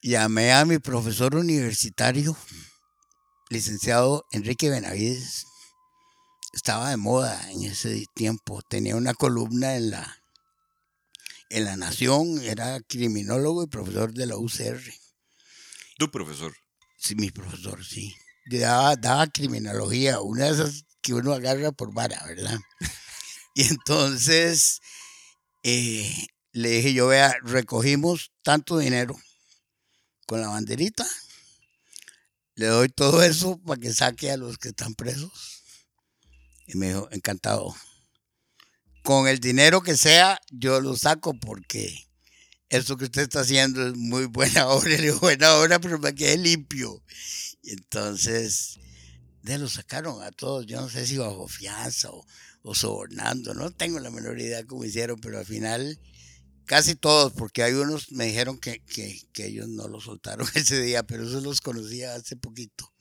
Llamé 0.00 0.54
a 0.54 0.64
mi 0.64 0.78
profesor 0.78 1.36
universitario, 1.36 2.34
licenciado 3.48 4.26
Enrique 4.30 4.70
Benavides. 4.70 5.46
Estaba 6.52 6.90
de 6.90 6.96
moda 6.96 7.50
en 7.50 7.64
ese 7.64 8.04
tiempo. 8.14 8.62
Tenía 8.62 8.96
una 8.96 9.14
columna 9.14 9.76
en 9.76 9.90
la, 9.90 10.22
en 11.50 11.64
la 11.64 11.76
Nación, 11.76 12.40
era 12.42 12.80
criminólogo 12.80 13.62
y 13.62 13.66
profesor 13.68 14.12
de 14.12 14.26
la 14.26 14.36
UCR. 14.36 14.80
Tu 15.98 16.10
profesor. 16.10 16.54
Sí, 16.98 17.14
mi 17.14 17.30
profesor, 17.30 17.84
sí. 17.84 18.14
Daba, 18.46 18.96
daba 18.96 19.26
criminología, 19.26 20.20
una 20.20 20.46
de 20.46 20.52
esas 20.52 20.84
que 21.02 21.14
uno 21.14 21.32
agarra 21.32 21.72
por 21.72 21.92
vara, 21.92 22.22
¿verdad? 22.26 22.58
Y 23.58 23.62
entonces 23.68 24.82
eh, 25.62 26.26
le 26.52 26.68
dije 26.68 26.92
yo, 26.92 27.06
vea, 27.06 27.34
recogimos 27.42 28.30
tanto 28.42 28.76
dinero 28.76 29.16
con 30.26 30.42
la 30.42 30.48
banderita, 30.48 31.06
le 32.56 32.66
doy 32.66 32.88
todo 32.88 33.22
eso 33.22 33.58
para 33.58 33.80
que 33.80 33.92
saque 33.92 34.30
a 34.30 34.36
los 34.36 34.58
que 34.58 34.68
están 34.70 34.94
presos. 34.94 35.62
Y 36.66 36.76
me 36.76 36.88
dijo, 36.88 37.08
encantado. 37.12 37.74
Con 39.02 39.28
el 39.28 39.38
dinero 39.38 39.82
que 39.82 39.96
sea, 39.96 40.40
yo 40.50 40.80
lo 40.80 40.96
saco 40.96 41.34
porque 41.38 42.08
eso 42.70 42.96
que 42.96 43.04
usted 43.04 43.22
está 43.22 43.40
haciendo 43.40 43.86
es 43.86 43.94
muy 43.94 44.24
buena 44.24 44.66
obra, 44.68 44.88
le 44.88 44.96
digo, 44.96 45.20
buena 45.20 45.54
obra, 45.56 45.78
pero 45.78 45.98
me 45.98 46.14
quedé 46.14 46.38
limpio. 46.38 47.02
Entonces, 47.62 48.78
de 49.42 49.58
lo 49.58 49.68
sacaron 49.68 50.22
a 50.22 50.32
todos, 50.32 50.66
yo 50.66 50.80
no 50.80 50.88
sé 50.88 51.06
si 51.06 51.18
bajo 51.18 51.46
fianza 51.48 52.10
o, 52.10 52.26
o 52.62 52.74
sobornando, 52.74 53.54
no 53.54 53.70
tengo 53.70 54.00
la 54.00 54.10
menor 54.10 54.40
idea 54.40 54.64
cómo 54.64 54.84
hicieron, 54.84 55.20
pero 55.20 55.38
al 55.38 55.46
final, 55.46 56.00
casi 56.66 56.94
todos, 56.96 57.32
porque 57.32 57.62
hay 57.62 57.72
unos 57.74 58.12
me 58.12 58.26
dijeron 58.26 58.58
que, 58.58 58.80
que, 58.80 59.20
que 59.32 59.46
ellos 59.46 59.68
no 59.68 59.88
lo 59.88 60.00
soltaron 60.00 60.46
ese 60.54 60.80
día, 60.82 61.02
pero 61.04 61.24
esos 61.26 61.42
los 61.42 61.60
conocía 61.60 62.14
hace 62.14 62.36
poquito. 62.36 62.92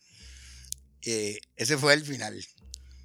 Eh, 1.01 1.37
ese 1.55 1.77
fue 1.77 1.93
el 1.93 2.03
final. 2.03 2.43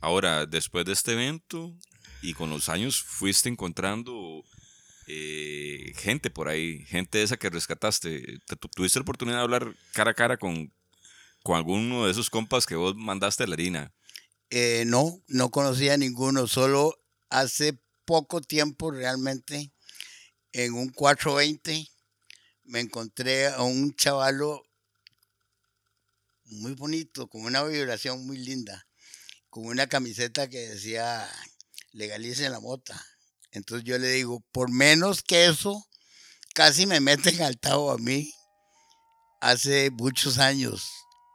Ahora, 0.00 0.46
después 0.46 0.84
de 0.86 0.92
este 0.92 1.12
evento 1.12 1.76
y 2.22 2.34
con 2.34 2.50
los 2.50 2.68
años 2.68 3.02
fuiste 3.02 3.48
encontrando 3.48 4.42
eh, 5.06 5.92
gente 5.96 6.30
por 6.30 6.48
ahí, 6.48 6.84
gente 6.86 7.22
esa 7.22 7.36
que 7.36 7.50
rescataste. 7.50 8.38
¿Te- 8.46 8.56
tu- 8.56 8.68
¿Tuviste 8.68 8.98
la 8.98 9.02
oportunidad 9.02 9.38
de 9.38 9.42
hablar 9.42 9.74
cara 9.92 10.12
a 10.12 10.14
cara 10.14 10.36
con, 10.38 10.72
con 11.42 11.56
alguno 11.56 12.06
de 12.06 12.12
esos 12.12 12.30
compas 12.30 12.64
que 12.66 12.76
vos 12.76 12.94
mandaste 12.96 13.42
a 13.44 13.46
la 13.46 13.54
harina? 13.54 13.92
Eh, 14.50 14.84
no, 14.86 15.22
no 15.28 15.50
conocía 15.50 15.94
a 15.94 15.98
ninguno, 15.98 16.46
solo 16.46 16.94
hace 17.28 17.78
poco 18.04 18.40
tiempo 18.40 18.90
realmente, 18.90 19.72
en 20.52 20.74
un 20.74 20.90
420, 20.90 21.88
me 22.64 22.80
encontré 22.80 23.48
a 23.48 23.62
un 23.62 23.94
chavalo 23.94 24.62
muy 26.44 26.74
bonito, 26.74 27.28
con 27.28 27.42
una 27.42 27.62
vibración 27.62 28.26
muy 28.26 28.38
linda, 28.38 28.86
con 29.48 29.66
una 29.66 29.86
camiseta 29.86 30.48
que 30.48 30.70
decía 30.70 31.28
legalicen 31.92 32.52
la 32.52 32.60
mota. 32.60 33.04
Entonces 33.52 33.84
yo 33.84 33.98
le 33.98 34.08
digo, 34.08 34.40
por 34.52 34.70
menos 34.70 35.22
que 35.22 35.46
eso, 35.46 35.86
casi 36.54 36.86
me 36.86 37.00
meten 37.00 37.42
al 37.42 37.58
tabo 37.58 37.90
a 37.90 37.98
mí 37.98 38.32
hace 39.40 39.90
muchos 39.90 40.38
años, 40.38 40.88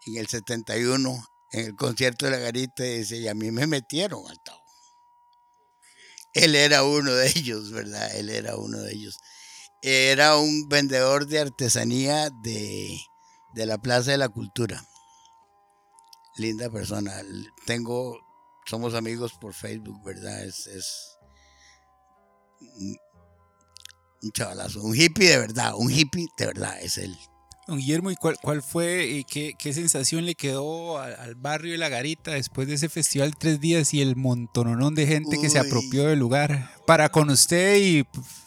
en 0.08 0.17
el 0.17 0.28
71, 0.28 1.28
en 1.54 1.65
el 1.65 1.75
concierto 1.75 2.25
de 2.25 2.32
la 2.32 2.38
garita, 2.38 2.86
y 2.86 3.28
a 3.28 3.34
mí 3.34 3.51
me 3.51 3.67
metieron 3.67 4.28
al 4.30 4.38
tabo. 4.45 4.64
Él 6.36 6.54
era 6.54 6.84
uno 6.84 7.13
de 7.13 7.28
ellos, 7.36 7.71
¿verdad? 7.71 8.13
Él 8.15 8.30
era 8.30 8.58
uno 8.58 8.80
de 8.80 8.93
ellos. 8.93 9.17
Era 9.82 10.38
un 10.38 10.67
vendedor 10.67 11.28
de 11.28 11.39
artesanía 11.39 12.30
de, 12.43 13.00
de 13.54 13.65
la 13.65 13.78
Plaza 13.78 14.12
de 14.12 14.17
la 14.17 14.28
Cultura. 14.28 14.86
Linda 16.36 16.69
persona. 16.69 17.13
Tengo, 17.65 18.19
somos 18.65 18.95
amigos 18.95 19.32
por 19.39 19.54
Facebook, 19.54 20.04
¿verdad? 20.04 20.43
Es, 20.43 20.67
es 20.67 21.17
un, 24.21 24.32
chavalazo, 24.34 24.82
un 24.82 24.93
hippie 24.93 25.30
de 25.30 25.38
verdad, 25.38 25.74
un 25.78 25.89
hippie 25.89 26.28
de 26.38 26.48
verdad 26.48 26.82
es 26.82 26.98
él. 26.98 27.17
Don 27.67 27.78
Guillermo, 27.80 28.12
¿y 28.12 28.15
cuál, 28.15 28.38
cuál 28.41 28.62
fue 28.62 29.08
y 29.08 29.23
qué, 29.23 29.56
qué 29.58 29.73
sensación 29.73 30.25
le 30.25 30.36
quedó 30.36 30.99
al, 30.99 31.15
al 31.19 31.34
barrio 31.36 31.71
de 31.71 31.80
La 31.80 31.89
Garita 31.89 32.32
después 32.32 32.67
de 32.67 32.75
ese 32.75 32.89
festival 32.89 33.36
tres 33.38 33.60
días 33.60 33.93
y 33.93 34.01
el 34.01 34.15
montononón 34.15 34.93
de 34.93 35.08
gente 35.08 35.39
que 35.41 35.49
se 35.49 35.58
apropió 35.58 36.06
del 36.06 36.19
lugar 36.19 36.71
para 36.86 37.10
con 37.10 37.30
usted 37.32 37.78
y 37.78 38.04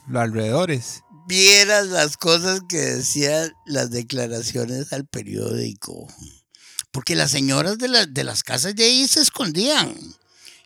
los 0.09 0.23
alrededores? 0.23 1.03
vieras 1.27 1.89
las 1.89 2.17
cosas 2.17 2.63
que 2.71 2.79
decían 2.79 3.53
las 3.67 3.91
declaraciones 3.91 4.95
al 4.95 5.05
periódico. 5.07 6.07
Porque 6.91 7.15
las 7.17 7.31
señoras 7.31 7.77
de, 7.77 7.89
la- 7.89 8.07
de 8.07 8.25
las 8.25 8.43
casas 8.43 8.75
de 8.75 8.85
ahí 8.85 9.07
se 9.07 9.21
escondían 9.21 9.95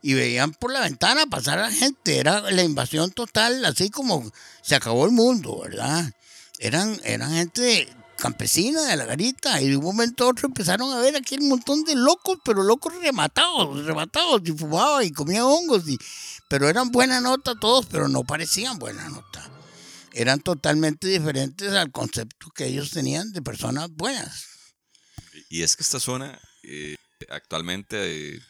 y 0.02 0.14
veían 0.14 0.52
por 0.52 0.72
la 0.72 0.80
ventana 0.82 1.26
pasar 1.26 1.58
a 1.58 1.62
la 1.62 1.72
gente. 1.72 2.16
Era 2.18 2.42
la 2.52 2.62
invasión 2.62 3.10
total, 3.10 3.64
así 3.64 3.90
como 3.90 4.30
se 4.62 4.76
acabó 4.76 5.04
el 5.04 5.10
mundo, 5.10 5.62
¿verdad? 5.64 6.12
Eran, 6.60 7.00
eran 7.02 7.32
gente 7.32 7.88
campesina 8.22 8.82
de 8.82 8.96
la 8.96 9.04
garita 9.04 9.60
y 9.60 9.68
de 9.68 9.76
un 9.76 9.82
momento 9.82 10.24
a 10.24 10.28
otro 10.28 10.46
empezaron 10.46 10.92
a 10.92 11.00
ver 11.00 11.16
aquí 11.16 11.34
un 11.34 11.48
montón 11.48 11.82
de 11.82 11.96
locos, 11.96 12.38
pero 12.44 12.62
locos 12.62 12.94
rematados, 13.02 13.84
rematados 13.84 14.42
y 14.44 14.52
fumaban 14.52 15.04
y 15.04 15.10
comían 15.10 15.42
hongos. 15.42 15.88
Y, 15.88 15.98
pero 16.48 16.68
eran 16.68 16.92
buena 16.92 17.20
nota 17.20 17.56
todos, 17.58 17.86
pero 17.86 18.06
no 18.06 18.22
parecían 18.22 18.78
buena 18.78 19.08
nota 19.08 19.50
eran 20.14 20.40
totalmente 20.40 21.08
diferentes 21.08 21.72
al 21.72 21.90
concepto 21.90 22.50
que 22.54 22.66
ellos 22.66 22.90
tenían 22.90 23.32
de 23.32 23.40
personas 23.40 23.88
buenas. 23.90 24.46
Y 25.48 25.62
es 25.62 25.74
que 25.74 25.82
esta 25.82 25.98
zona 26.00 26.38
eh, 26.62 26.96
actualmente 27.30 28.34
eh, 28.34 28.40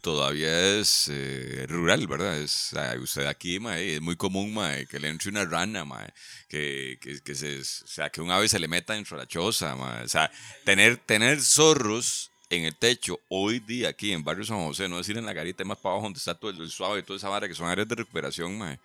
todavía 0.00 0.78
es 0.78 1.08
eh, 1.10 1.66
rural, 1.68 2.06
¿verdad? 2.06 2.40
Es, 2.40 2.74
usted 3.00 3.26
aquí, 3.26 3.60
mae, 3.60 3.96
es 3.96 4.00
muy 4.00 4.16
común 4.16 4.52
mae, 4.54 4.86
que 4.86 4.98
le 4.98 5.08
entre 5.08 5.30
una 5.30 5.44
rana, 5.44 5.84
mae, 5.84 6.12
que, 6.48 6.98
que, 7.00 7.20
que 7.20 7.34
se, 7.34 7.60
o 7.60 7.64
sea, 7.64 8.10
que 8.10 8.20
un 8.20 8.30
ave 8.30 8.48
se 8.48 8.58
le 8.58 8.68
meta 8.68 8.94
dentro 8.94 9.16
de 9.16 9.24
la 9.24 9.28
choza. 9.28 9.76
mae. 9.76 10.04
O 10.04 10.08
sea, 10.08 10.30
tener, 10.64 10.96
tener 10.98 11.40
zorros 11.40 12.30
en 12.50 12.64
el 12.64 12.74
techo 12.74 13.20
hoy 13.28 13.60
día 13.60 13.90
aquí 13.90 14.12
en 14.12 14.24
Barrio 14.24 14.44
San 14.44 14.58
José, 14.58 14.88
no 14.88 14.98
decir 14.98 15.16
en 15.18 15.26
la 15.26 15.32
garita, 15.32 15.64
más 15.64 15.78
para 15.78 15.94
abajo 15.94 16.06
donde 16.06 16.18
está 16.18 16.34
todo 16.34 16.50
el, 16.50 16.70
suave 16.70 17.00
y 17.00 17.02
toda 17.02 17.18
esa 17.18 17.28
vara, 17.28 17.46
que 17.46 17.54
son 17.54 17.68
áreas 17.68 17.88
de 17.88 17.94
recuperación, 17.94 18.56
mae, 18.58 18.78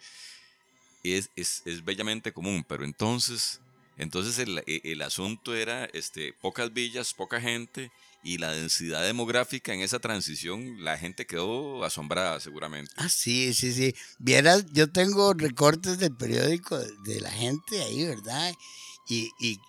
es, 1.04 1.30
es, 1.36 1.64
es 1.66 1.84
bellamente 1.84 2.32
común, 2.32 2.66
pero 2.68 2.84
entonces, 2.84 3.60
entonces 3.98 4.40
el, 4.40 4.64
el 4.66 5.02
asunto 5.02 5.56
era 5.56 5.86
este, 5.86 6.34
pocas 6.34 6.74
villas, 6.74 7.14
poca 7.14 7.42
gente 7.42 7.92
y 8.24 8.38
la 8.38 8.52
densidad 8.52 9.04
demográfica 9.04 9.74
en 9.74 9.82
esa 9.82 10.00
transición, 10.00 10.84
la 10.84 10.98
gente 10.98 11.28
quedó 11.28 11.84
asombrada 11.84 12.40
seguramente. 12.40 12.92
Ah, 12.96 13.10
sí, 13.10 13.54
sí, 13.54 13.74
sí. 13.74 13.94
Vieras, 14.18 14.66
yo 14.72 14.90
tengo 14.90 15.34
recortes 15.34 16.00
del 16.00 16.16
periódico 16.16 16.80
de, 16.80 17.20
la 17.20 17.32
gente 17.32 17.84
ahí, 17.84 18.06
¿verdad? 18.06 18.54
Y, 19.10 19.30
y 19.40 19.60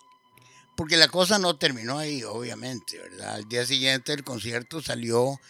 porque 0.76 0.96
la 0.96 1.08
cosa 1.08 1.40
no 1.40 1.56
terminó 1.56 1.98
ahí, 1.98 2.22
obviamente, 2.22 2.98
¿verdad? 2.98 3.34
Al 3.34 3.48
día 3.48 3.66
siguiente 3.66 4.12
del 4.12 4.22
concierto 4.22 4.80
salió 4.80 5.40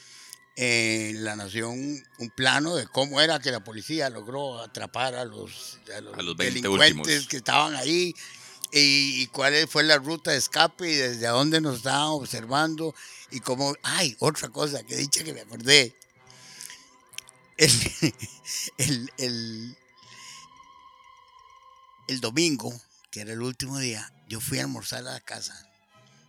en 0.56 1.24
La 1.24 1.36
Nación 1.36 2.02
un 2.18 2.30
plano 2.30 2.76
de 2.76 2.86
cómo 2.86 3.20
era 3.20 3.38
que 3.40 3.50
la 3.50 3.64
policía 3.64 4.08
logró 4.08 4.60
atrapar 4.60 5.14
a 5.14 5.24
los, 5.24 5.78
a 5.94 6.00
los, 6.00 6.14
A 6.16 6.22
los 6.22 6.36
20 6.36 6.60
delincuentes 6.60 6.98
últimos. 6.98 7.28
que 7.28 7.36
estaban 7.36 7.74
ahí. 7.74 8.14
Y, 8.76 9.28
cuál 9.28 9.68
fue 9.68 9.84
la 9.84 9.98
ruta 9.98 10.32
de 10.32 10.38
escape 10.38 10.90
y 10.90 10.94
desde 10.96 11.28
dónde 11.28 11.60
nos 11.60 11.76
estaban 11.76 12.08
observando 12.08 12.92
y 13.30 13.38
cómo, 13.38 13.72
ay, 13.84 14.16
otra 14.18 14.48
cosa, 14.48 14.82
que 14.82 14.96
dicha 14.96 15.22
que 15.22 15.32
me 15.32 15.42
acordé. 15.42 15.94
El, 17.56 17.70
el, 18.78 19.12
el, 19.18 19.76
el 22.08 22.20
domingo, 22.20 22.72
que 23.12 23.20
era 23.20 23.32
el 23.32 23.42
último 23.42 23.78
día, 23.78 24.12
yo 24.28 24.40
fui 24.40 24.58
a 24.58 24.62
almorzar 24.62 25.00
a 25.00 25.12
la 25.12 25.20
casa. 25.20 25.54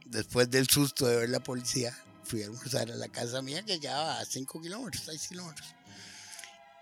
Después 0.05 0.51
del 0.51 0.69
susto 0.69 1.07
de 1.07 1.17
ver 1.17 1.29
la 1.29 1.39
policía, 1.39 1.97
fui 2.23 2.43
a 2.43 2.45
almorzar 2.45 2.91
a 2.91 2.95
la 2.95 3.07
casa 3.07 3.41
mía 3.41 3.65
que 3.65 3.79
quedaba 3.79 4.19
a 4.19 4.25
5 4.25 4.61
kilómetros, 4.61 5.03
6 5.05 5.29
kilómetros. 5.29 5.67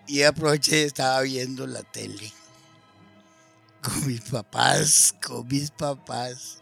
Y 0.08 0.24
aproveché 0.24 0.82
y 0.82 0.84
estaba 0.84 1.22
viendo 1.22 1.66
la 1.66 1.82
tele 1.82 2.30
con 3.84 4.06
mis 4.06 4.22
papás, 4.22 5.14
con 5.24 5.46
mis 5.46 5.70
papás. 5.70 6.58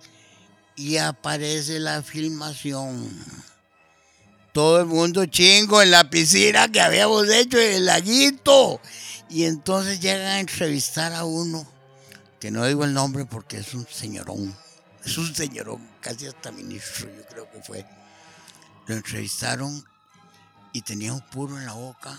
Y 0.76 0.96
aparece 0.96 1.78
la 1.78 2.02
filmación. 2.02 3.08
Todo 4.52 4.80
el 4.80 4.86
mundo 4.86 5.24
chingo 5.26 5.80
en 5.80 5.90
la 5.90 6.10
piscina 6.10 6.70
que 6.70 6.80
habíamos 6.80 7.28
hecho 7.30 7.58
en 7.58 7.74
el 7.74 7.86
laguito. 7.86 8.80
Y 9.30 9.44
entonces 9.44 10.00
llegan 10.00 10.26
a 10.26 10.40
entrevistar 10.40 11.12
a 11.14 11.24
uno, 11.24 11.66
que 12.38 12.50
no 12.50 12.66
digo 12.66 12.84
el 12.84 12.92
nombre 12.92 13.24
porque 13.24 13.58
es 13.58 13.72
un 13.72 13.86
señorón. 13.86 14.54
Es 15.04 15.16
un 15.16 15.34
señorón, 15.34 15.88
casi 16.00 16.26
hasta 16.26 16.52
ministro, 16.52 17.08
yo 17.16 17.26
creo 17.26 17.50
que 17.50 17.62
fue. 17.62 17.86
Lo 18.86 18.94
entrevistaron 18.94 19.84
y 20.72 20.82
tenía 20.82 21.12
un 21.12 21.22
puro 21.22 21.58
en 21.58 21.66
la 21.66 21.72
boca 21.72 22.18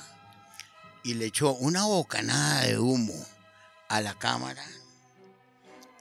y 1.04 1.13
le 1.13 1.26
echó 1.26 1.54
una 1.54 1.84
bocanada 1.86 2.63
de 2.63 2.80
humo 2.80 3.13
a 3.89 4.02
la 4.02 4.16
cámara, 4.16 4.66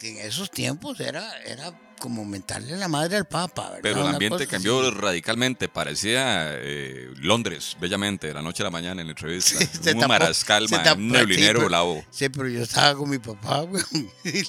que 0.03 0.11
en 0.11 0.27
esos 0.27 0.51
tiempos 0.51 0.99
era, 1.01 1.38
era 1.43 1.73
como 2.01 2.25
mentarle 2.25 2.77
la 2.77 2.88
madre 2.88 3.17
al 3.17 3.27
Papa. 3.27 3.69
¿verdad? 3.69 3.81
Pero 3.83 4.01
el 4.03 4.09
ambiente 4.15 4.49
cambió 4.49 4.81
así. 4.81 4.91
radicalmente. 4.91 5.69
Parecía 5.69 6.49
eh, 6.55 7.09
Londres, 7.19 7.77
bellamente, 7.81 8.27
de 8.27 8.35
la 8.35 8.43
noche 8.43 8.62
a 8.62 8.65
la 8.65 8.71
mañana 8.71 9.01
en 9.01 9.07
la 9.07 9.12
entrevista. 9.12 9.59
Sí, 9.61 9.67
se 9.81 9.93
un 9.95 10.01
tapó- 10.01 10.09
marascal, 10.09 10.65
un 10.97 11.09
neblinero 11.09 11.37
sí, 11.37 11.53
pero- 11.59 11.69
bravo. 11.69 12.05
Sí, 12.11 12.29
pero 12.29 12.49
yo 12.49 12.62
estaba 12.62 12.97
con 12.97 13.09
mi 13.09 13.19
papá, 13.19 13.62
weón. 13.62 14.11
Yo 14.25 14.41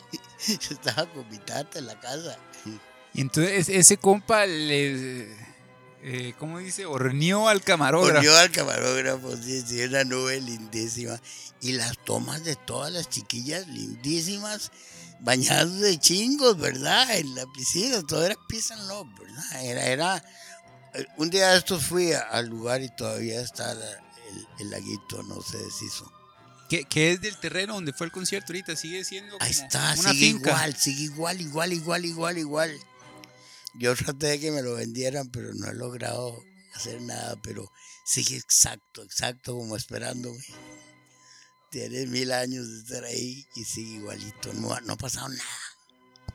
estaba 0.71 1.05
con 1.05 1.29
mi 1.29 1.37
tata 1.37 1.77
en 1.79 1.85
la 1.85 1.99
casa. 1.99 2.37
Y 3.13 3.21
entonces 3.21 3.69
ese 3.69 3.97
compa 3.97 4.47
le, 4.47 5.27
eh, 6.01 6.33
¿cómo 6.39 6.57
dice? 6.57 6.87
Horneó 6.87 7.47
al 7.47 7.61
camarógrafo. 7.61 8.15
Ponió 8.17 8.35
al 8.35 8.49
camarógrafo, 8.49 9.37
sí, 9.37 9.61
sí, 9.61 9.83
una 9.83 10.03
nube 10.03 10.41
lindísima. 10.41 11.21
Y 11.61 11.73
las 11.73 11.97
tomas 12.03 12.43
de 12.43 12.55
todas 12.55 12.91
las 12.91 13.09
chiquillas 13.09 13.67
lindísimas, 13.67 14.71
bañadas 15.23 15.79
de 15.79 15.97
chingos, 15.99 16.57
¿verdad? 16.57 17.17
En 17.17 17.33
la 17.35 17.45
piscina, 17.53 18.01
todo 18.05 18.25
era 18.25 18.35
peace 18.47 18.73
and 18.73 18.87
love, 18.87 19.07
¿verdad? 19.19 19.63
Era, 19.65 19.85
era... 19.87 20.25
eh, 20.93 21.05
Un 21.17 21.29
día 21.29 21.49
de 21.51 21.57
estos 21.57 21.83
fui 21.83 22.11
a- 22.13 22.21
al 22.21 22.47
lugar 22.47 22.81
y 22.81 22.93
todavía 22.95 23.41
está 23.41 23.73
la- 23.73 23.91
el, 23.91 24.47
el 24.59 24.69
laguito, 24.69 25.23
no 25.23 25.41
se 25.41 25.57
deshizo. 25.57 26.11
que, 26.69 26.85
que 26.85 27.11
es 27.11 27.21
del 27.21 27.37
terreno 27.37 27.75
donde 27.75 27.93
fue 27.93 28.05
el 28.07 28.11
concierto 28.11 28.51
ahorita, 28.51 28.75
sigue 28.75 29.03
siendo 29.05 29.33
como 29.33 29.43
Ahí 29.45 29.51
está, 29.51 29.95
una 29.99 30.11
sigue 30.11 30.27
finca. 30.33 30.49
igual, 30.51 30.75
sigue 30.75 31.03
igual, 31.03 31.41
igual, 31.41 31.73
igual, 31.73 32.05
igual, 32.05 32.37
igual. 32.37 32.79
Yo 33.75 33.95
traté 33.95 34.27
de 34.27 34.39
que 34.39 34.51
me 34.51 34.61
lo 34.61 34.73
vendieran, 34.75 35.29
pero 35.29 35.53
no 35.53 35.67
he 35.69 35.73
logrado 35.73 36.43
hacer 36.75 36.99
nada, 37.01 37.35
pero 37.43 37.71
sigue 38.05 38.37
exacto, 38.37 39.03
exacto 39.03 39.55
como 39.55 39.75
esperándome. 39.75 40.43
Tiene 41.73 42.05
mil 42.05 42.31
años 42.31 42.69
de 42.71 42.77
estar 42.81 43.03
ahí 43.03 43.43
y 43.55 43.63
sigue 43.63 43.95
igualito, 43.95 44.53
no, 44.53 44.71
ha- 44.75 44.81
no 44.81 44.93
ha 44.93 44.95
pasado 44.97 45.27
nada. 45.29 45.59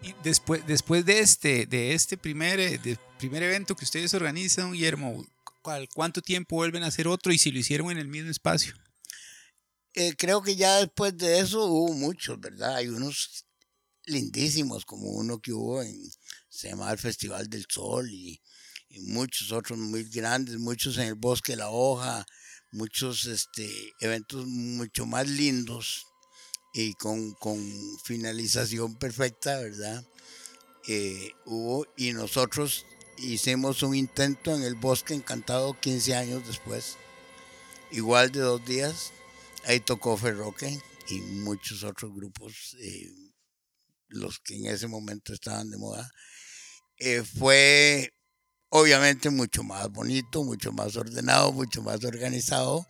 Y 0.03 0.12
después, 0.24 0.66
después 0.66 1.05
de 1.05 1.20
este, 1.20 1.64
de 1.66 1.94
este 1.94 2.16
primer, 2.16 2.59
eh, 2.59 2.77
de 2.79 2.98
primer 3.20 3.44
evento 3.44 3.77
que 3.77 3.85
ustedes 3.85 4.12
organizan, 4.14 4.72
Guillermo, 4.72 5.24
¿cuál- 5.62 5.88
¿cuánto 5.94 6.22
tiempo 6.22 6.57
vuelven 6.57 6.83
a 6.83 6.88
hacer 6.88 7.07
otro 7.07 7.33
y 7.33 7.38
si 7.38 7.53
lo 7.53 7.61
hicieron 7.61 7.88
en 7.92 7.98
el 7.98 8.09
mismo 8.09 8.31
espacio? 8.33 8.74
Eh, 9.94 10.16
creo 10.18 10.42
que 10.42 10.57
ya 10.57 10.79
después 10.79 11.16
de 11.16 11.38
eso 11.38 11.66
hubo 11.66 11.92
muchos, 11.94 12.40
¿verdad? 12.40 12.74
Hay 12.74 12.88
unos 12.88 13.44
lindísimos, 14.07 14.85
como 14.85 15.09
uno 15.11 15.38
que 15.38 15.53
hubo 15.53 15.83
en, 15.83 15.96
se 16.48 16.70
llamaba 16.70 16.90
el 16.90 16.98
Festival 16.98 17.48
del 17.48 17.64
Sol 17.68 18.11
y, 18.11 18.42
y 18.88 19.01
muchos 19.03 19.53
otros 19.53 19.79
muy 19.79 20.03
grandes, 20.03 20.59
muchos 20.59 20.96
en 20.98 21.07
el 21.07 21.14
Bosque 21.14 21.53
de 21.53 21.59
la 21.59 21.70
Hoja, 21.70 22.27
muchos 22.73 23.27
este, 23.27 23.95
eventos 24.01 24.47
mucho 24.47 25.07
más 25.07 25.29
lindos 25.29 26.07
y 26.73 26.95
con, 26.95 27.33
con 27.35 27.59
finalización 28.05 28.97
perfecta, 28.97 29.59
¿verdad? 29.59 30.05
Eh, 30.87 31.33
hubo 31.45 31.87
y 31.97 32.13
nosotros 32.13 32.87
hicimos 33.19 33.83
un 33.83 33.95
intento 33.95 34.55
en 34.55 34.63
el 34.63 34.75
Bosque 34.75 35.15
Encantado 35.15 35.79
15 35.79 36.15
años 36.15 36.47
después, 36.47 36.97
igual 37.91 38.31
de 38.33 38.41
dos 38.41 38.65
días. 38.65 39.13
Ahí 39.65 39.81
tocó 39.81 40.17
Ferroque 40.17 40.81
y 41.09 41.21
muchos 41.21 41.83
otros 41.85 42.15
grupos, 42.15 42.77
eh, 42.81 43.11
los 44.09 44.39
que 44.39 44.57
en 44.57 44.67
ese 44.67 44.87
momento 44.87 45.33
estaban 45.33 45.71
de 45.71 45.79
moda. 45.79 46.11
Eh, 46.97 47.23
fue 47.23 48.13
obviamente 48.71 49.31
mucho 49.31 49.63
más 49.65 49.91
bonito, 49.91 50.45
mucho 50.45 50.73
más 50.73 50.97
ordenado, 50.97 51.53
mucho 51.53 51.83
más 51.83 52.05
organizado, 52.05 52.87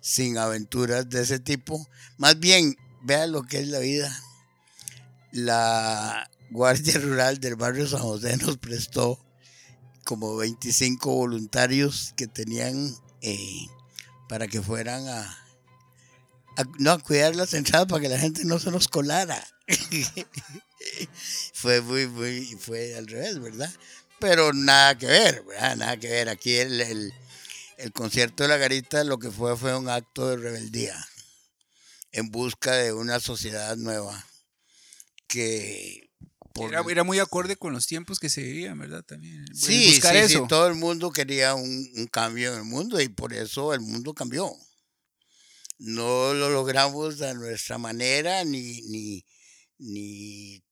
sin 0.00 0.38
aventuras 0.38 1.08
de 1.10 1.22
ese 1.22 1.38
tipo. 1.38 1.86
Más 2.18 2.38
bien, 2.40 2.76
vea 3.02 3.26
lo 3.26 3.42
que 3.42 3.60
es 3.60 3.68
la 3.68 3.78
vida. 3.80 4.16
La 5.32 6.28
Guardia 6.50 6.98
Rural 6.98 7.38
del 7.40 7.56
barrio 7.56 7.86
San 7.86 8.00
José 8.00 8.36
nos 8.36 8.58
prestó 8.58 9.18
como 10.04 10.36
25 10.36 11.14
voluntarios 11.14 12.14
que 12.16 12.26
tenían 12.28 12.94
eh, 13.22 13.66
para 14.28 14.48
que 14.48 14.62
fueran 14.62 15.08
a, 15.08 15.38
a- 16.56 16.64
no, 16.78 16.92
a 16.92 16.98
cuidar 16.98 17.34
las 17.36 17.54
entradas 17.54 17.86
para 17.86 18.00
que 18.02 18.08
la 18.08 18.18
gente 18.18 18.44
no 18.44 18.58
se 18.58 18.70
nos 18.70 18.88
colara. 18.88 19.42
fue 21.52 21.80
muy, 21.80 22.06
muy, 22.06 22.46
fue 22.58 22.94
al 22.96 23.06
revés, 23.06 23.38
¿verdad? 23.40 23.70
Pero 24.20 24.52
nada 24.52 24.96
que 24.98 25.06
ver, 25.06 25.42
¿verdad? 25.44 25.76
Nada 25.76 25.96
que 25.96 26.08
ver. 26.08 26.28
Aquí 26.28 26.56
el, 26.56 26.80
el, 26.80 27.12
el 27.78 27.92
concierto 27.92 28.42
de 28.42 28.48
la 28.50 28.56
garita 28.58 29.02
lo 29.04 29.18
que 29.18 29.30
fue 29.30 29.56
fue 29.56 29.76
un 29.76 29.88
acto 29.88 30.28
de 30.28 30.36
rebeldía 30.36 30.96
en 32.12 32.30
busca 32.30 32.72
de 32.74 32.92
una 32.92 33.20
sociedad 33.20 33.76
nueva 33.76 34.26
que 35.26 36.10
por- 36.52 36.68
Era, 36.70 36.82
era 36.90 37.04
muy 37.04 37.18
acorde 37.20 37.56
con 37.56 37.72
los 37.72 37.86
tiempos 37.86 38.18
que 38.18 38.28
se 38.28 38.42
vivían, 38.42 38.78
¿verdad? 38.78 39.04
También. 39.04 39.44
el 39.48 39.54
Sí, 39.56 39.86
buscar 39.86 40.16
sí, 40.16 40.22
sí, 40.28 40.34
eso. 40.34 40.46
todo 40.48 40.66
el 40.66 40.74
mundo 40.74 41.10
quería 41.12 41.54
un, 41.54 41.90
un 41.96 42.06
cambio 42.08 42.52
en 42.52 42.58
el 42.58 42.64
mundo 42.64 43.00
y 43.00 43.08
por 43.08 43.32
eso 43.32 43.72
el 43.72 43.80
mundo 43.80 44.12
cambió. 44.14 44.52
No 45.78 46.34
lo 46.34 46.50
logramos 46.50 47.22
a 47.22 47.32
nuestra 47.34 47.78
manera 47.78 48.44
ni, 48.44 48.82
ni, 48.82 49.24
ni 49.78 50.62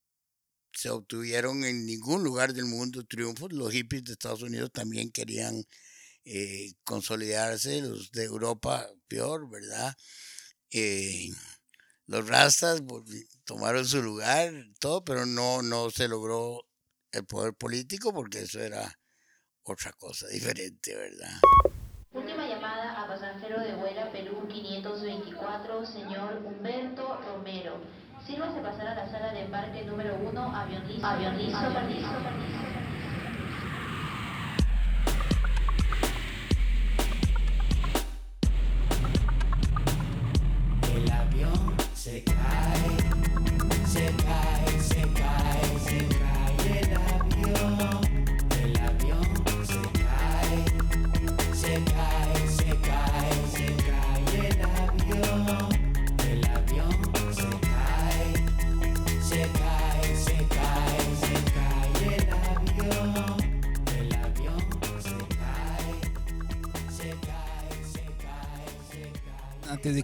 se 0.78 0.90
obtuvieron 0.90 1.64
en 1.64 1.84
ningún 1.84 2.22
lugar 2.22 2.54
del 2.54 2.66
mundo 2.66 3.04
triunfos. 3.04 3.52
Los 3.52 3.72
hippies 3.72 4.04
de 4.04 4.12
Estados 4.12 4.42
Unidos 4.42 4.70
también 4.72 5.10
querían 5.10 5.64
eh, 6.24 6.72
consolidarse, 6.84 7.82
los 7.82 8.12
de 8.12 8.24
Europa 8.24 8.88
peor, 9.08 9.50
¿verdad? 9.50 9.92
Eh, 10.70 11.30
los 12.06 12.28
rastas 12.28 12.80
volvi- 12.82 13.26
tomaron 13.44 13.86
su 13.86 14.00
lugar, 14.02 14.52
todo, 14.78 15.04
pero 15.04 15.26
no, 15.26 15.62
no 15.62 15.90
se 15.90 16.06
logró 16.06 16.64
el 17.10 17.26
poder 17.26 17.54
político 17.54 18.12
porque 18.14 18.42
eso 18.42 18.60
era 18.60 18.96
otra 19.64 19.92
cosa 19.94 20.28
diferente, 20.28 20.94
¿verdad? 20.94 21.40
Última 22.12 22.46
llamada 22.46 23.02
a 23.02 23.08
pasajero 23.08 23.60
de 23.60 23.74
pasar 28.70 28.88
a 28.88 28.94
la 28.94 29.06
sala 29.10 29.32
de 29.32 29.44
embarque 29.44 29.82
número 29.84 30.14
1, 30.16 30.56
avión 30.56 30.86
listo. 30.86 31.06
Avión 31.06 31.38
listo, 31.38 31.56
avión 31.56 31.88
listo. 31.88 32.10
El 40.94 41.10
avión 41.10 41.76
se 41.94 42.22
cae, 42.24 42.97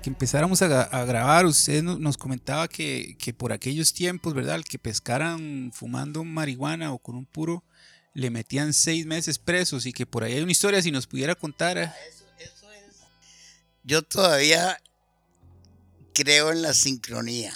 que 0.05 0.11
empezáramos 0.11 0.61
a, 0.61 0.69
gra- 0.69 0.89
a 0.93 1.07
grabar, 1.07 1.47
usted 1.47 1.83
no- 1.83 1.99
nos 1.99 2.19
comentaba 2.19 2.69
que, 2.69 3.17
que 3.19 3.33
por 3.33 3.55
aquellos 3.55 3.95
tiempos, 3.95 4.35
¿verdad? 4.35 4.57
El 4.57 4.65
que 4.65 4.79
pescaran 4.79 5.71
fumando 5.73 6.25
marihuana 6.25 6.93
o 6.93 6.99
con 6.99 7.15
un 7.17 7.25
puro, 7.25 7.65
le 8.13 8.29
metían 8.29 8.75
seis 8.75 9.07
meses 9.07 9.39
presos 9.39 9.87
y 9.87 9.95
que 9.95 10.05
por 10.05 10.23
ahí 10.23 10.35
hay 10.35 10.43
una 10.43 10.53
historia, 10.53 10.83
si 10.83 10.91
nos 10.91 11.07
pudiera 11.07 11.35
contar. 11.35 11.79
eh. 11.79 11.91
Yo 13.83 14.03
todavía 14.03 14.79
creo 16.13 16.53
en 16.53 16.61
la 16.61 16.75
sincronía, 16.75 17.55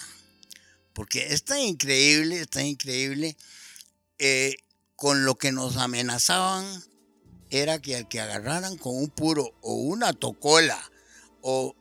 porque 0.94 1.26
es 1.34 1.44
tan 1.44 1.60
increíble, 1.60 2.40
es 2.40 2.48
tan 2.48 2.64
increíble, 2.64 3.36
eh, 4.18 4.54
con 4.96 5.26
lo 5.26 5.34
que 5.34 5.52
nos 5.52 5.76
amenazaban 5.76 6.64
era 7.50 7.78
que 7.78 7.94
al 7.96 8.08
que 8.08 8.20
agarraran 8.20 8.78
con 8.78 8.96
un 8.96 9.08
puro 9.10 9.54
o 9.60 9.74
una 9.74 10.14
tocola 10.14 10.78
o 11.42 11.76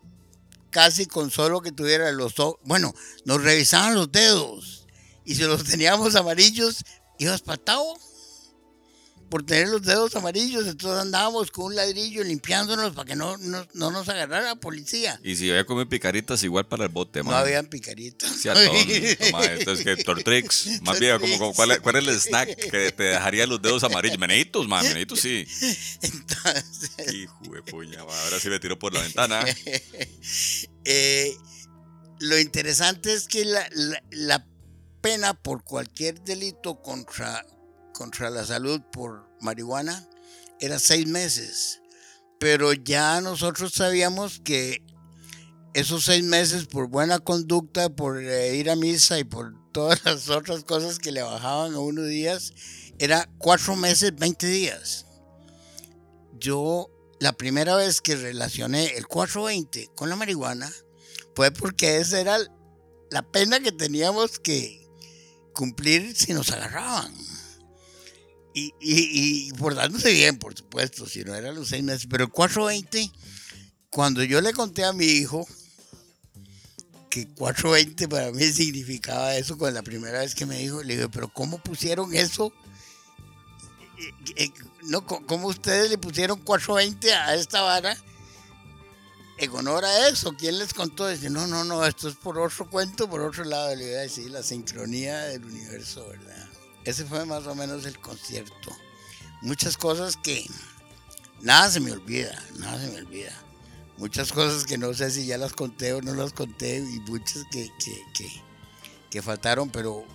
casi 0.77 1.07
con 1.07 1.31
solo 1.31 1.61
que 1.61 1.71
tuviera 1.71 2.11
los 2.11 2.37
ojos, 2.37 2.59
bueno, 2.63 2.93
nos 3.25 3.41
revisaban 3.41 3.95
los 3.95 4.11
dedos 4.11 4.85
y 5.25 5.33
si 5.33 5.41
los 5.41 5.63
teníamos 5.63 6.15
amarillos, 6.15 6.83
ibas 7.17 7.41
patado 7.41 7.95
por 9.29 9.43
tener 9.45 9.67
los 9.67 9.81
dedos 9.83 10.15
amarillos, 10.15 10.67
entonces 10.67 10.99
andábamos 11.01 11.51
con 11.51 11.65
un 11.65 11.75
ladrillo 11.75 12.23
limpiándonos 12.23 12.93
para 12.93 13.05
que 13.07 13.15
no, 13.15 13.37
no, 13.37 13.65
no 13.73 13.91
nos 13.91 14.07
agarrara 14.09 14.45
la 14.45 14.55
policía. 14.55 15.19
Y 15.23 15.35
si 15.35 15.49
había 15.49 15.65
comido 15.65 15.87
picaritas, 15.89 16.43
igual 16.43 16.65
para 16.67 16.83
el 16.85 16.89
bote, 16.89 17.19
No 17.19 17.25
man. 17.31 17.35
habían 17.41 17.67
picaritas. 17.67 18.31
Sí, 18.31 18.47
ma, 19.31 19.43
Entonces, 19.45 19.83
que 19.85 20.03
Tortrix, 20.03 20.81
más 20.81 20.99
bien, 20.99 21.19
como, 21.19 21.37
como, 21.37 21.53
¿cuál, 21.53 21.71
es- 21.71 21.79
cuál 21.79 21.97
es 21.97 22.07
el 22.07 22.19
snack 22.21 22.55
que 22.69 22.91
te 22.91 23.03
dejaría 23.03 23.45
los 23.47 23.61
dedos 23.61 23.83
amarillos? 23.83 24.17
Meneitos, 24.17 24.67
man, 24.67 24.85
meneitos 24.87 25.19
sí. 25.19 25.45
Entonces, 26.01 27.13
Hijo 27.13 27.39
de 27.53 27.61
puña, 27.63 27.99
ahora 28.01 28.39
sí 28.39 28.49
me 28.49 28.59
tiró 28.59 28.77
por 28.79 28.93
la 28.93 29.01
ventana. 29.01 29.43
eh, 30.85 31.35
lo 32.19 32.39
interesante 32.39 33.13
es 33.13 33.27
que 33.27 33.45
la, 33.45 33.67
la- 33.73 34.03
la 34.11 34.47
pena 35.01 35.33
por 35.33 35.63
cualquier 35.63 36.21
delito 36.23 36.81
contra, 36.81 37.45
contra 37.97 38.29
la 38.29 38.45
salud 38.45 38.79
por 38.91 39.27
marihuana 39.41 40.07
era 40.59 40.77
seis 40.77 41.07
meses. 41.07 41.81
Pero 42.39 42.71
ya 42.71 43.19
nosotros 43.21 43.73
sabíamos 43.73 44.39
que 44.43 44.83
esos 45.73 46.05
seis 46.05 46.23
meses 46.23 46.67
por 46.67 46.87
buena 46.87 47.17
conducta, 47.17 47.89
por 47.89 48.23
eh, 48.23 48.55
ir 48.55 48.69
a 48.69 48.75
misa 48.75 49.17
y 49.17 49.23
por 49.23 49.53
todas 49.71 50.05
las 50.05 50.29
otras 50.29 50.63
cosas 50.63 50.99
que 50.99 51.11
le 51.11 51.23
bajaban 51.23 51.73
a 51.73 51.79
unos 51.79 52.07
días, 52.07 52.53
era 52.99 53.27
cuatro 53.39 53.75
meses, 53.75 54.15
20 54.15 54.45
días. 54.45 55.07
Yo 56.39 56.91
la 57.19 57.33
primera 57.33 57.75
vez 57.75 57.99
que 58.01 58.15
relacioné 58.15 58.95
el 58.95 59.07
420 59.07 59.89
con 59.95 60.09
la 60.09 60.15
marihuana 60.15 60.71
fue 61.35 61.49
porque 61.51 61.97
esa 61.97 62.19
era 62.19 62.37
la 63.09 63.23
pena 63.23 63.59
que 63.59 63.71
teníamos 63.71 64.37
que 64.37 64.87
cumplir 65.53 66.15
si 66.15 66.33
nos 66.33 66.51
agarraban. 66.51 67.11
Y, 68.57 68.73
y, 68.81 69.49
y 69.49 69.53
portándose 69.53 70.11
bien, 70.11 70.39
por 70.39 70.57
supuesto, 70.57 71.05
si 71.05 71.23
no 71.23 71.35
eran 71.35 71.53
los 71.53 71.67
seis 71.67 71.83
meses. 71.83 72.07
Pero 72.09 72.23
el 72.23 72.31
420, 72.31 73.11
cuando 73.91 74.23
yo 74.23 74.41
le 74.41 74.51
conté 74.51 74.83
a 74.83 74.93
mi 74.93 75.05
hijo 75.05 75.47
que 77.11 77.27
420 77.27 78.07
para 78.07 78.31
mí 78.31 78.43
significaba 78.45 79.35
eso, 79.35 79.59
con 79.59 79.71
la 79.75 79.83
primera 79.83 80.21
vez 80.21 80.33
que 80.33 80.47
me 80.47 80.57
dijo, 80.57 80.81
le 80.81 80.95
digo, 80.95 81.11
pero 81.11 81.27
¿cómo 81.27 81.59
pusieron 81.59 82.15
eso? 82.15 82.51
Eh, 83.99 84.45
eh, 84.45 84.51
no, 84.85 85.05
¿Cómo 85.05 85.49
ustedes 85.49 85.91
le 85.91 85.99
pusieron 85.99 86.39
420 86.39 87.13
a 87.13 87.35
esta 87.35 87.61
vara? 87.61 87.95
En 89.37 89.51
honor 89.51 89.85
a 89.85 90.09
eso, 90.09 90.35
¿quién 90.35 90.57
les 90.57 90.73
contó? 90.73 91.07
Dice, 91.07 91.29
no, 91.29 91.45
no, 91.45 91.63
no, 91.63 91.85
esto 91.85 92.09
es 92.09 92.15
por 92.15 92.39
otro 92.39 92.67
cuento, 92.71 93.07
por 93.07 93.21
otro 93.21 93.43
lado. 93.43 93.75
Le 93.75 93.91
iba 93.91 93.99
a 93.99 94.01
decir 94.01 94.31
la 94.31 94.41
sincronía 94.41 95.25
del 95.25 95.45
universo, 95.45 96.07
¿verdad? 96.07 96.46
Ese 96.87 97.03
fue 97.03 97.25
más 97.25 97.45
o 97.47 97.53
menos 97.53 97.85
el 97.85 97.99
concierto. 97.99 98.71
Muchas 99.41 99.75
cosas 99.75 100.15
que 100.15 100.45
nada 101.41 101.69
se 101.69 101.81
me 101.81 101.91
olvida, 101.91 102.41
nada 102.59 102.79
se 102.79 102.89
me 102.89 102.99
olvida. 102.99 103.33
Muchas 103.97 104.31
cosas 104.31 104.63
que 104.63 104.77
no 104.77 104.93
sé 104.93 105.11
si 105.11 105.25
ya 105.25 105.37
las 105.37 105.51
conté 105.51 105.91
o 105.91 106.01
no 106.01 106.13
las 106.13 106.31
conté 106.31 106.77
y 106.77 107.01
muchas 107.01 107.43
que, 107.51 107.69
que, 107.83 108.01
que, 108.13 108.31
que 109.11 109.21
faltaron, 109.21 109.69
pero 109.69 110.05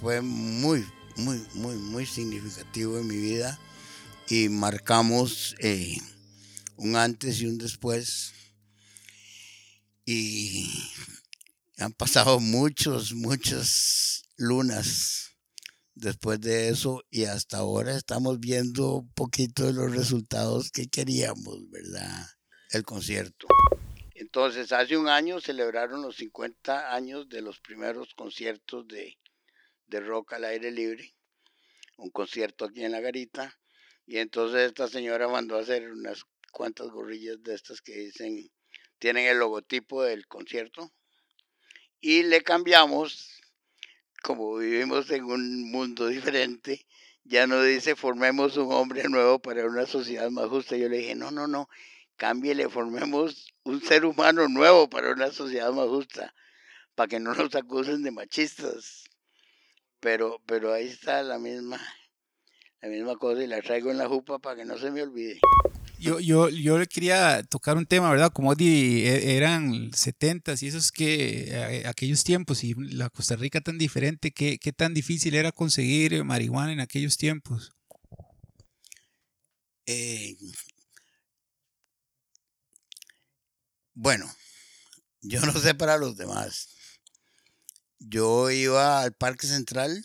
fue 0.00 0.22
muy, 0.22 0.86
muy, 1.16 1.46
muy, 1.52 1.76
muy 1.76 2.06
significativo 2.06 2.98
en 2.98 3.06
mi 3.06 3.18
vida 3.18 3.60
y 4.26 4.48
marcamos 4.48 5.54
eh, 5.58 5.98
un 6.76 6.96
antes 6.96 7.38
y 7.42 7.46
un 7.48 7.58
después. 7.58 8.32
Y 10.06 10.72
han 11.76 11.92
pasado 11.92 12.40
muchos, 12.40 13.12
muchas 13.12 14.22
lunas 14.38 15.33
después 15.94 16.40
de 16.40 16.68
eso 16.68 17.04
y 17.10 17.24
hasta 17.24 17.58
ahora 17.58 17.96
estamos 17.96 18.40
viendo 18.40 18.96
un 18.96 19.12
poquito 19.12 19.64
de 19.64 19.72
los 19.72 19.94
resultados 19.94 20.70
que 20.70 20.88
queríamos, 20.88 21.70
¿verdad? 21.70 22.26
El 22.70 22.84
concierto. 22.84 23.46
Entonces, 24.14 24.72
hace 24.72 24.96
un 24.96 25.08
año 25.08 25.40
celebraron 25.40 26.02
los 26.02 26.16
50 26.16 26.94
años 26.94 27.28
de 27.28 27.42
los 27.42 27.60
primeros 27.60 28.14
conciertos 28.14 28.86
de, 28.88 29.18
de 29.86 30.00
rock 30.00 30.34
al 30.34 30.44
aire 30.44 30.70
libre, 30.70 31.14
un 31.96 32.10
concierto 32.10 32.64
aquí 32.64 32.84
en 32.84 32.92
La 32.92 33.00
Garita, 33.00 33.56
y 34.06 34.18
entonces 34.18 34.68
esta 34.68 34.88
señora 34.88 35.28
mandó 35.28 35.56
a 35.56 35.62
hacer 35.62 35.90
unas 35.90 36.24
cuantas 36.52 36.88
gorrillas 36.88 37.42
de 37.42 37.54
estas 37.54 37.80
que 37.80 37.94
dicen, 37.96 38.50
tienen 38.98 39.26
el 39.26 39.38
logotipo 39.38 40.02
del 40.02 40.26
concierto, 40.26 40.92
y 42.00 42.22
le 42.22 42.42
cambiamos 42.42 43.33
como 44.24 44.56
vivimos 44.56 45.10
en 45.10 45.24
un 45.24 45.70
mundo 45.70 46.08
diferente, 46.08 46.86
ya 47.24 47.46
no 47.46 47.62
dice 47.62 47.94
formemos 47.94 48.56
un 48.56 48.72
hombre 48.72 49.06
nuevo 49.10 49.38
para 49.38 49.66
una 49.66 49.84
sociedad 49.84 50.30
más 50.30 50.48
justa. 50.48 50.78
Yo 50.78 50.88
le 50.88 50.98
dije, 50.98 51.14
no, 51.14 51.30
no, 51.30 51.46
no, 51.46 51.68
cámbiele, 52.16 52.70
formemos 52.70 53.52
un 53.64 53.82
ser 53.82 54.06
humano 54.06 54.48
nuevo 54.48 54.88
para 54.88 55.12
una 55.12 55.30
sociedad 55.30 55.70
más 55.72 55.88
justa, 55.88 56.34
para 56.94 57.08
que 57.08 57.20
no 57.20 57.34
nos 57.34 57.54
acusen 57.54 58.02
de 58.02 58.12
machistas. 58.12 59.04
Pero, 60.00 60.40
pero 60.46 60.72
ahí 60.72 60.86
está 60.86 61.22
la 61.22 61.38
misma, 61.38 61.78
la 62.80 62.88
misma 62.88 63.16
cosa 63.16 63.42
y 63.42 63.46
la 63.46 63.60
traigo 63.60 63.90
en 63.90 63.98
la 63.98 64.08
jupa 64.08 64.38
para 64.38 64.56
que 64.56 64.64
no 64.64 64.78
se 64.78 64.90
me 64.90 65.02
olvide. 65.02 65.38
Yo, 66.04 66.20
yo, 66.20 66.50
yo 66.50 66.78
le 66.78 66.86
quería 66.86 67.42
tocar 67.44 67.78
un 67.78 67.86
tema, 67.86 68.10
¿verdad? 68.10 68.30
Como 68.30 68.54
di, 68.54 69.06
e- 69.06 69.36
eran 69.38 69.90
70 69.94 70.52
y 70.60 70.66
esos 70.66 70.92
que 70.92 71.44
eh, 71.48 71.86
aquellos 71.86 72.24
tiempos 72.24 72.62
y 72.62 72.74
la 72.74 73.08
Costa 73.08 73.36
Rica 73.36 73.62
tan 73.62 73.78
diferente, 73.78 74.30
¿qué, 74.32 74.58
qué 74.58 74.72
tan 74.72 74.92
difícil 74.92 75.34
era 75.34 75.50
conseguir 75.52 76.22
marihuana 76.24 76.72
en 76.74 76.80
aquellos 76.80 77.16
tiempos? 77.16 77.72
Eh, 79.86 80.36
bueno, 83.94 84.26
yo 85.22 85.40
no 85.42 85.52
sé 85.54 85.74
para 85.74 85.98
los 85.98 86.16
demás. 86.16 86.68
Yo 87.98 88.50
iba 88.52 89.02
al 89.02 89.14
Parque 89.14 89.48
Central 89.48 90.04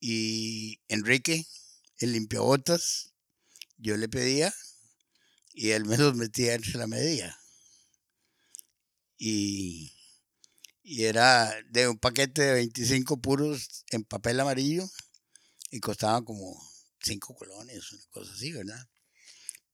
y 0.00 0.80
Enrique, 0.88 1.46
el 1.98 2.12
limpiabotas, 2.12 3.11
yo 3.82 3.96
le 3.96 4.08
pedía 4.08 4.54
y 5.54 5.70
él 5.70 5.84
me 5.84 5.96
los 5.98 6.14
metía 6.16 6.54
entre 6.54 6.78
la 6.78 6.86
media. 6.86 7.38
Y, 9.18 9.92
y 10.82 11.04
era 11.04 11.54
de 11.70 11.88
un 11.88 11.98
paquete 11.98 12.42
de 12.42 12.52
25 12.54 13.18
puros 13.20 13.84
en 13.90 14.04
papel 14.04 14.40
amarillo 14.40 14.88
y 15.70 15.80
costaban 15.80 16.24
como 16.24 16.60
5 17.00 17.34
colones, 17.34 17.92
una 17.92 18.04
cosa 18.10 18.32
así, 18.32 18.52
¿verdad? 18.52 18.88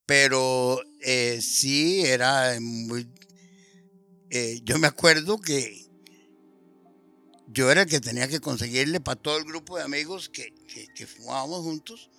Pero 0.07 0.81
eh, 1.03 1.41
sí 1.43 2.03
era 2.05 2.59
muy... 2.61 3.09
eh, 4.31 4.61
yo 4.65 4.79
me 4.79 4.87
acuerdo 4.87 5.39
que 5.39 5.87
yo 7.47 7.71
era 7.71 7.83
el 7.83 7.89
que 7.89 8.01
tenía 8.01 8.29
que 8.29 8.41
conseguirle 8.41 9.01
para 9.01 9.21
todo 9.21 9.39
el 9.39 9.45
grupo 9.45 9.77
de 9.77 9.83
amigos 9.83 10.29
que, 10.29 10.53
que 10.95 11.07
fumábamos 11.07 11.63
juntos, 11.63 12.11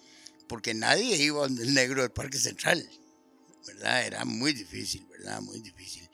porque 0.50 0.74
nadie 0.74 1.16
iba 1.16 1.40
donde 1.42 1.64
el 1.64 1.74
negro 1.74 2.02
del 2.02 2.12
Parque 2.12 2.38
Central, 2.40 2.86
¿verdad? 3.68 4.06
Era 4.06 4.26
muy 4.26 4.52
difícil, 4.52 5.06
¿verdad? 5.10 5.40
Muy 5.42 5.62
difícil. 5.62 6.10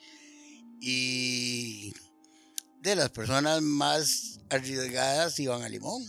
Y 0.80 1.94
de 2.82 2.96
las 2.96 3.10
personas 3.10 3.62
más 3.64 4.40
arriesgadas 4.52 5.40
iban 5.40 5.64
a 5.64 5.70
Limón. 5.70 6.04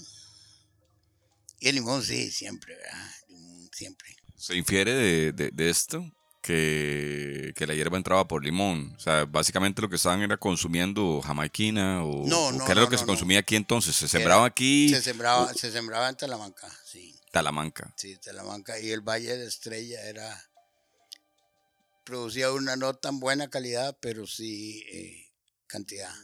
Y 1.61 1.69
el 1.69 1.77
Limón 1.77 2.03
sí, 2.03 2.31
siempre, 2.31 2.77
¿verdad? 2.77 3.11
Limón, 3.29 3.71
siempre. 3.73 4.15
Se 4.37 4.55
infiere 4.55 4.93
de, 4.93 5.33
de- 5.33 5.51
de 5.51 5.71
esto 5.71 6.05
que, 6.43 7.53
que 7.57 7.67
la 7.67 7.75
hierba 7.75 7.97
entraba 7.97 8.29
por 8.29 8.45
limón. 8.45 8.93
O 8.97 9.01
sea, 9.01 9.25
básicamente 9.25 9.81
lo 9.81 9.89
que 9.89 9.97
estaban 9.97 10.21
era 10.21 10.37
consumiendo 10.37 11.23
jamaiquina 11.23 12.05
o, 12.05 12.27
No, 12.27 12.47
o 12.49 12.53
no, 12.53 12.65
¿qué 12.67 12.73
era 12.73 12.81
no, 12.83 12.83
lo 12.83 12.91
que 12.91 12.99
se 12.99 13.07
consumía 13.07 13.39
aquí 13.39 13.57
entonces? 13.57 13.97
Se 13.97 14.07
sembraba 14.09 14.45
aquí 14.45 14.91
Se 14.91 15.01
sembraba, 15.01 15.53
se 15.55 15.73
sembraba 15.73 16.09
en 16.11 16.17
Talamanca, 16.17 16.69
sí. 16.85 17.16
Talamanca. 17.33 17.93
Sí, 17.97 18.17
Talamanca. 18.19 18.79
Y 18.79 18.91
el 18.91 19.01
Valle 19.01 19.33
de 19.33 19.39
la 19.39 19.49
Estrella 19.49 20.03
era 20.03 20.43
producía 22.05 22.53
una 22.53 22.77
no 22.77 22.95
tan 22.95 23.19
buena 23.19 23.49
calidad, 23.49 23.97
pero 24.01 24.27
sí 24.27 24.85
eh, 24.93 25.33
cantidad. 25.67 26.15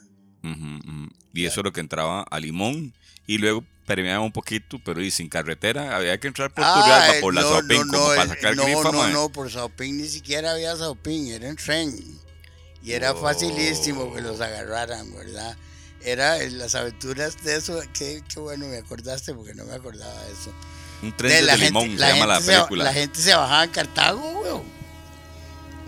Y 1.34 1.46
eso 1.46 1.60
es 1.60 1.64
lo 1.64 1.72
que 1.72 1.80
entraba 1.80 2.22
a 2.22 2.40
Limón 2.40 2.94
y 3.26 3.38
luego 3.38 3.64
permeaba 3.86 4.24
un 4.24 4.32
poquito, 4.32 4.78
pero 4.84 5.02
y 5.02 5.10
sin 5.10 5.28
carretera 5.28 5.96
había 5.96 6.18
que 6.18 6.28
entrar 6.28 6.52
por 6.52 6.64
Turrialba, 6.64 7.06
Ah, 7.08 7.20
por 7.20 7.34
la 7.34 7.42
no, 7.42 7.62
no, 7.62 7.76
como 7.78 7.84
no, 7.84 8.06
para 8.06 8.28
sacar 8.28 8.56
no, 8.56 8.64
grifa, 8.64 8.92
no, 8.92 9.08
no, 9.08 9.28
por 9.30 9.50
Saupín 9.50 9.98
ni 9.98 10.08
siquiera 10.08 10.52
había 10.52 10.76
Saupín, 10.76 11.28
era 11.28 11.48
en 11.48 11.56
tren. 11.56 12.20
Y 12.82 12.92
era 12.92 13.14
facilísimo 13.14 14.12
que 14.12 14.20
los 14.20 14.40
agarraran, 14.40 15.12
¿verdad? 15.14 15.56
Era 16.04 16.42
en 16.42 16.58
las 16.58 16.74
aventuras 16.74 17.42
de 17.44 17.56
eso, 17.56 17.80
qué, 17.94 18.22
qué 18.32 18.40
bueno 18.40 18.66
me 18.66 18.78
acordaste 18.78 19.34
porque 19.34 19.54
no 19.54 19.64
me 19.64 19.74
acordaba 19.74 20.20
de 20.24 20.32
eso. 20.32 20.52
Un 21.02 21.16
tren 21.16 21.32
De 21.32 21.42
la, 21.42 21.56
Limón, 21.56 21.82
gente, 21.88 22.02
se 22.02 22.12
llama 22.12 22.26
la 22.26 22.34
gente 22.36 22.52
película. 22.52 22.84
la 22.84 22.92
gente 22.92 23.20
se 23.20 23.34
bajaba 23.34 23.64
en 23.64 23.70
Cartago, 23.70 24.40
weón. 24.40 24.62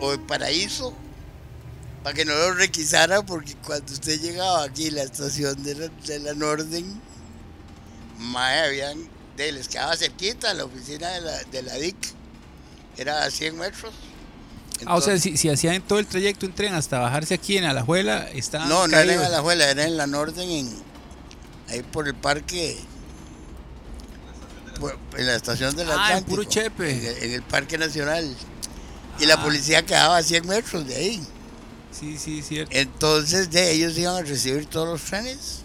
O 0.00 0.12
en 0.12 0.26
Paraíso. 0.26 0.94
Para 2.02 2.14
que 2.14 2.24
no 2.24 2.34
lo 2.34 2.54
requisaran, 2.54 3.24
porque 3.24 3.54
cuando 3.64 3.92
usted 3.92 4.20
llegaba 4.20 4.64
aquí, 4.64 4.90
la 4.90 5.02
estación 5.02 5.62
de 5.62 5.74
la, 5.74 5.88
de 5.88 6.18
la 6.18 6.34
Norden, 6.34 7.00
mae, 8.18 8.66
habían, 8.66 9.08
de, 9.36 9.52
les 9.52 9.68
quedaba 9.68 9.96
cerquita 9.96 10.52
la 10.52 10.64
oficina 10.64 11.08
de 11.08 11.20
la, 11.20 11.44
de 11.44 11.62
la 11.62 11.74
DIC. 11.74 11.96
Era 12.96 13.24
a 13.24 13.30
100 13.30 13.56
metros. 13.56 13.94
Ah, 14.86 14.96
o 14.96 15.00
sea, 15.00 15.18
si, 15.18 15.36
si 15.36 15.48
hacían 15.48 15.80
todo 15.82 15.98
el 15.98 16.06
trayecto 16.06 16.46
en 16.46 16.54
tren 16.54 16.74
hasta 16.74 16.98
bajarse 16.98 17.34
aquí 17.34 17.56
en 17.56 17.64
Alajuela, 17.64 18.28
estaban 18.30 18.68
No, 18.68 18.86
no 18.86 18.98
era 18.98 19.14
en. 19.14 19.20
Alajuela, 19.20 19.70
era 19.70 19.84
en 19.84 19.96
la 19.96 20.06
Norden, 20.06 20.50
en, 20.50 20.68
ahí 21.68 21.82
por 21.82 22.06
el 22.08 22.14
parque. 22.14 22.78
En 25.16 25.27
la 25.27 25.35
estación 25.37 25.75
del 25.77 25.91
Ah, 25.91 26.07
Atlántico. 26.07 26.45
Chepe. 26.45 26.91
En 26.91 27.05
el, 27.05 27.22
en 27.25 27.33
el 27.33 27.43
Parque 27.43 27.79
Nacional. 27.79 28.37
Y 29.20 29.27
la 29.27 29.41
policía 29.43 29.85
quedaba 29.87 30.16
a 30.16 30.22
100 30.22 30.47
metros 30.47 30.87
de 30.89 30.97
ahí. 30.97 31.27
Sí, 31.93 32.18
sí, 32.18 32.43
cierto. 32.43 32.77
Entonces 32.77 33.51
de 33.51 33.70
ellos 33.72 33.97
iban 33.97 34.16
a 34.16 34.22
recibir 34.22 34.66
todos 34.66 34.89
los 34.89 35.03
trenes. 35.03 35.61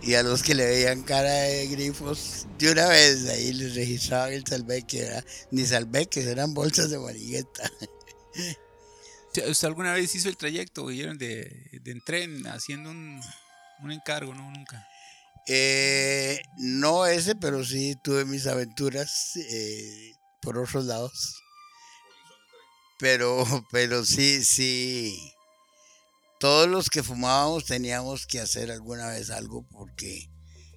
Y 0.00 0.14
a 0.14 0.22
los 0.24 0.42
que 0.42 0.54
le 0.54 0.64
veían 0.66 1.02
cara 1.02 1.30
de 1.30 1.68
grifos, 1.68 2.46
de 2.58 2.72
una 2.72 2.88
vez 2.88 3.28
ahí 3.28 3.52
les 3.52 3.74
registraban 3.76 4.32
el 4.32 4.44
salveque, 4.44 5.02
¿verdad? 5.02 5.24
Ni 5.52 5.64
salveques, 5.64 6.26
eran 6.26 6.54
bolsas 6.54 6.90
de 6.90 6.98
manigueta. 6.98 7.70
¿Usted 9.48 9.66
alguna 9.68 9.92
vez 9.94 10.14
hizo 10.14 10.28
el 10.28 10.36
trayecto, 10.36 10.86
vieron, 10.86 11.18
de, 11.18 11.68
de 11.82 11.90
en 11.90 12.00
tren 12.00 12.46
haciendo 12.48 12.90
un, 12.90 13.20
un 13.82 13.92
encargo? 13.92 14.34
No, 14.34 14.50
nunca. 14.50 14.86
Eh, 15.48 16.40
no 16.58 17.06
ese, 17.06 17.34
pero 17.34 17.64
sí 17.64 17.94
tuve 18.02 18.24
mis 18.24 18.46
aventuras 18.46 19.36
eh, 19.36 20.12
por 20.40 20.58
otros 20.58 20.84
lados. 20.84 21.36
Pero, 22.98 23.44
pero 23.72 24.04
sí, 24.04 24.44
sí. 24.44 25.32
Todos 26.38 26.68
los 26.68 26.90
que 26.90 27.02
fumábamos 27.02 27.64
teníamos 27.66 28.26
que 28.26 28.40
hacer 28.40 28.70
alguna 28.70 29.08
vez 29.08 29.30
algo 29.30 29.64
porque 29.70 30.28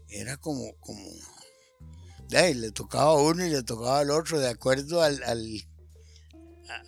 era 0.10 0.38
como, 0.38 0.74
como, 0.80 1.04
le 2.30 2.72
tocaba 2.72 3.12
a 3.12 3.22
uno 3.22 3.46
y 3.46 3.50
le 3.50 3.64
tocaba 3.64 4.00
al 4.00 4.12
otro 4.12 4.40
de 4.40 4.50
acuerdo 4.50 5.02
al, 5.02 5.22
al- 5.24 5.68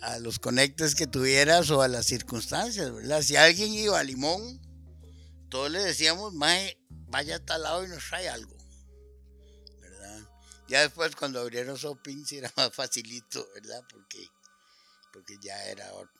a, 0.02 0.12
a 0.14 0.18
los 0.20 0.38
conectes 0.38 0.94
que 0.94 1.06
tuvieras 1.08 1.70
o 1.70 1.82
a 1.82 1.88
las 1.88 2.06
circunstancias, 2.06 2.92
¿verdad? 2.92 3.22
Si 3.22 3.34
alguien 3.36 3.72
iba 3.74 3.98
a 3.98 4.04
Limón, 4.04 4.60
todos 5.48 5.70
le 5.70 5.80
decíamos, 5.80 6.34
Mae, 6.34 6.77
vaya 7.10 7.36
a 7.36 7.44
tal 7.44 7.62
lado 7.62 7.84
y 7.84 7.88
nos 7.88 8.06
trae 8.08 8.28
algo. 8.28 8.56
¿Verdad? 9.80 10.20
Ya 10.68 10.80
después 10.82 11.14
cuando 11.16 11.40
abrieron 11.40 11.76
Shopping 11.76 12.24
sí 12.24 12.38
era 12.38 12.52
más 12.56 12.72
facilito, 12.74 13.48
¿verdad? 13.54 13.82
Porque, 13.90 14.26
porque 15.12 15.36
ya 15.40 15.62
era 15.66 15.90
ot- 15.92 16.10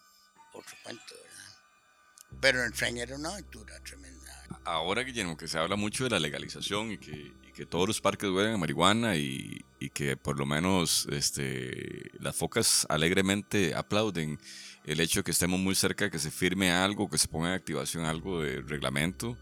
otro 0.55 0.77
cuento, 0.83 1.15
¿verdad? 1.15 2.41
Pero 2.41 2.63
el 2.65 2.73
tren 2.73 2.99
era 2.99 3.17
una 3.17 3.31
aventura 3.31 3.79
tremenda. 3.81 4.17
Ahora, 4.65 5.03
Guillermo, 5.03 5.37
que 5.37 5.49
se 5.49 5.59
habla 5.59 5.77
mucho 5.77 6.05
de 6.05 6.11
la 6.11 6.19
legalización 6.21 6.93
y 6.93 6.99
que, 6.99 7.33
que 7.55 7.67
todos 7.67 7.87
los 7.87 8.01
parques 8.01 8.31
huelen 8.31 8.55
a 8.55 8.59
marihuana 8.59 9.17
y, 9.17 9.65
y 9.79 9.91
que 9.91 10.17
por 10.17 10.39
lo 10.39 10.47
menos 10.47 11.07
este, 11.11 12.11
las 12.21 12.35
focas 12.37 12.87
alegremente 12.89 13.75
aplauden 13.75 14.39
el 14.85 15.01
hecho 15.01 15.21
de 15.21 15.25
que 15.25 15.31
estemos 15.33 15.59
muy 15.61 15.75
cerca 15.75 16.07
de 16.07 16.11
que 16.11 16.19
se 16.19 16.31
firme 16.31 16.71
algo, 16.71 17.11
que 17.11 17.19
se 17.19 17.29
ponga 17.29 17.49
en 17.49 17.55
activación 17.55 18.05
algo 18.07 18.43
de 18.43 18.63
reglamento 18.63 19.37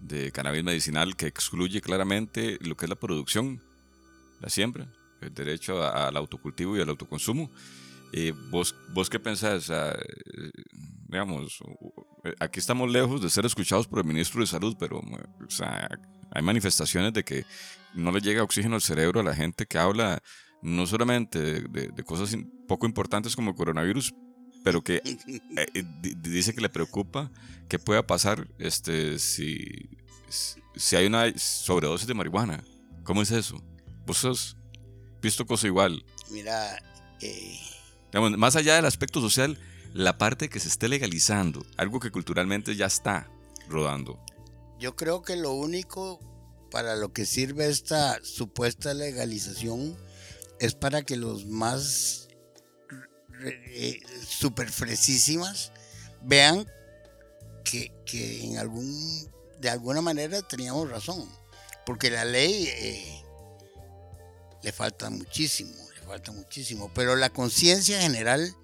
de 0.00 0.32
cannabis 0.32 0.64
medicinal 0.64 1.16
que 1.16 1.26
excluye 1.26 1.80
claramente 1.80 2.58
lo 2.60 2.76
que 2.76 2.86
es 2.86 2.88
la 2.90 2.96
producción, 2.96 3.60
la 4.40 4.48
siembra, 4.48 4.88
el 5.20 5.32
derecho 5.34 5.82
al 5.82 6.16
autocultivo 6.16 6.76
y 6.76 6.80
al 6.80 6.88
autoconsumo. 6.88 7.50
Eh, 8.12 8.32
¿vos, 8.50 8.74
¿Vos 8.92 9.08
qué 9.08 9.20
pensás? 9.20 9.70
Eh, 9.70 9.92
digamos, 11.08 11.60
eh, 12.24 12.34
aquí 12.40 12.58
estamos 12.58 12.90
lejos 12.90 13.22
de 13.22 13.30
ser 13.30 13.46
escuchados 13.46 13.86
por 13.86 14.00
el 14.00 14.04
ministro 14.06 14.40
de 14.40 14.46
Salud, 14.46 14.76
pero 14.78 15.00
hay 16.32 16.42
manifestaciones 16.42 17.12
de 17.12 17.22
que 17.24 17.44
no 17.94 18.10
le 18.12 18.20
llega 18.20 18.42
oxígeno 18.42 18.76
al 18.76 18.82
cerebro 18.82 19.20
a 19.20 19.24
la 19.24 19.34
gente 19.34 19.66
que 19.66 19.78
habla 19.78 20.18
no 20.62 20.86
solamente 20.86 21.38
de, 21.40 21.88
de- 21.88 22.04
cosas 22.04 22.36
poco 22.68 22.86
importantes 22.86 23.34
como 23.34 23.50
el 23.50 23.56
coronavirus, 23.56 24.12
pero 24.64 24.82
que 24.82 24.96
eh, 25.04 25.66
eh, 25.74 25.84
di- 26.02 26.14
dice 26.14 26.54
que 26.54 26.60
le 26.60 26.68
preocupa 26.68 27.30
qué 27.68 27.78
pueda 27.78 28.06
pasar 28.06 28.48
este, 28.58 29.18
si, 29.18 29.88
si 30.76 30.96
hay 30.96 31.06
una 31.06 31.32
sobredosis 31.38 32.06
de 32.06 32.14
marihuana. 32.14 32.62
¿Cómo 33.04 33.22
es 33.22 33.30
eso? 33.30 33.62
¿Vos 34.06 34.24
has 34.24 34.56
visto 35.22 35.46
cosa 35.46 35.66
igual? 35.66 36.04
Mira, 36.30 36.78
eh, 37.20 37.58
Digamos, 38.12 38.36
más 38.38 38.56
allá 38.56 38.74
del 38.76 38.86
aspecto 38.86 39.20
social, 39.20 39.58
la 39.94 40.18
parte 40.18 40.48
que 40.48 40.60
se 40.60 40.68
esté 40.68 40.88
legalizando, 40.88 41.64
algo 41.76 42.00
que 42.00 42.10
culturalmente 42.10 42.74
ya 42.76 42.86
está 42.86 43.28
rodando. 43.68 44.18
yo 44.80 44.96
creo 44.96 45.22
que 45.22 45.36
lo 45.36 45.52
único 45.52 46.18
para 46.70 46.96
lo 46.96 47.12
que 47.12 47.24
sirve 47.26 47.68
esta 47.68 48.18
supuesta 48.24 48.94
legalización 48.94 49.96
es 50.60 50.74
para 50.74 51.02
que 51.02 51.16
los 51.16 51.46
más 51.46 52.28
eh, 53.46 54.00
super 54.26 54.70
fresísimas 54.70 55.72
vean 56.22 56.66
que, 57.64 57.92
que 58.04 58.44
en 58.44 58.58
algún 58.58 59.30
de 59.60 59.70
alguna 59.70 60.00
manera 60.00 60.42
teníamos 60.42 60.90
razón 60.90 61.28
porque 61.84 62.10
la 62.10 62.24
ley 62.24 62.66
eh, 62.68 63.22
le 64.62 64.72
falta 64.72 65.10
muchísimo 65.10 65.74
le 65.94 66.06
falta 66.06 66.32
muchísimo 66.32 66.90
pero 66.94 67.16
la 67.16 67.30
conciencia 67.30 68.00
general 68.00 68.54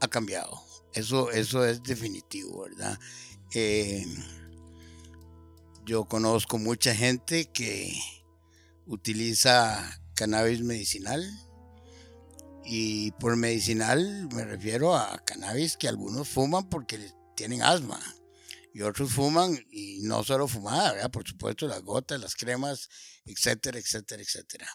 ha 0.00 0.08
cambiado. 0.08 0.62
Eso 0.92 1.30
eso 1.32 1.64
es 1.64 1.82
definitivo 1.82 2.62
verdad 2.62 2.98
Eh, 3.56 4.04
yo 5.84 6.06
conozco 6.06 6.58
mucha 6.58 6.92
gente 6.92 7.44
que 7.52 7.92
utiliza 8.86 10.00
cannabis 10.14 10.60
medicinal 10.60 11.22
y 12.64 13.12
por 13.12 13.36
medicinal 13.36 14.28
me 14.32 14.44
refiero 14.44 14.96
a 14.96 15.18
cannabis 15.24 15.76
que 15.76 15.88
algunos 15.88 16.28
fuman 16.28 16.68
porque 16.68 16.98
tienen 17.36 17.62
asma 17.62 18.00
y 18.72 18.82
otros 18.82 19.12
fuman 19.12 19.58
y 19.70 20.00
no 20.02 20.24
solo 20.24 20.48
fumada, 20.48 21.08
por 21.10 21.26
supuesto 21.26 21.68
las 21.68 21.82
gotas, 21.82 22.20
las 22.20 22.34
cremas, 22.34 22.88
etcétera, 23.24 23.78
etcétera, 23.78 24.22
etcétera. 24.22 24.66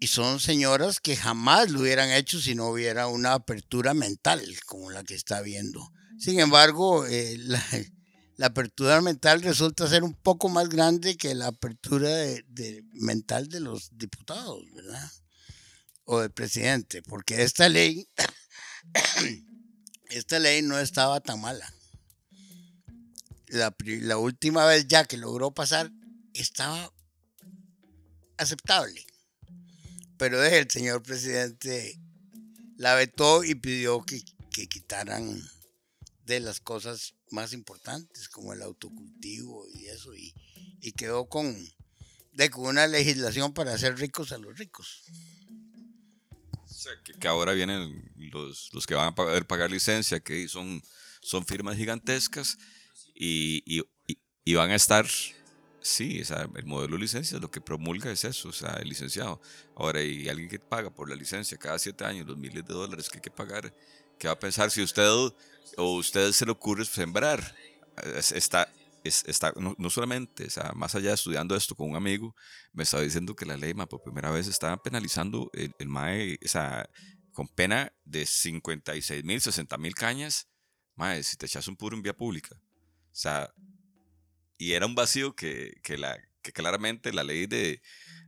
Y 0.00 0.06
son 0.06 0.38
señoras 0.38 1.00
que 1.00 1.16
jamás 1.16 1.70
lo 1.70 1.80
hubieran 1.80 2.10
hecho 2.10 2.40
si 2.40 2.54
no 2.54 2.68
hubiera 2.68 3.08
una 3.08 3.34
apertura 3.34 3.94
mental 3.94 4.42
como 4.66 4.90
la 4.90 5.02
que 5.02 5.14
está 5.14 5.40
viendo. 5.42 5.90
Sin 6.18 6.38
embargo, 6.40 7.04
eh, 7.06 7.36
la, 7.38 7.62
apertura 8.46 9.00
mental 9.00 9.42
resulta 9.42 9.88
ser 9.88 10.04
un 10.04 10.14
poco 10.14 10.48
más 10.48 10.68
grande 10.68 11.16
que 11.16 11.34
la 11.34 11.48
apertura 11.48 12.08
de- 12.08 12.84
mental 12.92 13.48
de 13.48 13.60
los 13.60 13.90
diputados, 13.98 14.62
¿verdad? 14.72 15.10
O 16.10 16.20
del 16.20 16.30
presidente, 16.30 17.02
porque 17.02 17.42
esta 17.42 17.68
ley, 17.68 18.08
esta 20.08 20.38
ley 20.38 20.62
no 20.62 20.78
estaba 20.78 21.20
tan 21.20 21.38
mala. 21.38 21.70
La, 23.48 23.74
la 23.84 24.16
última 24.16 24.64
vez 24.64 24.88
ya 24.88 25.04
que 25.04 25.18
logró 25.18 25.50
pasar 25.50 25.92
estaba 26.32 26.90
aceptable. 28.38 29.04
Pero 30.16 30.42
el 30.42 30.70
señor 30.70 31.02
presidente 31.02 32.00
la 32.78 32.94
vetó 32.94 33.44
y 33.44 33.54
pidió 33.54 34.02
que, 34.02 34.22
que 34.50 34.66
quitaran 34.66 35.38
de 36.24 36.40
las 36.40 36.60
cosas 36.60 37.14
más 37.30 37.52
importantes 37.52 38.30
como 38.30 38.54
el 38.54 38.62
autocultivo 38.62 39.66
y 39.74 39.88
eso 39.88 40.14
y, 40.14 40.34
y 40.80 40.92
quedó 40.92 41.28
con, 41.28 41.54
de, 42.32 42.48
con 42.48 42.64
una 42.64 42.86
legislación 42.86 43.52
para 43.52 43.74
hacer 43.74 43.98
ricos 43.98 44.32
a 44.32 44.38
los 44.38 44.56
ricos. 44.56 45.04
Que, 47.04 47.12
que 47.14 47.28
ahora 47.28 47.52
vienen 47.52 48.10
los, 48.16 48.70
los 48.72 48.86
que 48.86 48.94
van 48.94 49.08
a 49.08 49.14
poder 49.14 49.46
pagar 49.46 49.70
licencia, 49.70 50.20
que 50.20 50.48
son, 50.48 50.82
son 51.20 51.44
firmas 51.46 51.76
gigantescas 51.76 52.58
y, 53.14 53.62
y- 53.66 53.84
y- 54.44 54.54
van 54.54 54.70
a 54.70 54.74
estar 54.76 55.06
Sí, 55.80 56.20
o 56.20 56.24
sea, 56.24 56.48
el 56.56 56.64
modelo 56.66 56.96
de 56.96 57.02
licencia 57.02 57.38
lo 57.38 57.50
que 57.50 57.60
promulga 57.60 58.10
es 58.10 58.24
eso, 58.24 58.48
o 58.48 58.52
sea, 58.52 58.74
el 58.82 58.88
licenciado. 58.88 59.40
Ahora, 59.76 60.02
y 60.02 60.28
alguien 60.28 60.48
que 60.48 60.58
paga 60.58 60.90
por 60.90 61.08
la 61.08 61.14
licencia 61.16 61.56
cada 61.56 61.78
siete 61.78 62.04
años 62.04 62.26
los 62.26 62.36
miles 62.36 62.64
de 62.66 62.74
dólares 62.74 63.08
que 63.08 63.18
hay 63.18 63.22
que 63.22 63.30
pagar, 63.30 63.72
¿qué 64.18 64.26
va 64.26 64.34
a 64.34 64.38
pensar 64.38 64.70
si 64.70 64.82
usted 64.82 65.06
o 65.76 65.94
usted 65.96 66.32
se 66.32 66.44
le 66.44 66.52
ocurre 66.52 66.84
sembrar? 66.84 67.54
Es- 68.16 68.32
Está, 68.32 68.70
es- 69.04 69.24
está 69.26 69.52
no, 69.56 69.74
no 69.78 69.90
solamente, 69.90 70.46
o 70.46 70.50
sea, 70.50 70.72
más 70.74 70.94
allá 70.94 71.08
de 71.10 71.14
estudiando 71.14 71.56
esto 71.56 71.74
con 71.74 71.90
un 71.90 71.96
amigo, 71.96 72.34
me 72.72 72.82
estaba 72.84 73.02
diciendo 73.02 73.34
que 73.36 73.46
la 73.46 73.56
ley, 73.56 73.74
ma, 73.74 73.86
por 73.86 74.02
primera 74.02 74.30
vez 74.30 74.46
estaba 74.46 74.76
penalizando 74.82 75.50
el, 75.54 75.72
el 75.78 75.88
MAE, 75.88 76.38
o 76.44 76.48
sea, 76.48 76.88
con 77.32 77.48
pena 77.48 77.92
de 78.04 78.26
56 78.26 79.24
mil, 79.24 79.40
60 79.40 79.78
mil 79.78 79.94
cañas, 79.94 80.48
mae, 80.96 81.22
si 81.22 81.36
te 81.36 81.46
echas 81.46 81.68
un 81.68 81.76
puro 81.76 81.96
en 81.96 82.02
vía 82.02 82.16
pública. 82.16 82.56
O 83.12 83.16
sea, 83.20 83.50
y 84.56 84.72
era 84.72 84.86
un 84.86 84.94
vacío 84.94 85.34
que, 85.34 85.74
que, 85.82 85.98
la, 85.98 86.18
que 86.42 86.52
claramente 86.52 87.12
la 87.12 87.24
ley 87.24 87.46
de, 87.46 87.80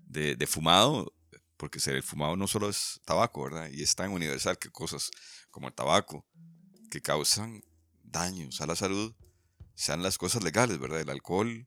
de, 0.05 0.37
de 0.37 0.47
fumado, 0.47 1.13
porque 1.57 1.79
el 1.91 2.03
fumado 2.03 2.37
no 2.37 2.47
solo 2.47 2.69
es 2.69 3.01
tabaco, 3.05 3.45
¿verdad? 3.45 3.69
Y 3.73 3.83
es 3.83 3.95
tan 3.95 4.13
universal 4.13 4.59
que 4.59 4.71
cosas 4.71 5.11
como 5.51 5.69
el 5.69 5.75
tabaco, 5.75 6.27
que 6.91 7.01
causan 7.03 7.63
daños 8.05 8.61
a 8.61 8.67
la 8.67 8.77
salud, 8.77 9.15
sean 9.81 10.03
las 10.03 10.19
cosas 10.19 10.45
legales, 10.45 10.79
¿verdad? 10.79 11.01
El 11.01 11.11
alcohol, 11.11 11.67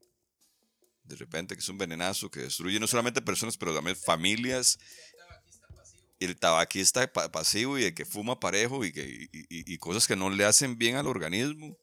de 1.04 1.16
repente 1.16 1.56
que 1.56 1.62
es 1.62 1.70
un 1.70 1.78
venenazo 1.78 2.30
que 2.30 2.42
destruye 2.42 2.80
no 2.80 2.88
solamente 2.88 3.22
personas, 3.22 3.58
pero 3.58 3.74
también 3.74 3.96
familias. 3.98 4.78
El 6.20 6.38
tabaquista 6.38 7.12
pa- 7.12 7.30
pasivo 7.32 7.78
y 7.78 7.84
el 7.86 7.94
que 7.94 8.06
fuma 8.06 8.40
parejo 8.40 8.86
y, 8.86 8.94
que, 8.94 9.28
y, 9.32 9.78
cosas 9.78 10.08
que 10.08 10.16
no 10.16 10.30
le 10.30 10.46
hacen 10.46 10.78
bien 10.78 10.96
al 10.96 11.08
organismo. 11.08 11.76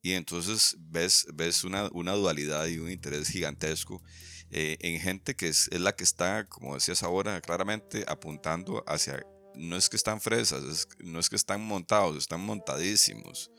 Y 0.00 0.12
entonces 0.14 0.76
ves, 0.78 1.26
ves 1.32 1.62
una, 1.62 1.88
una 1.92 2.12
dualidad 2.12 2.66
y 2.66 2.78
un 2.78 2.90
interés 2.90 3.28
gigantesco 3.28 4.02
eh, 4.50 4.76
en 4.80 4.98
gente 5.00 5.36
que 5.36 5.48
es, 5.48 5.68
es 5.70 5.80
la 5.80 5.94
que 5.94 6.02
está, 6.02 6.48
como 6.48 6.74
decías 6.74 7.02
ahora, 7.04 7.40
claramente 7.40 8.04
apuntando 8.08 8.82
hacia... 8.88 9.24
No 9.54 9.76
es 9.76 9.88
que 9.90 9.96
están 9.96 10.20
fresas, 10.20 10.64
es- 10.64 10.88
no 11.04 11.20
es 11.20 11.28
que 11.28 11.36
están 11.36 11.60
montados, 11.60 12.16
están 12.16 12.40
montadísimos. 12.40 13.50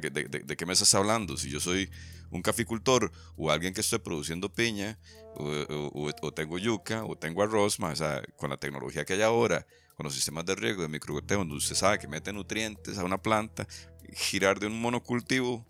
¿De, 0.00 0.56
qué 0.56 0.66
me 0.66 0.72
estás 0.72 0.94
hablando? 0.94 1.36
Si 1.36 1.50
yo 1.50 1.60
soy 1.60 1.90
un 2.30 2.40
caficultor 2.40 3.12
o 3.36 3.50
alguien 3.50 3.74
que 3.74 3.82
estoy 3.82 3.98
produciendo 3.98 4.52
piña 4.52 4.98
o, 5.34 6.32
tengo 6.34 6.58
yuca 6.58 7.04
o 7.04 7.16
tengo 7.16 7.42
arroz, 7.42 7.78
sea, 7.94 8.22
con 8.36 8.50
la 8.50 8.56
tecnología 8.56 9.04
que 9.04 9.14
hay 9.14 9.22
ahora, 9.22 9.66
con 9.94 10.04
los 10.04 10.14
sistemas 10.14 10.46
de 10.46 10.54
riego, 10.54 10.82
de 10.82 10.88
microgoteo, 10.88 11.38
donde 11.38 11.56
usted 11.56 11.74
sabe 11.74 11.98
que 11.98 12.08
mete 12.08 12.32
nutrientes 12.32 12.96
a 12.96 13.04
una 13.04 13.20
planta, 13.20 13.66
girar 14.14 14.58
de 14.60 14.66
un 14.66 14.80
monocultivo 14.80 15.66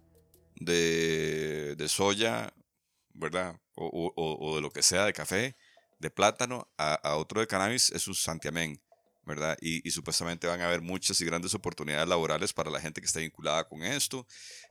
de, 0.55 1.75
soya, 1.89 2.55
¿verdad? 3.15 3.61
O 3.75 4.55
de 4.55 4.61
lo 4.61 4.71
que 4.71 4.83
sea, 4.83 5.05
de 5.05 5.13
café, 5.13 5.57
de 5.99 6.11
plátano, 6.11 6.69
a, 6.79 6.95
a 6.95 7.17
otro 7.17 7.41
de 7.41 7.49
cannabis, 7.49 7.91
es 7.91 8.07
un 8.07 8.15
santiamén, 8.15 8.81
¿verdad? 9.25 9.57
Y, 9.61 9.87
y 9.87 9.91
supuestamente 9.91 10.47
van 10.47 10.61
a 10.61 10.67
haber 10.67 10.83
muchas 10.83 11.21
y 11.21 11.25
grandes 11.25 11.55
oportunidades 11.55 12.09
laborales 12.09 12.53
para 12.53 12.71
la 12.71 12.81
gente 12.81 13.01
que 13.01 13.07
está 13.07 13.21
vinculada 13.21 13.69
con 13.69 13.83
esto, 13.83 14.27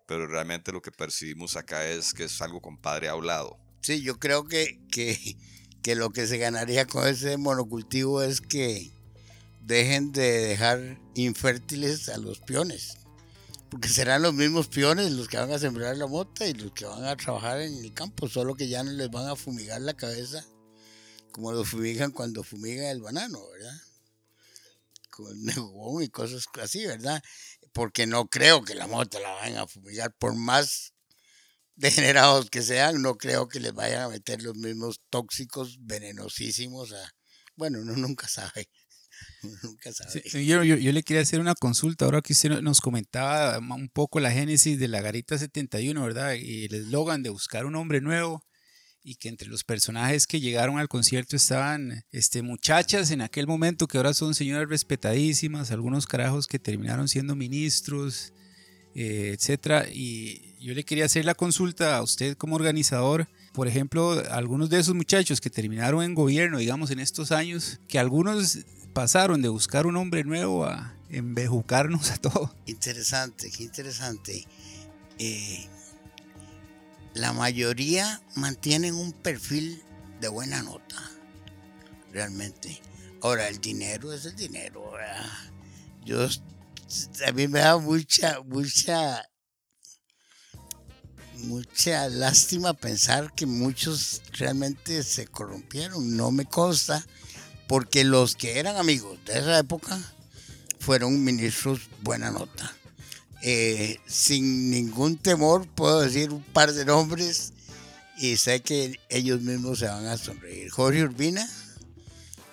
pero 0.07 0.27
realmente 0.27 0.71
lo 0.71 0.81
que 0.81 0.91
percibimos 0.91 1.55
acá 1.55 1.87
es 1.87 2.13
que 2.13 2.25
es 2.25 2.41
algo 2.41 2.61
compadre 2.61 3.09
hablado. 3.09 3.57
Sí, 3.81 4.01
yo 4.01 4.19
creo 4.19 4.45
que, 4.45 4.79
que, 4.91 5.37
que 5.81 5.95
lo 5.95 6.11
que 6.11 6.27
se 6.27 6.37
ganaría 6.37 6.85
con 6.85 7.07
ese 7.07 7.37
monocultivo 7.37 8.21
es 8.21 8.41
que 8.41 8.91
dejen 9.61 10.11
de 10.11 10.47
dejar 10.47 10.99
infértiles 11.15 12.09
a 12.09 12.17
los 12.17 12.39
peones. 12.39 12.97
Porque 13.69 13.87
serán 13.87 14.21
los 14.21 14.33
mismos 14.33 14.67
peones 14.67 15.11
los 15.13 15.29
que 15.29 15.37
van 15.37 15.51
a 15.51 15.57
sembrar 15.57 15.95
la 15.95 16.05
mota 16.05 16.45
y 16.45 16.53
los 16.53 16.73
que 16.73 16.85
van 16.85 17.05
a 17.05 17.15
trabajar 17.15 17.61
en 17.61 17.73
el 17.73 17.93
campo, 17.93 18.27
solo 18.27 18.55
que 18.55 18.67
ya 18.67 18.83
no 18.83 18.91
les 18.91 19.09
van 19.09 19.29
a 19.29 19.37
fumigar 19.37 19.79
la 19.79 19.93
cabeza 19.93 20.45
como 21.31 21.51
lo 21.51 21.63
fumigan 21.63 22.11
cuando 22.11 22.43
fumigan 22.43 22.87
el 22.87 23.01
banano, 23.01 23.39
¿verdad? 23.51 23.81
Con 25.11 25.35
y 26.03 26.09
cosas 26.09 26.45
así, 26.61 26.85
¿verdad? 26.87 27.21
Porque 27.73 28.07
no 28.07 28.27
creo 28.27 28.63
que 28.63 28.73
la 28.75 28.87
mota 28.87 29.19
la 29.19 29.29
vayan 29.31 29.57
a 29.59 29.67
fumigar, 29.67 30.13
por 30.17 30.35
más 30.35 30.93
degenerados 31.75 32.49
que 32.49 32.63
sean, 32.63 33.01
no 33.01 33.17
creo 33.17 33.47
que 33.47 33.59
les 33.59 33.73
vayan 33.73 34.01
a 34.03 34.09
meter 34.09 34.41
los 34.41 34.55
mismos 34.55 35.01
tóxicos 35.09 35.77
venenosísimos 35.81 36.93
a... 36.93 37.11
Bueno, 37.55 37.79
uno 37.81 37.95
nunca 37.95 38.27
sabe. 38.27 38.69
Uno 39.43 39.55
nunca 39.63 39.91
sabe. 39.93 40.23
Sí, 40.27 40.45
yo, 40.45 40.63
yo- 40.63 40.77
yo 40.77 40.91
le 40.91 41.03
quería 41.03 41.21
hacer 41.21 41.39
una 41.41 41.53
consulta, 41.53 42.05
ahora 42.05 42.21
que 42.21 42.33
usted 42.33 42.49
no- 42.49 42.61
nos 42.61 42.81
comentaba 42.81 43.59
un 43.59 43.89
poco 43.89 44.19
la 44.19 44.31
génesis 44.31 44.79
de 44.79 44.87
la 44.87 45.01
Garita 45.01 45.37
71, 45.37 46.03
¿verdad? 46.03 46.33
Y 46.39 46.65
el 46.65 46.73
eslogan 46.75 47.21
de 47.21 47.29
buscar 47.29 47.65
un 47.65 47.75
hombre 47.75 48.01
nuevo 48.01 48.43
y 49.03 49.15
que 49.15 49.29
entre 49.29 49.47
los 49.47 49.63
personajes 49.63 50.27
que 50.27 50.39
llegaron 50.39 50.77
al 50.77 50.87
concierto 50.87 51.35
estaban 51.35 52.03
este, 52.11 52.41
muchachas 52.41 53.11
en 53.11 53.21
aquel 53.21 53.47
momento 53.47 53.87
que 53.87 53.97
ahora 53.97 54.13
son 54.13 54.35
señoras 54.35 54.69
respetadísimas, 54.69 55.71
algunos 55.71 56.05
carajos 56.05 56.47
que 56.47 56.59
terminaron 56.59 57.07
siendo 57.07 57.35
ministros, 57.35 58.33
eh, 58.93 59.35
etcétera. 59.35 59.87
Y 59.91 60.55
yo 60.59 60.73
le 60.73 60.83
quería 60.83 61.05
hacer 61.05 61.25
la 61.25 61.35
consulta 61.35 61.97
a 61.97 62.03
usted 62.03 62.37
como 62.37 62.55
organizador. 62.55 63.27
Por 63.53 63.67
ejemplo, 63.67 64.21
algunos 64.31 64.69
de 64.69 64.79
esos 64.79 64.95
muchachos 64.95 65.41
que 65.41 65.49
terminaron 65.49 66.03
en 66.03 66.13
gobierno, 66.13 66.59
digamos, 66.59 66.91
en 66.91 66.99
estos 66.99 67.31
años, 67.31 67.79
que 67.87 67.99
algunos 67.99 68.59
pasaron 68.93 69.41
de 69.41 69.49
buscar 69.49 69.87
un 69.87 69.95
hombre 69.97 70.23
nuevo 70.23 70.65
a 70.65 70.93
embejucarnos 71.09 72.11
a 72.11 72.17
todo. 72.17 72.53
Interesante, 72.65 73.51
qué 73.51 73.63
interesante. 73.63 74.45
Eh, 75.17 75.67
la 77.13 77.33
mayoría 77.33 78.21
mantienen 78.35 78.95
un 78.95 79.11
perfil 79.11 79.83
de 80.19 80.27
buena 80.27 80.61
nota, 80.61 81.11
realmente. 82.11 82.81
Ahora, 83.21 83.47
el 83.47 83.59
dinero 83.59 84.13
es 84.13 84.25
el 84.25 84.35
dinero, 84.35 84.91
¿verdad? 84.91 85.29
Yo, 86.03 86.27
a 87.27 87.31
mí 87.33 87.47
me 87.47 87.59
da 87.59 87.77
mucha, 87.77 88.41
mucha, 88.41 89.23
mucha 91.35 92.09
lástima 92.09 92.73
pensar 92.73 93.33
que 93.33 93.45
muchos 93.45 94.21
realmente 94.33 95.03
se 95.03 95.27
corrompieron. 95.27 96.15
No 96.15 96.31
me 96.31 96.45
consta, 96.45 97.05
porque 97.67 98.03
los 98.03 98.35
que 98.35 98.59
eran 98.59 98.77
amigos 98.77 99.19
de 99.25 99.39
esa 99.39 99.59
época 99.59 99.99
fueron 100.79 101.23
ministros 101.23 101.81
buena 102.01 102.31
nota. 102.31 102.75
Eh, 103.43 103.99
sin 104.05 104.69
ningún 104.69 105.17
temor 105.17 105.67
puedo 105.67 106.01
decir 106.01 106.31
un 106.31 106.43
par 106.43 106.71
de 106.73 106.85
nombres 106.85 107.53
y 108.17 108.37
sé 108.37 108.61
que 108.61 108.99
ellos 109.09 109.41
mismos 109.41 109.79
se 109.79 109.87
van 109.87 110.05
a 110.05 110.17
sonreír. 110.17 110.69
Jorge 110.69 111.03
Urbina, 111.03 111.47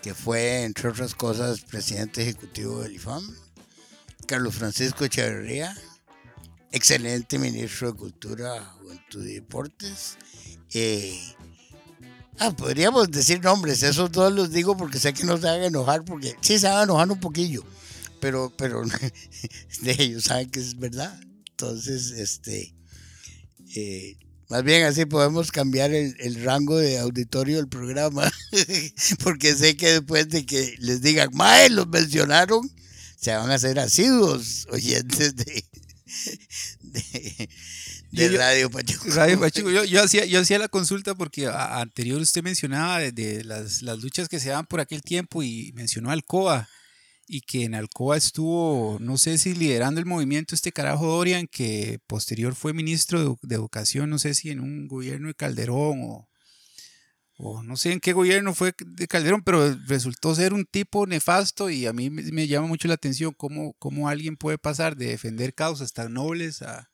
que 0.03 0.14
fue, 0.14 0.62
entre 0.62 0.89
otras 0.89 1.14
cosas, 1.14 1.61
presidente 1.61 2.22
ejecutivo 2.22 2.80
del 2.80 2.95
IFAM. 2.95 3.22
Carlos 4.26 4.55
Francisco 4.55 5.05
Echeverría, 5.05 5.76
excelente 6.72 7.39
ministro 7.39 7.93
de 7.93 7.99
Cultura, 7.99 8.62
Juventud 8.80 9.26
y 9.26 9.34
Deportes. 9.34 10.16
Eh, 10.74 11.18
ah, 12.39 12.51
podríamos 12.51 13.11
decir 13.11 13.43
nombres, 13.43 13.82
esos 13.82 14.12
dos 14.12 14.32
los 14.32 14.51
digo 14.51 14.76
porque 14.76 14.99
sé 14.99 15.12
que 15.12 15.24
no 15.24 15.36
se 15.36 15.47
van 15.47 15.61
a 15.61 15.66
enojar, 15.66 16.05
porque 16.05 16.34
sí 16.41 16.59
se 16.59 16.68
van 16.68 16.78
a 16.78 16.82
enojar 16.84 17.11
un 17.11 17.20
poquillo, 17.20 17.64
pero, 18.20 18.52
pero 18.56 18.82
de 19.82 19.96
ellos 19.98 20.24
saben 20.24 20.50
que 20.50 20.60
es 20.60 20.78
verdad. 20.78 21.18
Entonces, 21.50 22.10
este, 22.12 22.74
eh, 23.74 24.16
más 24.48 24.62
bien 24.64 24.84
así 24.84 25.04
podemos 25.06 25.50
cambiar 25.52 25.92
el, 25.92 26.14
el 26.20 26.42
rango 26.44 26.78
de 26.78 26.98
auditorio 26.98 27.56
del 27.56 27.68
programa, 27.68 28.30
porque 29.22 29.54
sé 29.54 29.76
que 29.76 29.92
después 29.92 30.28
de 30.28 30.46
que 30.46 30.74
les 30.78 31.02
digan, 31.02 31.30
Mae, 31.32 31.68
los 31.70 31.88
mencionaron, 31.88 32.70
se 33.20 33.34
van 33.34 33.50
a 33.50 33.54
hacer 33.54 33.78
asiduos 33.80 34.66
oyentes 34.70 35.34
de, 35.36 35.44
de, 36.80 37.00
de 37.02 37.48
Yo- 38.12 38.30
yo- 38.32 38.38
Radio 38.38 38.70
Pachuco. 38.70 39.08
Radio 39.10 39.40
Pachuco, 39.40 39.70
yo, 39.70 39.84
yo 39.84 40.02
hacía, 40.02 40.24
yo 40.24 40.40
hacía 40.40 40.58
la 40.58 40.68
consulta 40.68 41.14
porque 41.14 41.46
a- 41.46 41.80
anterior 41.80 42.20
usted 42.20 42.42
mencionaba 42.42 43.00
de, 43.00 43.12
de 43.12 43.44
las, 43.44 43.82
las 43.82 43.98
luchas 43.98 44.28
que 44.28 44.40
se 44.40 44.48
daban 44.50 44.66
por 44.66 44.80
aquel 44.80 45.02
tiempo 45.02 45.42
y 45.42 45.72
mencionó 45.74 46.10
a 46.10 46.12
Alcoa 46.14 46.68
y 47.28 47.42
que 47.42 47.64
en 47.64 47.74
Alcoa 47.74 48.16
estuvo, 48.16 48.96
no 49.00 49.18
sé 49.18 49.36
si 49.38 49.54
liderando 49.54 50.00
el 50.00 50.06
movimiento 50.06 50.54
este 50.54 50.72
carajo 50.72 51.06
Dorian, 51.06 51.46
que 51.46 52.00
posterior 52.06 52.54
fue 52.54 52.72
ministro 52.72 53.20
de, 53.20 53.26
Edu- 53.26 53.38
de 53.42 53.54
Educación, 53.54 54.08
no 54.10 54.18
sé 54.18 54.34
si 54.34 54.50
en 54.50 54.60
un 54.60 54.88
gobierno 54.88 55.28
de 55.28 55.34
Calderón 55.34 56.00
o, 56.04 56.28
o 57.36 57.62
no 57.62 57.76
sé 57.76 57.92
en 57.92 58.00
qué 58.00 58.12
gobierno 58.14 58.54
fue 58.54 58.74
de 58.84 59.06
Calderón, 59.06 59.42
pero 59.44 59.74
resultó 59.86 60.34
ser 60.34 60.52
un 60.54 60.64
tipo 60.64 61.06
nefasto 61.06 61.70
y 61.70 61.86
a 61.86 61.92
mí 61.92 62.10
me, 62.10 62.22
me 62.32 62.48
llama 62.48 62.66
mucho 62.66 62.88
la 62.88 62.94
atención 62.94 63.32
cómo, 63.36 63.74
cómo 63.78 64.08
alguien 64.08 64.36
puede 64.36 64.58
pasar 64.58 64.96
de 64.96 65.06
defender 65.06 65.54
causas 65.54 65.92
tan 65.92 66.12
nobles 66.14 66.62
a... 66.62 66.78
a- 66.78 66.88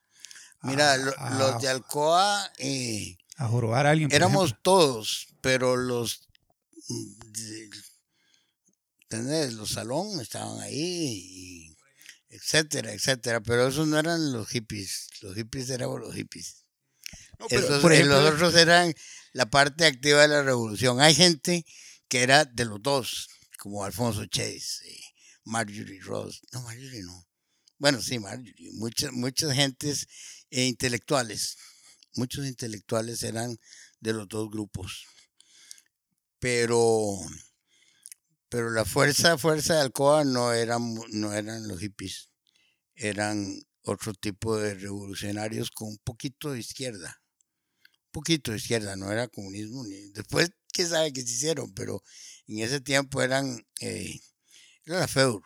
Mira, 0.67 0.97
lo- 0.99 1.15
a- 1.17 1.39
los 1.39 1.63
de 1.63 1.69
Alcoa 1.69 2.51
eh, 2.59 3.17
a 3.37 3.49
jorobar 3.49 3.87
a 3.87 3.91
alguien. 3.93 4.11
éramos 4.13 4.47
ejemplo. 4.51 4.61
todos, 4.63 5.29
pero 5.41 5.77
los, 5.77 6.29
mm, 6.89 7.13
¿entendés? 9.15 9.55
Los 9.55 9.71
salón 9.71 10.21
estaban 10.21 10.61
ahí, 10.61 10.77
y 11.71 11.77
etcétera, 12.29 12.93
etcétera, 12.93 13.41
pero 13.41 13.69
esos 13.69 13.87
no 13.87 13.99
eran 13.99 14.33
los 14.33 14.49
hippies, 14.49 15.09
los 15.23 15.35
hippies 15.37 15.71
éramos 15.71 16.01
los 16.01 16.15
hippies. 16.15 16.65
pero, 17.49 17.61
Esos- 17.67 17.81
por 17.83 17.93
eh, 17.93 17.97
ejemplo- 17.97 18.21
los 18.23 18.35
otros 18.35 18.55
eran 18.57 18.95
la 19.33 19.47
parte 19.51 19.85
activa 19.87 20.23
de 20.23 20.29
la 20.29 20.43
revolución. 20.43 21.01
Hay 21.01 21.15
gente 21.15 21.65
que 22.09 22.23
era 22.23 22.45
de 22.45 22.65
los 22.65 22.81
dos, 22.83 23.29
como 23.59 23.85
Alfonso 23.85 24.25
Chase, 24.27 24.87
eh, 24.89 25.01
Marjorie 25.45 26.01
Ross. 26.01 26.41
No, 26.53 26.63
Marjorie 26.63 27.03
no. 27.03 27.27
Bueno, 27.79 28.01
sí, 28.01 28.19
Marjorie. 28.19 28.71
Muchas, 28.75 29.13
muchas 29.13 29.53
gentes 29.53 30.07
eh, 30.51 30.67
intelectuales. 30.67 31.57
Muchos 32.15 32.47
intelectuales 32.47 33.23
eran 33.25 33.59
de 34.01 34.13
los 34.13 34.29
dos 34.29 34.49
grupos. 34.51 35.05
Pero, 36.39 37.17
pero 38.55 38.71
la 38.71 38.85
fuerza, 38.85 39.37
fuerza 39.37 39.75
de 39.75 39.81
Alcoa 39.81 40.23
no 40.23 40.53
eran, 40.53 40.95
no 41.11 41.33
eran 41.33 41.67
los 41.67 41.81
hippies. 41.81 42.31
Eran 42.95 43.53
otro 43.83 44.15
tipo 44.15 44.57
de 44.57 44.75
revolucionarios 44.75 45.73
con 45.73 45.89
un 45.89 45.99
poquito 45.99 46.53
de 46.53 46.61
izquierda. 46.61 47.21
Un 47.83 48.11
poquito 48.13 48.53
de 48.53 48.59
izquierda, 48.59 48.95
no 48.95 49.11
era 49.11 49.27
comunismo. 49.27 49.83
Ni, 49.83 50.09
después, 50.11 50.51
quién 50.69 50.89
sabe 50.89 51.13
qué 51.13 51.23
se 51.23 51.33
hicieron, 51.33 51.75
pero 51.75 52.05
en 52.47 52.61
ese 52.61 52.81
tiempo 52.81 53.23
eran. 53.23 53.67
eh, 53.81 54.21
era 54.85 55.01
la 55.01 55.09
FEUR. 55.09 55.43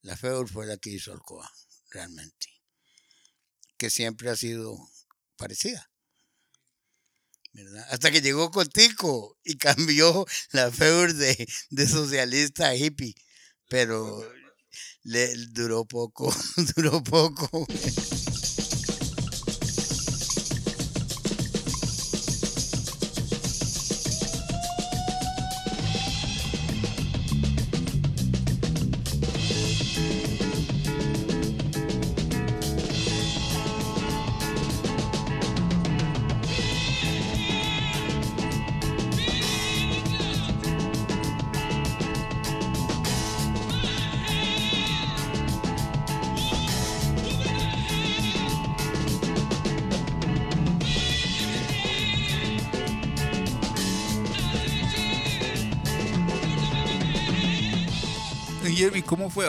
La 0.00 0.16
FEUR 0.16 0.48
fue 0.48 0.64
la 0.64 0.78
que 0.78 0.88
hizo 0.88 1.12
Alcoa, 1.12 1.52
realmente. 1.90 2.46
Que 3.76 3.90
siempre 3.90 4.30
ha 4.30 4.36
sido 4.36 4.78
parecida. 5.36 5.90
¿Verdad? 7.56 7.86
Hasta 7.90 8.10
que 8.10 8.20
llegó 8.20 8.50
Cotico 8.50 9.38
y 9.42 9.56
cambió 9.58 10.26
la 10.52 10.70
FEUR 10.70 11.14
de, 11.14 11.48
de 11.70 11.88
socialista 11.88 12.68
a 12.68 12.76
hippie. 12.76 13.14
Pero 13.68 14.22
le 15.02 15.34
duró 15.48 15.84
poco, 15.84 16.34
duró 16.76 17.02
poco. 17.02 17.66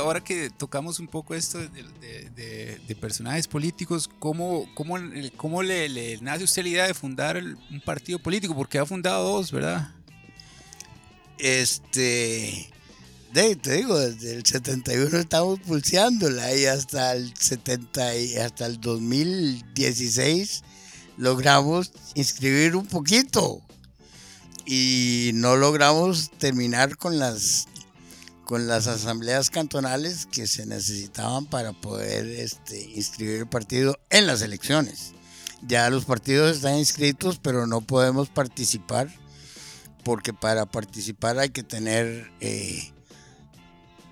Ahora 0.07 0.23
que 0.23 0.49
tocamos 0.49 0.99
un 0.99 1.07
poco 1.07 1.35
esto 1.35 1.59
de, 1.59 2.97
personajes 2.99 3.47
políticos? 3.47 4.09
¿Cómo, 4.19 4.67
cómo, 4.73 4.97
cómo 5.35 5.61
le, 5.61 5.87
le 5.89 6.17
nace 6.21 6.43
usted 6.43 6.63
la 6.63 6.69
idea 6.69 6.87
de 6.87 6.93
fundar 6.93 7.37
un 7.37 7.81
partido 7.85 8.19
político? 8.19 8.55
Porque 8.55 8.79
ha 8.79 8.85
fundado 8.85 9.23
dos, 9.23 9.51
¿verdad? 9.51 9.91
Este, 11.37 12.69
te 13.33 13.73
digo, 13.73 13.99
desde 13.99 14.33
el 14.33 14.45
71 14.45 15.17
estamos 15.17 15.59
pulseándola 15.59 16.55
y 16.55 16.65
hasta 16.65 17.13
el 17.13 17.33
70 17.37 18.15
y 18.15 18.37
hasta 18.37 18.65
el 18.65 18.81
2016 18.81 20.63
logramos 21.17 21.91
inscribir 22.15 22.75
un 22.75 22.87
poquito 22.87 23.61
y 24.65 25.31
no 25.35 25.55
logramos 25.55 26.31
terminar 26.39 26.97
con 26.97 27.19
las 27.19 27.67
con 28.47 28.65
las 28.65 28.87
asambleas 28.87 29.49
cantonales 29.49 30.25
que 30.25 30.47
se 30.47 30.65
necesitaban 30.65 31.45
para 31.45 31.73
poder 31.73 32.25
este, 32.27 32.81
inscribir 32.91 33.41
el 33.41 33.47
partido 33.47 33.99
en 34.09 34.25
las 34.25 34.41
elecciones. 34.41 35.11
Ya 35.63 35.89
los 35.89 36.05
partidos 36.05 36.55
están 36.55 36.77
inscritos, 36.77 37.39
pero 37.39 37.67
no 37.67 37.81
podemos 37.81 38.29
participar 38.29 39.13
porque 40.05 40.31
para 40.31 40.65
participar 40.65 41.37
hay 41.39 41.49
que 41.49 41.63
tener 41.63 42.31
eh, 42.39 42.93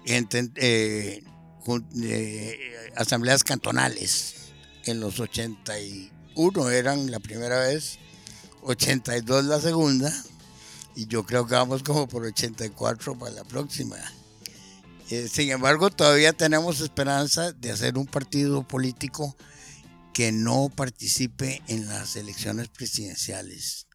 eh, 0.06 1.24
eh, 1.96 2.60
asambleas 2.98 3.46
cantonales. 3.46 4.36
En 4.84 5.00
los 5.00 5.22
81 5.22 6.70
eran 6.72 7.10
la 7.10 7.22
primera 7.22 7.60
vez, 7.60 8.00
82 8.64 9.46
la 9.46 9.62
segunda, 9.62 10.14
y 10.94 11.08
yo 11.08 11.26
creo 11.26 11.48
que 11.48 11.56
vamos 11.56 11.84
como 11.84 12.06
por 12.10 12.26
84 12.26 13.18
para 13.18 13.32
la 13.32 13.46
próxima. 13.46 13.96
Eh, 15.10 15.28
sin 15.32 15.52
embargo, 15.52 15.92
todavía 15.92 16.34
tenemos 16.34 16.82
esperanza 16.82 17.52
de 17.52 17.72
hacer 17.72 17.98
un 17.98 18.08
partido 18.08 18.68
político 18.68 19.36
que 20.14 20.32
no 20.32 20.70
participe 20.70 21.62
en 21.68 21.88
las 21.88 22.16
elecciones 22.16 22.70
presidenciales, 22.70 23.88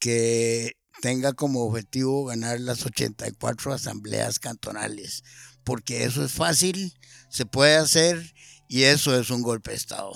que 0.00 0.76
tenga 1.00 1.32
como 1.32 1.64
objetivo 1.64 2.24
ganar 2.24 2.60
las 2.60 2.84
84 2.84 3.72
asambleas 3.72 4.38
cantonales, 4.38 5.22
porque 5.64 6.04
eso 6.04 6.24
es 6.24 6.32
fácil, 6.32 6.92
se 7.30 7.46
puede 7.46 7.76
hacer 7.76 8.34
y 8.68 8.82
eso 8.82 9.18
es 9.18 9.30
un 9.30 9.42
golpe 9.42 9.70
de 9.70 9.76
Estado. 9.76 10.12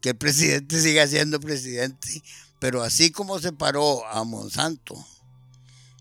Que 0.00 0.10
el 0.10 0.16
presidente 0.16 0.80
siga 0.82 1.06
siendo 1.06 1.40
presidente, 1.40 2.22
pero 2.60 2.82
así 2.82 3.10
como 3.10 3.38
se 3.38 3.52
paró 3.52 4.06
a 4.08 4.24
Monsanto, 4.24 4.94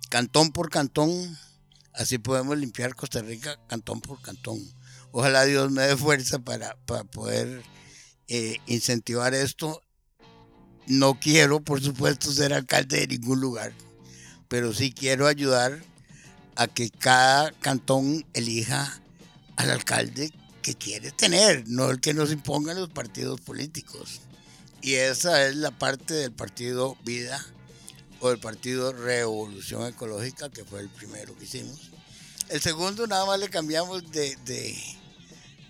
cantón 0.09 0.51
por 0.51 0.69
cantón, 0.69 1.37
así 1.97 2.17
podemos 2.17 2.57
limpiar 2.57 2.95
Costa 2.95 3.21
Rica 3.21 3.59
cantón 3.67 4.01
por 4.01 4.21
cantón. 4.21 4.59
Ojalá 5.11 5.45
Dios 5.45 5.71
me 5.71 5.83
dé 5.83 5.97
fuerza 5.97 6.39
para, 6.39 6.77
para 6.85 7.03
poder 7.03 7.63
eh, 8.27 8.57
incentivar 8.67 9.33
esto. 9.33 9.81
No 10.85 11.19
quiero, 11.19 11.59
por 11.59 11.81
supuesto, 11.81 12.31
ser 12.31 12.53
alcalde 12.53 12.99
de 13.01 13.07
ningún 13.07 13.41
lugar, 13.41 13.73
pero 14.47 14.73
sí 14.73 14.93
quiero 14.93 15.27
ayudar 15.27 15.81
a 16.55 16.67
que 16.67 16.89
cada 16.89 17.51
cantón 17.51 18.25
elija 18.33 19.01
al 19.57 19.71
alcalde 19.71 20.31
que 20.61 20.75
quiere 20.75 21.11
tener, 21.11 21.67
no 21.67 21.89
el 21.89 21.99
que 21.99 22.13
nos 22.13 22.31
impongan 22.31 22.79
los 22.79 22.89
partidos 22.89 23.41
políticos. 23.41 24.21
Y 24.81 24.93
esa 24.95 25.45
es 25.47 25.55
la 25.55 25.71
parte 25.71 26.13
del 26.13 26.31
partido 26.31 26.95
Vida 27.03 27.43
o 28.19 28.31
el 28.31 28.39
partido 28.39 28.93
Revolución 28.93 29.85
Ecológica, 29.87 30.49
que 30.49 30.63
fue 30.63 30.81
el 30.81 30.89
primero 30.89 31.37
que 31.37 31.45
hicimos. 31.45 31.91
El 32.49 32.61
segundo 32.61 33.07
nada 33.07 33.25
más 33.25 33.39
le 33.39 33.49
cambiamos 33.49 34.09
de, 34.11 34.37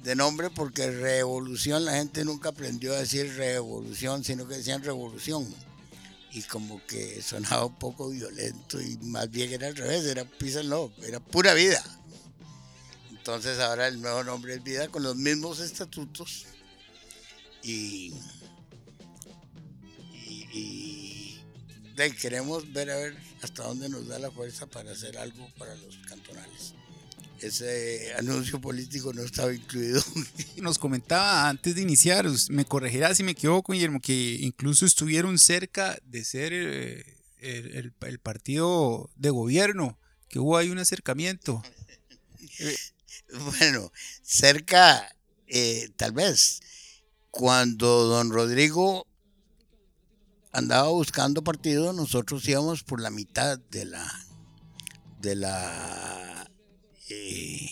de, 0.03 0.15
nombre 0.15 0.49
porque 0.49 0.89
revolución 0.89 1.83
la 1.83 1.93
gente 1.93 2.23
nunca 2.23 2.49
aprendió 2.49 2.93
a 2.93 2.99
decir 2.99 3.35
revolución, 3.35 4.23
sino 4.23 4.47
que 4.47 4.57
decían 4.57 4.83
revolución. 4.83 5.53
Y 6.31 6.43
como 6.43 6.85
que 6.85 7.21
sonaba 7.21 7.65
un 7.65 7.79
poco 7.79 8.09
violento 8.09 8.79
y 8.79 8.97
más 8.97 9.29
bien 9.29 9.51
era 9.51 9.67
al 9.67 9.75
revés, 9.75 10.05
era 10.05 10.21
and 10.21 10.69
love, 10.69 10.91
era 11.03 11.19
pura 11.19 11.53
vida. 11.53 11.83
Entonces 13.09 13.59
ahora 13.59 13.87
el 13.87 13.99
nuevo 14.01 14.23
nombre 14.23 14.53
es 14.53 14.63
Vida 14.63 14.87
con 14.87 15.03
los 15.03 15.15
mismos 15.15 15.59
estatutos 15.59 16.45
y, 17.63 18.13
y 20.13 20.86
de 21.97 22.15
queremos 22.15 22.71
ver 22.71 22.89
a 22.91 22.95
ver 22.95 23.17
hasta 23.41 23.63
dónde 23.63 23.89
nos 23.89 24.07
da 24.07 24.19
la 24.19 24.31
fuerza 24.31 24.67
para 24.67 24.91
hacer 24.91 25.17
algo 25.17 25.49
para 25.57 25.75
los 25.75 25.97
cantonales. 26.07 26.73
Ese 27.41 28.13
anuncio 28.17 28.59
político 28.59 29.13
no 29.13 29.21
estaba 29.21 29.53
incluido. 29.53 30.01
Nos 30.57 30.79
comentaba 30.79 31.47
antes 31.47 31.75
de 31.75 31.81
iniciar, 31.83 32.25
me 32.49 32.65
corregirá 32.65 33.13
si 33.13 33.21
me 33.23 33.33
equivoco, 33.33 33.73
Guillermo, 33.73 33.99
que 34.01 34.37
incluso 34.41 34.87
estuvieron 34.87 35.37
cerca 35.37 35.99
de 36.03 36.25
ser 36.25 36.51
eh, 36.53 37.05
el, 37.39 37.75
el- 37.75 37.93
el 38.01 38.19
partido 38.19 39.11
de 39.15 39.29
gobierno, 39.29 39.99
que 40.29 40.39
hubo 40.39 40.57
ahí 40.57 40.69
un 40.69 40.79
acercamiento. 40.79 41.61
Bueno, 43.59 43.91
cerca, 44.23 45.13
eh, 45.47 45.89
tal 45.97 46.13
vez, 46.13 46.61
cuando 47.29 48.05
don 48.05 48.31
Rodrigo 48.31 49.05
andaba 50.57 50.87
buscando 50.89 51.43
partido, 51.43 51.93
nosotros 51.93 52.47
íbamos 52.49 52.81
por 52.81 52.99
la 52.99 53.11
mitad 53.11 53.59
de 53.69 53.85
la 53.85 54.25
de 55.21 55.35
la 55.35 56.49
eh, 57.09 57.69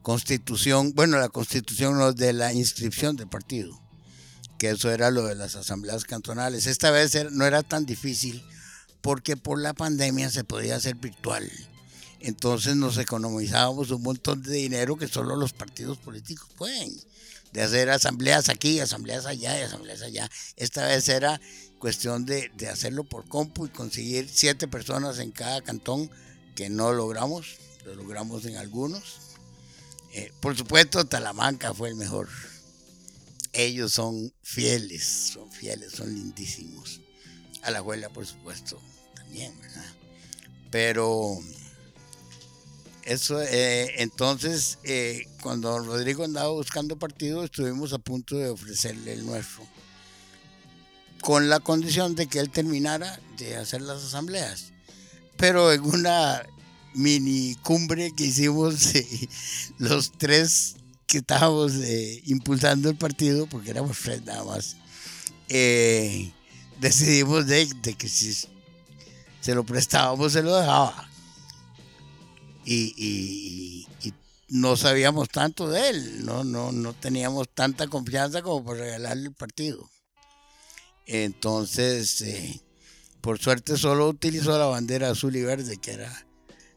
constitución, 0.00 0.94
bueno, 0.94 1.18
la 1.18 1.28
constitución 1.28 2.14
de 2.14 2.32
la 2.32 2.54
inscripción 2.54 3.16
del 3.16 3.28
partido, 3.28 3.78
que 4.58 4.70
eso 4.70 4.90
era 4.90 5.10
lo 5.10 5.26
de 5.26 5.34
las 5.34 5.56
asambleas 5.56 6.04
cantonales. 6.04 6.66
Esta 6.66 6.90
vez 6.90 7.14
no 7.32 7.44
era 7.44 7.62
tan 7.62 7.84
difícil 7.84 8.42
porque 9.02 9.36
por 9.36 9.60
la 9.60 9.74
pandemia 9.74 10.30
se 10.30 10.42
podía 10.42 10.76
hacer 10.76 10.94
virtual. 10.94 11.50
Entonces 12.20 12.76
nos 12.76 12.96
economizábamos 12.96 13.90
un 13.90 14.02
montón 14.02 14.42
de 14.42 14.52
dinero 14.52 14.96
que 14.96 15.06
solo 15.06 15.36
los 15.36 15.52
partidos 15.52 15.98
políticos 15.98 16.48
pueden. 16.56 16.94
de 17.52 17.62
hacer 17.62 17.90
asambleas 17.90 18.48
aquí, 18.48 18.78
asambleas 18.78 19.26
allá 19.26 19.58
y 19.58 19.62
asambleas 19.62 20.02
allá. 20.02 20.30
Esta 20.56 20.86
vez 20.86 21.08
era 21.08 21.40
cuestión 21.80 22.26
de, 22.26 22.52
de 22.56 22.68
hacerlo 22.68 23.02
por 23.02 23.26
compu 23.26 23.66
y 23.66 23.70
conseguir 23.70 24.28
siete 24.32 24.68
personas 24.68 25.18
en 25.18 25.32
cada 25.32 25.62
cantón, 25.62 26.08
que 26.54 26.68
no 26.68 26.92
logramos, 26.92 27.56
lo 27.84 27.96
logramos 27.96 28.44
en 28.44 28.56
algunos. 28.56 29.02
Eh, 30.12 30.32
por 30.40 30.56
supuesto, 30.56 31.04
Talamanca 31.04 31.72
fue 31.74 31.88
el 31.88 31.96
mejor. 31.96 32.28
Ellos 33.52 33.92
son 33.92 34.32
fieles, 34.42 35.32
son 35.32 35.50
fieles, 35.50 35.92
son 35.92 36.14
lindísimos. 36.14 37.00
A 37.62 37.70
la 37.70 37.78
abuela, 37.78 38.08
por 38.10 38.26
supuesto, 38.26 38.80
también, 39.14 39.58
¿verdad? 39.60 39.92
Pero 40.70 41.38
eso, 43.04 43.40
eh, 43.42 44.02
entonces, 44.02 44.78
eh, 44.84 45.26
cuando 45.42 45.78
Rodrigo 45.78 46.24
andaba 46.24 46.50
buscando 46.50 46.98
partido, 46.98 47.44
estuvimos 47.44 47.92
a 47.92 47.98
punto 47.98 48.36
de 48.36 48.48
ofrecerle 48.48 49.14
el 49.14 49.26
nuestro, 49.26 49.66
con 51.20 51.48
la 51.48 51.60
condición 51.60 52.14
de 52.14 52.26
que 52.26 52.38
él 52.40 52.50
terminara 52.50 53.20
de 53.38 53.56
hacer 53.56 53.82
las 53.82 54.02
asambleas. 54.04 54.72
Pero 55.36 55.72
en 55.72 55.82
una 55.82 56.42
mini 56.94 57.54
cumbre 57.62 58.12
que 58.16 58.24
hicimos 58.26 58.94
eh, 58.94 59.28
los 59.78 60.12
tres 60.12 60.76
que 61.06 61.18
estábamos 61.18 61.74
eh, 61.74 62.22
impulsando 62.26 62.88
el 62.90 62.96
partido, 62.96 63.46
porque 63.46 63.70
éramos 63.70 63.98
tres 63.98 64.22
nada 64.24 64.44
más, 64.44 64.76
eh, 65.48 66.32
decidimos 66.80 67.46
de, 67.46 67.68
que 67.98 68.08
si 68.08 68.32
se 69.40 69.54
lo 69.54 69.64
prestábamos, 69.64 70.32
se 70.32 70.42
lo 70.42 70.54
dejaba. 70.56 71.08
Y, 72.64 72.94
y- 72.96 73.88
y 74.06 74.14
no 74.48 74.76
sabíamos 74.76 75.28
tanto 75.28 75.68
de 75.68 75.88
él, 75.90 76.24
no, 76.24 76.44
no, 76.44 76.70
no 76.72 76.92
teníamos 76.92 77.48
tanta 77.48 77.88
confianza 77.88 78.42
como 78.42 78.64
para 78.64 78.80
regalarle 78.80 79.28
el 79.28 79.34
partido. 79.34 79.90
Entonces, 81.12 82.22
eh, 82.22 82.60
por 83.20 83.40
suerte 83.40 83.76
solo 83.76 84.08
utilizó 84.08 84.56
la 84.56 84.66
bandera 84.66 85.10
azul 85.10 85.34
y 85.34 85.42
verde, 85.42 85.76
que 85.76 85.90
era 85.90 86.26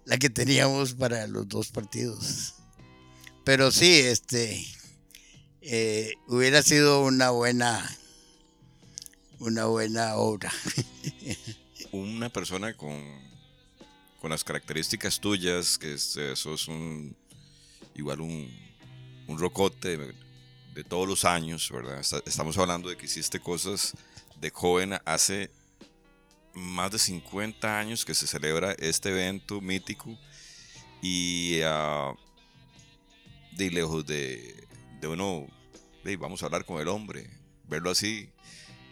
la 0.05 0.17
que 0.17 0.31
teníamos 0.31 0.95
para 0.95 1.27
los 1.27 1.47
dos 1.47 1.67
partidos. 1.67 2.55
Pero 3.43 3.71
sí, 3.71 3.99
este 3.99 4.65
eh, 5.61 6.13
hubiera 6.27 6.63
sido 6.63 7.03
una 7.03 7.29
buena 7.29 7.87
una 9.37 9.65
buena 9.65 10.15
obra. 10.15 10.51
Una 11.91 12.29
persona 12.29 12.75
con, 12.75 12.99
con 14.19 14.31
las 14.31 14.43
características 14.43 15.19
tuyas, 15.19 15.77
que 15.77 15.93
es, 15.93 16.17
eh, 16.17 16.35
sos 16.35 16.67
un, 16.67 17.15
igual 17.93 18.21
un, 18.21 18.51
un 19.27 19.37
rocote 19.37 19.97
de, 20.73 20.83
todos 20.85 21.07
los 21.07 21.23
años, 21.23 21.69
¿verdad? 21.71 22.03
Estamos 22.25 22.57
hablando 22.57 22.89
de 22.89 22.97
que 22.97 23.05
hiciste 23.05 23.39
cosas 23.39 23.93
de 24.43 24.49
joven 24.49 24.99
hace 25.05 25.49
más 26.53 26.91
de 26.91 26.99
50 26.99 27.79
años 27.79 28.03
que 28.03 28.13
se 28.13 28.27
celebra 28.27 28.73
este 28.73 29.09
evento 29.09 29.61
mítico 29.61 30.17
y 31.01 31.61
ah, 31.63 32.13
de 33.53 33.71
lejos 33.71 34.05
de, 34.05 34.67
de 34.99 35.07
uno, 35.07 35.47
de, 36.03 36.17
vamos 36.17 36.43
a 36.43 36.47
hablar 36.47 36.65
con 36.65 36.81
el 36.81 36.89
hombre, 36.89 37.29
verlo 37.69 37.89
así, 37.89 38.29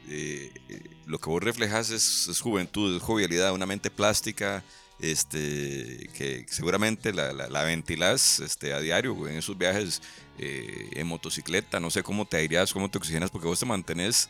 eh, 0.07 0.51
eh, 0.69 0.83
lo 1.05 1.19
que 1.19 1.29
vos 1.29 1.43
reflejas 1.43 1.89
es, 1.89 2.29
es 2.29 2.39
juventud, 2.39 2.95
es 2.95 3.03
jovialidad, 3.03 3.53
una 3.53 3.65
mente 3.65 3.91
plástica, 3.91 4.63
este, 4.99 6.09
que 6.13 6.45
seguramente 6.47 7.11
la, 7.11 7.33
la, 7.33 7.63
ventilás 7.63 8.39
este, 8.39 8.71
a 8.73 8.79
diario 8.79 9.27
en 9.27 9.35
esos 9.35 9.57
viajes 9.57 10.01
eh, 10.37 10.91
en 10.93 11.07
motocicleta, 11.07 11.81
no 11.81 11.89
sé 11.89 12.03
cómo 12.03 12.25
te 12.25 12.37
aireas, 12.37 12.71
cómo 12.71 12.89
te 12.89 12.97
oxigenas, 12.97 13.31
porque 13.31 13.47
vos 13.47 13.59
te 13.59 13.65
mantenés 13.65 14.29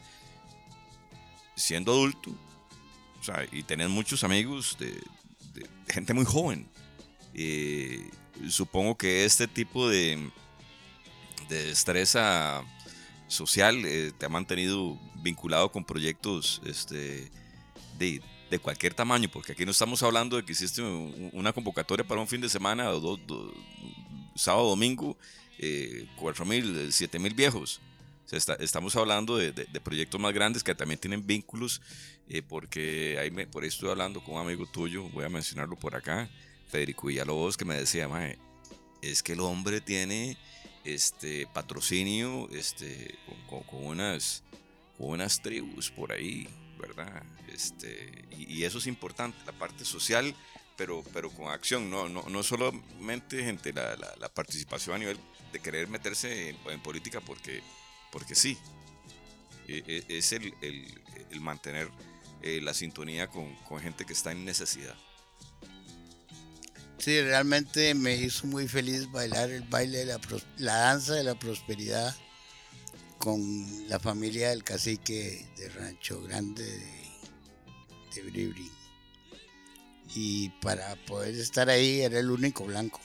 siendo 1.61 1.91
adulto, 1.93 2.31
y 3.51 3.63
tenés 3.63 3.89
muchos 3.89 4.23
amigos 4.23 4.75
de, 4.79 4.99
gente 5.87 6.13
muy 6.13 6.25
joven. 6.25 6.67
Eh, 7.33 8.09
supongo 8.49 8.97
que 8.97 9.25
este 9.25 9.47
tipo 9.47 9.87
de, 9.87 10.29
de 11.49 11.65
destreza 11.67 12.63
social 13.27 13.83
eh, 13.85 14.11
te 14.17 14.25
ha 14.25 14.29
mantenido 14.29 14.97
vinculado 15.21 15.71
con 15.71 15.85
proyectos 15.85 16.61
este, 16.65 17.29
de, 17.99 18.21
de 18.49 18.59
cualquier 18.59 18.93
tamaño, 18.93 19.29
porque 19.31 19.51
aquí 19.51 19.65
no 19.65 19.71
estamos 19.71 20.01
hablando 20.03 20.35
de 20.37 20.43
que 20.43 20.53
hiciste 20.53 20.81
un- 20.81 21.29
una 21.33 21.53
convocatoria 21.53 22.05
para 22.07 22.19
un 22.21 22.27
fin 22.27 22.41
de 22.41 22.49
semana, 22.49 22.89
o 22.89 22.99
do- 22.99 23.17
do- 23.17 23.53
sábado, 24.35 24.67
domingo, 24.69 25.15
eh, 25.59 26.07
4 26.15 26.43
mil, 26.45 26.91
7 26.91 27.19
mil 27.19 27.33
viejos. 27.35 27.79
Está- 28.31 28.55
estamos 28.55 28.95
hablando 28.95 29.35
de, 29.37 29.51
de- 29.51 29.65
de 29.65 29.81
proyectos 29.81 30.19
más 30.19 30.33
grandes 30.33 30.63
que 30.63 30.73
también 30.75 30.99
tienen 30.99 31.25
vínculos, 31.27 31.81
eh, 32.29 32.41
porque 32.41 33.17
ahí 33.19 33.29
me, 33.31 33.45
por 33.45 33.63
ahí 33.63 33.69
estoy 33.69 33.89
hablando 33.89 34.23
con 34.23 34.35
un 34.35 34.41
amigo 34.41 34.65
tuyo, 34.67 35.03
voy 35.09 35.25
a 35.25 35.29
mencionarlo 35.29 35.75
por 35.77 35.95
acá, 35.95 36.29
Federico 36.69 37.07
Villalobos, 37.07 37.57
que 37.57 37.65
me 37.65 37.75
decía, 37.75 38.07
"Mae, 38.07 38.37
es 39.01 39.21
que 39.21 39.33
el 39.33 39.41
hombre 39.41 39.81
tiene 39.81 40.37
este 40.85 41.45
patrocinio 41.53 42.47
este, 42.51 43.15
con, 43.25 43.41
con- 43.47 43.63
con 43.63 43.85
unas, 43.85 44.43
con 44.97 45.09
unas 45.09 45.41
tribus 45.41 45.91
por 45.91 46.13
ahí, 46.13 46.47
¿verdad? 46.79 47.23
Este, 47.53 48.25
y, 48.31 48.59
y 48.59 48.63
eso 48.63 48.77
es 48.77 48.87
importante, 48.87 49.37
la 49.45 49.51
parte 49.51 49.83
social, 49.83 50.33
pero, 50.77 51.03
pero 51.13 51.29
con 51.31 51.51
acción, 51.51 51.89
no, 51.89 52.07
no, 52.07 52.23
no 52.29 52.43
solamente 52.43 53.43
gente, 53.43 53.73
la, 53.73 53.97
la- 53.97 54.15
la 54.17 54.29
participación 54.29 54.95
a 54.95 54.99
nivel 54.99 55.17
de 55.51 55.59
querer 55.59 55.89
meterse 55.89 56.49
en, 56.51 56.57
en 56.69 56.81
política 56.81 57.19
porque, 57.19 57.61
porque 58.11 58.35
sí, 58.35 58.57
E- 59.67 59.83
e- 59.87 60.17
es 60.17 60.31
el, 60.33 60.53
el- 60.61 61.39
mantener 61.39 61.89
eh, 62.41 62.59
la 62.61 62.73
sintonía 62.73 63.27
con, 63.27 63.55
con 63.67 63.79
gente 63.79 64.05
que 64.05 64.13
está 64.13 64.31
en 64.31 64.43
necesidad. 64.45 64.95
Sí, 66.97 67.19
realmente 67.21 67.95
me 67.95 68.15
hizo 68.15 68.45
muy 68.47 68.67
feliz 68.67 69.09
bailar 69.11 69.49
el 69.49 69.63
baile 69.63 69.99
de 69.99 70.05
la, 70.05 70.19
la 70.57 70.75
danza 70.75 71.13
de 71.13 71.23
la 71.23 71.33
prosperidad 71.39 72.15
con 73.17 73.87
la 73.87 73.99
familia 73.99 74.49
del 74.49 74.63
cacique 74.63 75.47
de 75.57 75.69
Rancho 75.69 76.21
Grande 76.21 76.63
de, 76.63 77.09
de 78.15 78.21
Bribri. 78.29 78.69
Y 80.13 80.49
para 80.61 80.95
poder 81.05 81.33
estar 81.35 81.69
ahí 81.69 82.01
era 82.01 82.19
el 82.19 82.29
único 82.29 82.65
blanco. 82.65 82.99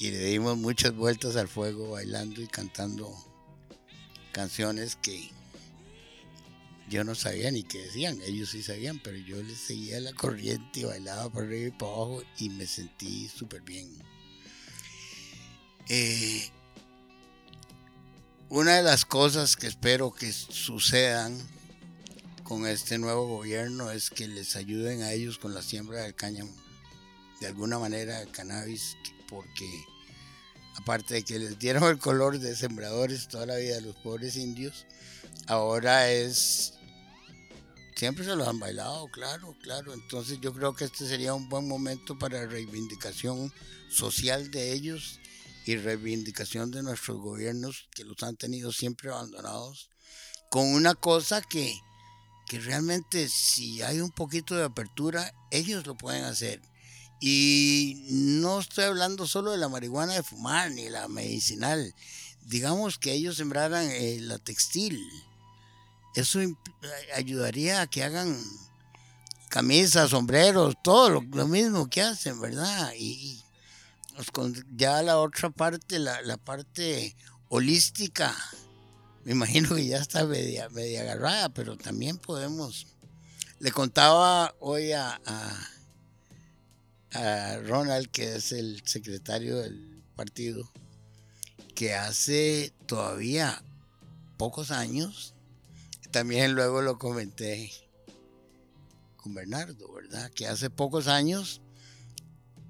Y 0.00 0.10
le 0.10 0.24
dimos 0.24 0.56
muchas 0.56 0.96
vueltas 0.96 1.36
al 1.36 1.46
fuego 1.46 1.90
bailando 1.90 2.40
y 2.40 2.46
cantando 2.46 3.14
canciones 4.32 4.96
que 4.96 5.30
yo 6.88 7.04
no 7.04 7.14
sabía 7.14 7.50
ni 7.50 7.64
qué 7.64 7.82
decían, 7.82 8.18
ellos 8.22 8.48
sí 8.48 8.62
sabían, 8.62 8.98
pero 8.98 9.18
yo 9.18 9.42
les 9.42 9.58
seguía 9.58 10.00
la 10.00 10.14
corriente 10.14 10.80
y 10.80 10.84
bailaba 10.84 11.28
por 11.28 11.44
arriba 11.44 11.68
y 11.68 11.70
por 11.72 11.88
abajo 11.88 12.22
y 12.38 12.48
me 12.48 12.66
sentí 12.66 13.28
súper 13.28 13.60
bien. 13.60 13.90
Eh, 15.90 16.48
una 18.48 18.76
de 18.76 18.82
las 18.82 19.04
cosas 19.04 19.54
que 19.54 19.66
espero 19.66 20.14
que 20.14 20.32
sucedan 20.32 21.38
con 22.42 22.66
este 22.66 22.96
nuevo 22.96 23.26
gobierno 23.28 23.90
es 23.90 24.08
que 24.08 24.28
les 24.28 24.56
ayuden 24.56 25.02
a 25.02 25.12
ellos 25.12 25.36
con 25.36 25.52
la 25.52 25.60
siembra 25.60 26.04
del 26.04 26.14
cáñamo, 26.14 26.50
de 27.40 27.46
alguna 27.46 27.78
manera 27.78 28.24
cannabis, 28.32 28.96
porque 29.28 29.68
aparte 30.76 31.14
de 31.14 31.24
que 31.24 31.38
les 31.38 31.58
dieron 31.58 31.84
el 31.84 31.98
color 31.98 32.38
de 32.38 32.54
sembradores 32.54 33.28
toda 33.28 33.46
la 33.46 33.56
vida 33.56 33.78
a 33.78 33.80
los 33.80 33.96
pobres 33.96 34.36
indios, 34.36 34.86
ahora 35.46 36.10
es 36.10 36.74
siempre 38.00 38.24
se 38.24 38.34
los 38.34 38.48
han 38.48 38.58
bailado, 38.58 39.08
claro, 39.08 39.54
claro. 39.62 39.92
Entonces 39.92 40.38
yo 40.40 40.54
creo 40.54 40.74
que 40.74 40.84
este 40.84 41.06
sería 41.06 41.34
un 41.34 41.50
buen 41.50 41.68
momento 41.68 42.18
para 42.18 42.46
reivindicación 42.46 43.52
social 43.90 44.50
de 44.50 44.72
ellos 44.72 45.20
y 45.66 45.76
reivindicación 45.76 46.70
de 46.70 46.82
nuestros 46.82 47.18
gobiernos 47.18 47.88
que 47.94 48.04
los 48.04 48.22
han 48.22 48.36
tenido 48.36 48.72
siempre 48.72 49.10
abandonados, 49.10 49.90
con 50.48 50.66
una 50.66 50.94
cosa 50.94 51.42
que, 51.42 51.78
que 52.46 52.58
realmente 52.58 53.28
si 53.28 53.82
hay 53.82 54.00
un 54.00 54.10
poquito 54.12 54.56
de 54.56 54.64
apertura, 54.64 55.34
ellos 55.50 55.86
lo 55.86 55.94
pueden 55.94 56.24
hacer. 56.24 56.62
Y 57.20 58.06
no 58.08 58.60
estoy 58.60 58.84
hablando 58.84 59.26
solo 59.26 59.50
de 59.50 59.58
la 59.58 59.68
marihuana 59.68 60.14
de 60.14 60.22
fumar 60.22 60.70
ni 60.70 60.88
la 60.88 61.06
medicinal. 61.08 61.94
Digamos 62.46 62.98
que 62.98 63.12
ellos 63.12 63.36
sembraran 63.36 63.88
eh, 63.90 64.18
la 64.20 64.38
textil. 64.38 64.98
Eso 66.14 66.40
imp- 66.40 66.56
ayudaría 67.14 67.82
a 67.82 67.86
que 67.86 68.02
hagan 68.02 68.42
camisas, 69.50 70.10
sombreros, 70.10 70.76
todo 70.82 71.10
lo, 71.10 71.46
mismo 71.46 71.90
que 71.90 72.02
hacen, 72.02 72.40
¿verdad? 72.40 72.92
Y, 72.96 73.42
ya 74.76 75.02
la 75.02 75.18
otra 75.18 75.50
parte, 75.50 75.98
la, 75.98 76.22
la 76.22 76.36
parte 76.36 77.16
holística, 77.48 78.34
me 79.24 79.32
imagino 79.32 79.74
que 79.74 79.86
ya 79.86 79.98
está 79.98 80.24
media, 80.24 80.68
media 80.70 81.02
agarrada, 81.02 81.48
pero 81.50 81.76
también 81.76 82.16
podemos. 82.16 82.86
Le 83.58 83.72
contaba 83.72 84.54
hoy 84.60 84.92
a, 84.92 85.20
a 87.12 87.58
Ronald, 87.66 88.10
que 88.10 88.36
es 88.36 88.52
el 88.52 88.82
secretario 88.84 89.58
del 89.58 90.02
partido, 90.14 90.70
que 91.74 91.94
hace 91.94 92.72
todavía 92.86 93.62
pocos 94.36 94.70
años, 94.70 95.34
también 96.10 96.52
luego 96.52 96.82
lo 96.82 96.98
comenté 96.98 97.72
con 99.16 99.34
Bernardo, 99.34 99.92
¿verdad? 99.92 100.30
Que 100.30 100.46
hace 100.46 100.70
pocos 100.70 101.08
años 101.08 101.60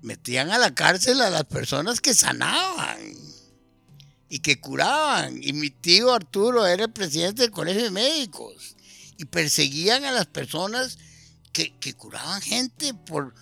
metían 0.02 0.50
a 0.50 0.58
la 0.58 0.74
cárcel 0.74 1.20
a 1.20 1.30
las 1.30 1.44
personas 1.44 2.00
que 2.00 2.14
sanaban 2.14 2.98
y 4.28 4.40
que 4.40 4.60
curaban. 4.60 5.42
Y 5.42 5.52
mi 5.52 5.70
tío 5.70 6.12
Arturo 6.12 6.66
era 6.66 6.84
el 6.84 6.92
presidente 6.92 7.42
del 7.42 7.50
Colegio 7.50 7.84
de 7.84 7.90
Médicos. 7.90 8.76
Y 9.18 9.26
perseguían 9.26 10.04
a 10.04 10.12
las 10.12 10.26
personas 10.26 10.98
que, 11.52 11.76
que 11.78 11.94
curaban 11.94 12.40
gente 12.40 12.94
por, 12.94 13.34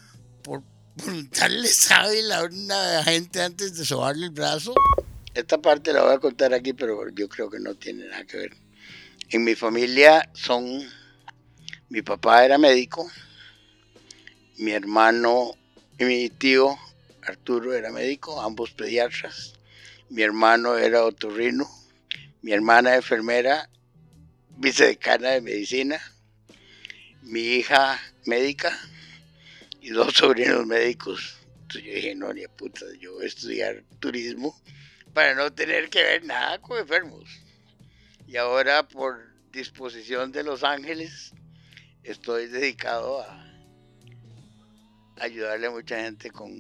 por, 0.99 1.05
por 1.05 1.15
untarle 1.15 1.69
sábila 1.69 2.39
a 2.39 2.45
una 2.45 3.05
gente 3.05 3.41
antes 3.41 3.77
de 3.77 3.85
sobarle 3.85 4.27
el 4.27 4.33
brazo. 4.33 4.75
Esta 5.35 5.59
parte 5.59 5.93
la 5.93 6.03
voy 6.03 6.15
a 6.15 6.19
contar 6.19 6.53
aquí, 6.53 6.73
pero 6.73 7.09
yo 7.11 7.29
creo 7.29 7.49
que 7.49 7.61
no 7.61 7.75
tiene 7.75 8.07
nada 8.07 8.25
que 8.25 8.37
ver. 8.37 8.57
En 9.31 9.45
mi 9.45 9.55
familia 9.55 10.29
son, 10.35 10.83
mi 11.89 12.03
papá 12.03 12.45
era 12.45 12.59
médico, 12.59 13.11
mi 14.57 14.73
hermano 14.73 15.53
y 15.99 16.05
mi 16.05 16.29
tío 16.31 16.77
Arturo 17.23 17.75
era 17.75 17.93
médico, 17.93 18.41
ambos 18.41 18.73
pediatras. 18.73 19.55
Mi 20.09 20.23
hermano 20.23 20.79
era 20.79 21.05
otorrino, 21.05 21.69
mi 22.43 22.53
hermana 22.53 22.95
enfermera, 22.95 23.69
vicedecana 24.57 25.31
de 25.31 25.43
medicina, 25.43 26.01
mi 27.23 27.41
hija 27.41 28.01
médica 28.25 28.77
y 29.81 29.91
dos 29.91 30.15
sobrinos 30.15 30.67
médicos. 30.67 31.39
Entonces 31.63 31.83
yo 31.85 31.95
dije, 31.95 32.15
no, 32.15 32.33
ni 32.33 32.45
a 32.45 32.49
puta, 32.49 32.85
yo 32.99 33.15
voy 33.15 33.25
a 33.25 33.29
estudiar 33.29 33.85
turismo 34.01 34.59
para 35.13 35.35
no 35.35 35.53
tener 35.53 35.91
que 35.91 36.03
ver 36.03 36.25
nada 36.25 36.59
con 36.61 36.79
enfermos. 36.79 37.29
Y 38.27 38.37
ahora 38.37 38.87
por 38.87 39.29
disposición 39.53 40.33
de 40.33 40.43
Los 40.43 40.65
Ángeles 40.65 41.33
estoy 42.03 42.47
dedicado 42.47 43.21
a 43.23 43.49
ayudarle 45.21 45.67
a 45.67 45.71
mucha 45.71 46.03
gente 46.03 46.31
con 46.31 46.51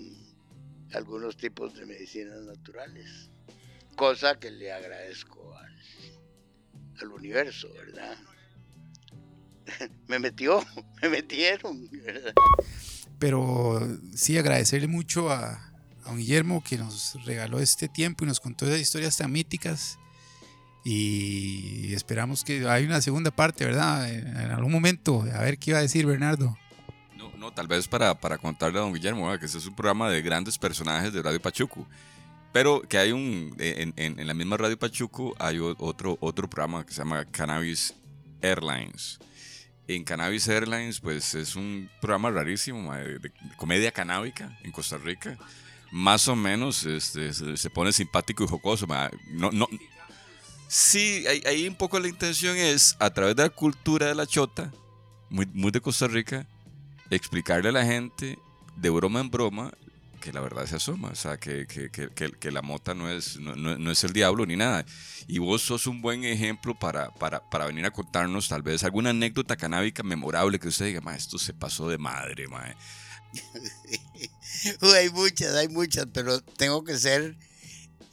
algunos 0.92 1.36
tipos 1.36 1.74
de 1.74 1.86
medicinas 1.86 2.40
naturales. 2.42 3.30
Cosa 3.96 4.38
que 4.38 4.50
le 4.50 4.72
agradezco 4.72 5.56
al, 7.00 7.08
universo, 7.12 7.72
¿verdad? 7.74 8.16
me 10.08 10.18
metió, 10.18 10.64
me 11.02 11.08
metieron, 11.08 11.88
¿verdad? 11.90 12.34
Pero 13.18 13.80
sí, 14.14 14.38
agradecerle 14.38 14.86
mucho 14.88 15.30
a, 15.30 15.60
don 16.04 16.16
Guillermo 16.18 16.62
que 16.62 16.78
nos 16.78 17.18
regaló 17.24 17.58
este 17.60 17.88
tiempo 17.88 18.24
y 18.24 18.28
nos 18.28 18.40
contó 18.40 18.66
esas 18.66 18.80
historias 18.80 19.16
tan 19.16 19.30
míticas. 19.32 19.98
Y 20.84 21.92
esperamos 21.92 22.44
que 22.44 22.66
hay 22.68 22.84
una 22.84 23.00
segunda 23.02 23.30
parte, 23.30 23.64
¿verdad? 23.64 24.08
En 24.10 24.36
algún 24.50 24.72
momento. 24.72 25.22
A 25.34 25.42
ver 25.42 25.58
qué 25.58 25.72
iba 25.72 25.78
a 25.78 25.82
decir 25.82 26.06
Bernardo. 26.06 26.56
No, 27.16 27.30
no, 27.36 27.52
tal 27.52 27.66
vez 27.66 27.86
para, 27.88 28.18
para 28.18 28.38
contarle 28.38 28.78
a 28.78 28.82
don 28.82 28.94
Guillermo 28.94 29.26
¿verdad? 29.26 29.40
que 29.40 29.46
este 29.46 29.58
es 29.58 29.66
un 29.66 29.74
programa 29.74 30.08
de 30.08 30.22
grandes 30.22 30.56
personajes 30.56 31.12
de 31.12 31.20
Radio 31.22 31.42
Pachuco. 31.42 31.86
Pero 32.52 32.80
que 32.80 32.96
hay 32.96 33.12
un. 33.12 33.54
En, 33.58 33.92
en- 33.96 34.18
en 34.18 34.26
la 34.26 34.32
misma 34.34 34.56
Radio 34.56 34.78
Pachuco 34.78 35.34
hay 35.38 35.58
otro, 35.58 36.16
otro 36.20 36.48
programa 36.48 36.86
que 36.86 36.92
se 36.92 36.98
llama 36.98 37.24
Cannabis 37.26 37.92
Airlines. 38.40 39.18
En 39.88 40.04
Cannabis 40.04 40.46
Airlines, 40.48 41.00
pues 41.00 41.34
es 41.34 41.56
un 41.56 41.90
programa 42.00 42.30
rarísimo 42.30 42.94
de, 42.94 43.32
comedia 43.56 43.90
canábica 43.90 44.56
en 44.62 44.70
Costa 44.70 44.98
Rica. 44.98 45.38
Más 45.90 46.28
o 46.28 46.36
menos 46.36 46.84
este, 46.84 47.32
se, 47.32 47.70
pone 47.70 47.92
simpático 47.92 48.44
y 48.44 48.46
jocoso. 48.46 48.86
No, 49.30 49.50
no, 49.50 49.66
sí, 50.68 51.24
ahí, 51.26 51.42
ahí 51.46 51.66
un 51.66 51.74
poco 51.74 51.98
la 51.98 52.08
intención 52.08 52.56
es, 52.56 52.96
a 52.98 53.10
través 53.10 53.34
de 53.34 53.44
la 53.44 53.48
cultura 53.48 54.06
de 54.06 54.14
la 54.14 54.26
chota, 54.26 54.70
muy, 55.30 55.46
muy 55.54 55.70
de 55.70 55.80
Costa 55.80 56.06
Rica, 56.06 56.46
explicarle 57.10 57.70
a 57.70 57.72
la 57.72 57.84
gente 57.84 58.38
de 58.76 58.90
broma 58.90 59.20
en 59.20 59.30
broma 59.30 59.72
que 60.28 60.34
la 60.34 60.40
verdad 60.42 60.66
se 60.66 60.76
asoma, 60.76 61.08
o 61.08 61.14
sea, 61.14 61.38
que, 61.38 61.66
que, 61.66 61.90
que, 61.90 62.50
la 62.50 62.60
mota 62.60 62.92
no 62.92 63.10
es, 63.10 63.38
no, 63.40 63.56
no- 63.56 63.90
es 63.90 64.04
el 64.04 64.12
diablo 64.12 64.44
ni 64.44 64.56
nada. 64.56 64.84
Y 65.26 65.38
vos 65.38 65.62
sos 65.62 65.86
un 65.86 66.02
buen 66.02 66.22
ejemplo 66.24 66.78
para, 66.78 67.14
para, 67.14 67.48
para 67.48 67.64
venir 67.64 67.86
a 67.86 67.90
contarnos 67.92 68.46
tal 68.48 68.60
vez 68.60 68.84
alguna 68.84 69.08
anécdota 69.10 69.56
canábica 69.56 70.02
memorable 70.02 70.58
que 70.58 70.68
usted 70.68 70.84
diga, 70.84 71.00
ma, 71.00 71.16
esto 71.16 71.38
se 71.38 71.54
pasó 71.54 71.88
de 71.88 71.96
madre, 71.96 72.46
ma. 72.46 72.74
Hay 74.82 75.10
muchas, 75.10 75.54
hay 75.54 75.68
muchas, 75.68 76.06
pero 76.12 76.40
tengo 76.42 76.82
que 76.84 76.98
ser 76.98 77.36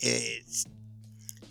eh, 0.02 0.46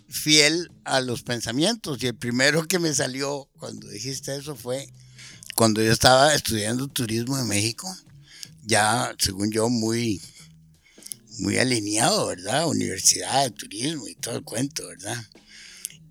fiel 0.07 0.71
a 0.83 1.01
los 1.01 1.23
pensamientos. 1.23 2.01
Y 2.03 2.07
el 2.07 2.15
primero 2.15 2.67
que 2.67 2.79
me 2.79 2.93
salió 2.93 3.49
cuando 3.57 3.87
dijiste 3.89 4.35
eso 4.35 4.55
fue 4.55 4.87
cuando 5.55 5.81
yo 5.81 5.91
estaba 5.91 6.33
estudiando 6.35 6.87
turismo 6.87 7.37
en 7.37 7.47
México, 7.47 7.93
ya 8.63 9.13
según 9.19 9.51
yo 9.51 9.69
muy, 9.69 10.21
muy 11.39 11.57
alineado, 11.57 12.27
¿verdad? 12.27 12.67
Universidad 12.67 13.51
turismo 13.51 14.07
y 14.07 14.15
todo 14.15 14.37
el 14.37 14.43
cuento, 14.43 14.87
¿verdad? 14.87 15.17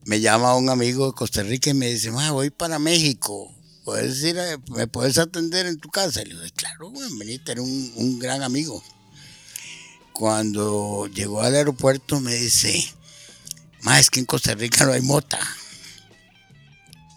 Me 0.04 0.20
llama 0.20 0.56
un 0.56 0.68
amigo 0.68 1.06
de 1.06 1.12
Costa 1.14 1.42
Rica 1.42 1.70
y 1.70 1.74
me 1.74 1.90
dice, 1.90 2.10
"Ma, 2.10 2.30
voy 2.30 2.50
para 2.50 2.78
México. 2.78 3.54
¿Puedes 3.84 4.22
ir 4.22 4.38
¿Me 4.70 4.86
puedes 4.86 5.18
atender 5.18 5.66
en 5.66 5.78
tu 5.78 5.90
casa? 5.90 6.22
Le 6.22 6.30
digo, 6.30 6.42
claro, 6.56 6.90
venite, 7.18 7.52
era 7.52 7.60
un, 7.60 8.18
gran 8.18 8.42
amigo. 8.42 8.82
Cuando 10.14 11.06
llegó 11.12 11.42
al 11.42 11.54
aeropuerto 11.54 12.18
me 12.18 12.34
dice, 12.34 12.82
ma, 13.82 14.00
es 14.00 14.08
que 14.08 14.20
en 14.20 14.26
Costa 14.26 14.54
Rica 14.54 14.86
no 14.86 14.92
hay 14.92 15.02
mota. 15.02 15.38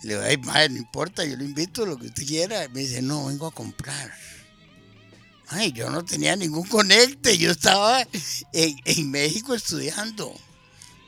Le 0.04 0.16
digo, 0.16 0.22
ay, 0.26 0.38
ma, 0.38 0.68
no 0.68 0.76
importa, 0.76 1.24
yo 1.24 1.38
lo 1.38 1.46
invito, 1.46 1.86
lo 1.86 1.98
que 1.98 2.08
usted 2.08 2.26
quiera. 2.26 2.68
Me 2.70 2.82
dice, 2.82 3.02
no, 3.02 3.28
vengo 3.28 3.48
a 3.48 3.52
comprar. 3.52 4.12
Ay, 5.50 5.72
yo 5.72 5.90
no 5.90 6.04
tenía 6.04 6.36
ningún 6.36 6.68
conecte, 6.68 7.38
yo 7.38 7.52
estaba 7.52 8.06
en, 8.52 8.78
en 8.84 9.12
México 9.12 9.56
estudiando. 9.56 10.34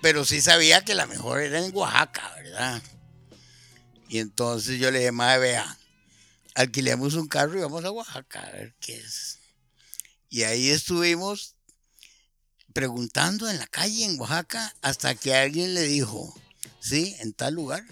Pero 0.02 0.24
sí 0.24 0.42
sabía 0.42 0.84
que 0.86 0.96
la 0.96 1.06
mejor 1.08 1.42
era 1.42 1.64
en 1.64 1.76
Oaxaca, 1.76 2.32
¿verdad? 2.36 2.82
Y 4.08 4.20
entonces 4.20 4.80
yo 4.80 4.92
le 4.92 5.00
dije, 5.00 5.12
madre, 5.12 5.40
vea, 5.40 5.78
alquilemos 6.56 7.16
un 7.16 7.28
carro 7.28 7.58
y 7.58 7.62
vamos 7.62 7.84
a 7.84 7.92
Oaxaca 7.92 8.42
a 8.42 8.52
ver 8.52 8.74
qué 8.80 8.96
es. 8.96 9.40
Y 10.30 10.44
ahí 10.44 10.70
estuvimos 10.70 11.56
preguntando 12.74 13.50
en 13.50 13.58
la 13.60 13.68
calle 13.68 14.06
en 14.06 14.20
Oaxaca 14.20 14.74
hasta 14.82 15.16
que 15.16 15.36
alguien 15.36 15.74
le 15.74 15.84
dijo, 15.84 16.34
sí, 16.80 17.16
en 17.20 17.34
tal 17.34 17.56
lugar. 17.56 17.84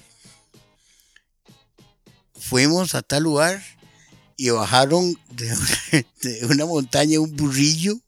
Fuimos 2.35 2.95
a 2.95 3.01
tal 3.01 3.23
lugar 3.23 3.61
y 4.37 4.51
bajaron 4.51 5.19
de 5.31 6.45
una, 6.45 6.65
montaña 6.65 7.19
un 7.19 7.35
burrillo 7.35 7.99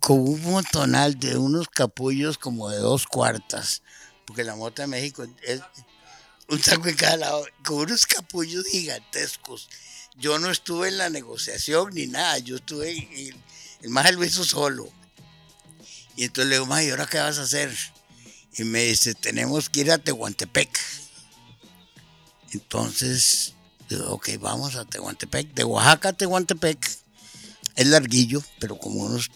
con 0.00 0.20
un 0.20 0.42
montonal 0.42 1.18
de 1.18 1.36
unos 1.36 1.68
capullos 1.68 2.38
como 2.38 2.70
de 2.70 2.78
dos 2.78 3.06
cuartas, 3.06 3.82
porque 4.26 4.42
la 4.44 4.56
mota 4.56 4.82
de 4.82 4.88
México 4.88 5.26
es 5.42 5.60
un 6.48 6.62
saco 6.62 6.88
en 6.88 6.96
cada 6.96 7.16
lado, 7.18 7.44
con 7.64 7.78
unos 7.78 8.06
capullos 8.06 8.64
gigantescos. 8.66 9.68
Yo 10.16 10.38
no 10.38 10.50
estuve 10.50 10.88
en 10.88 10.98
la 10.98 11.10
negociación 11.10 11.92
ni 11.94 12.06
nada, 12.06 12.38
yo 12.38 12.56
estuve, 12.56 12.90
en- 12.96 13.36
el 13.82 13.90
más 13.90 14.12
lo 14.14 14.24
hizo 14.24 14.44
solo. 14.44 14.88
Y 16.16 16.24
entonces 16.24 16.48
le 16.48 16.56
digo, 16.56 16.66
"Ma, 16.66 16.82
¿y 16.82 16.90
ahora 16.90 17.06
qué 17.06 17.18
vas 17.18 17.38
a 17.38 17.42
hacer? 17.42 17.76
Y 18.56 18.64
me 18.64 18.82
dice, 18.84 19.14
tenemos 19.14 19.68
que 19.68 19.80
ir 19.80 19.92
a 19.92 19.98
Tehuantepec. 19.98 20.68
Entonces, 22.52 23.54
digo, 23.88 24.10
ok, 24.10 24.30
vamos 24.40 24.76
a 24.76 24.84
Tehuantepec. 24.84 25.54
De 25.54 25.64
Oaxaca 25.64 26.10
a 26.10 26.12
Tehuantepec 26.12 26.78
es 27.76 27.86
larguillo, 27.86 28.42
pero 28.60 28.78
como 28.78 29.04
unos 29.04 29.30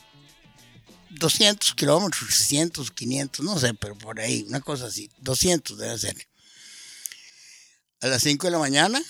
200 1.10 1.74
kilómetros, 1.74 2.34
600, 2.34 2.90
500, 2.90 3.44
no 3.44 3.58
sé, 3.58 3.74
pero 3.74 3.96
por 3.96 4.20
ahí, 4.20 4.44
una 4.48 4.60
cosa 4.60 4.86
así, 4.86 5.10
200 5.20 5.78
debe 5.78 5.98
ser. 5.98 6.16
A 8.00 8.08
las 8.08 8.22
5 8.22 8.46
de 8.46 8.50
la 8.50 8.58
mañana 8.58 9.00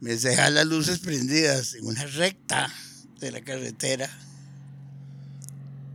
me 0.00 0.16
dejan 0.16 0.54
las 0.54 0.66
luces 0.66 0.98
prendidas 0.98 1.74
en 1.74 1.86
una 1.86 2.04
recta 2.06 2.72
de 3.20 3.30
la 3.30 3.42
carretera 3.42 4.10